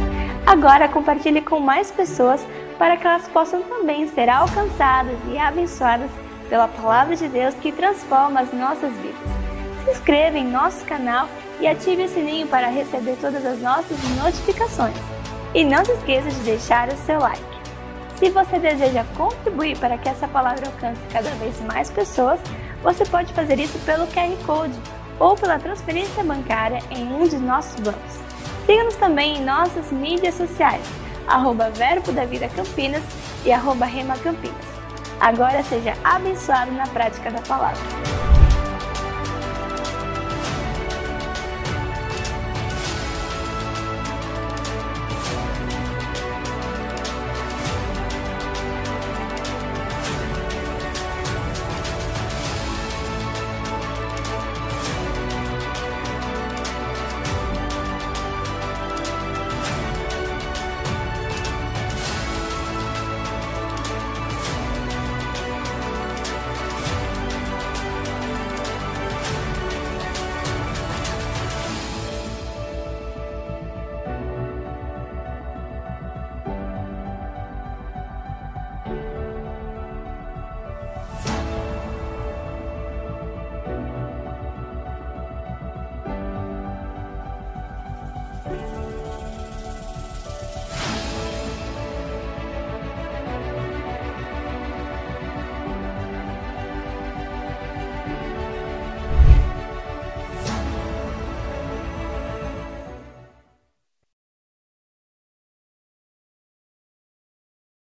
Agora 0.46 0.88
compartilhe 0.88 1.40
com 1.42 1.60
mais 1.60 1.90
pessoas 1.90 2.44
para 2.78 2.96
que 2.96 3.06
elas 3.06 3.28
possam 3.28 3.62
também 3.62 4.08
ser 4.08 4.28
alcançadas 4.28 5.16
e 5.30 5.38
abençoadas 5.38 6.10
pela 6.48 6.68
palavra 6.68 7.14
de 7.14 7.28
Deus 7.28 7.54
que 7.54 7.72
transforma 7.72 8.40
as 8.40 8.52
nossas 8.52 8.92
vidas 8.96 9.41
se 9.82 9.90
inscreva 9.90 10.38
em 10.38 10.46
nosso 10.46 10.84
canal 10.84 11.28
e 11.60 11.66
ative 11.66 12.04
o 12.04 12.08
sininho 12.08 12.46
para 12.46 12.68
receber 12.68 13.16
todas 13.20 13.44
as 13.44 13.60
nossas 13.60 13.98
notificações. 14.16 14.96
E 15.54 15.64
não 15.64 15.84
se 15.84 15.92
esqueça 15.92 16.28
de 16.28 16.40
deixar 16.40 16.88
o 16.88 16.96
seu 16.96 17.18
like. 17.18 17.42
Se 18.16 18.30
você 18.30 18.58
deseja 18.58 19.04
contribuir 19.16 19.76
para 19.78 19.98
que 19.98 20.08
essa 20.08 20.28
palavra 20.28 20.66
alcance 20.66 21.00
cada 21.12 21.30
vez 21.30 21.60
mais 21.60 21.90
pessoas, 21.90 22.40
você 22.82 23.04
pode 23.04 23.32
fazer 23.32 23.58
isso 23.58 23.78
pelo 23.80 24.06
QR 24.08 24.36
Code 24.46 24.78
ou 25.18 25.36
pela 25.36 25.58
transferência 25.58 26.22
bancária 26.22 26.80
em 26.90 27.12
um 27.12 27.26
de 27.26 27.36
nossos 27.36 27.78
bancos. 27.80 28.20
Siga-nos 28.64 28.94
também 28.94 29.38
em 29.38 29.44
nossas 29.44 29.90
mídias 29.90 30.36
sociais, 30.36 30.84
arroba 31.26 31.70
Verbo 31.70 32.12
da 32.12 32.24
Vida 32.24 32.48
Campinas 32.48 33.02
e 33.44 33.52
arroba 33.52 33.86
Rema 33.86 34.16
Campinas. 34.18 34.72
Agora 35.20 35.62
seja 35.64 35.94
abençoado 36.04 36.70
na 36.72 36.86
prática 36.86 37.30
da 37.30 37.40
palavra. 37.42 38.21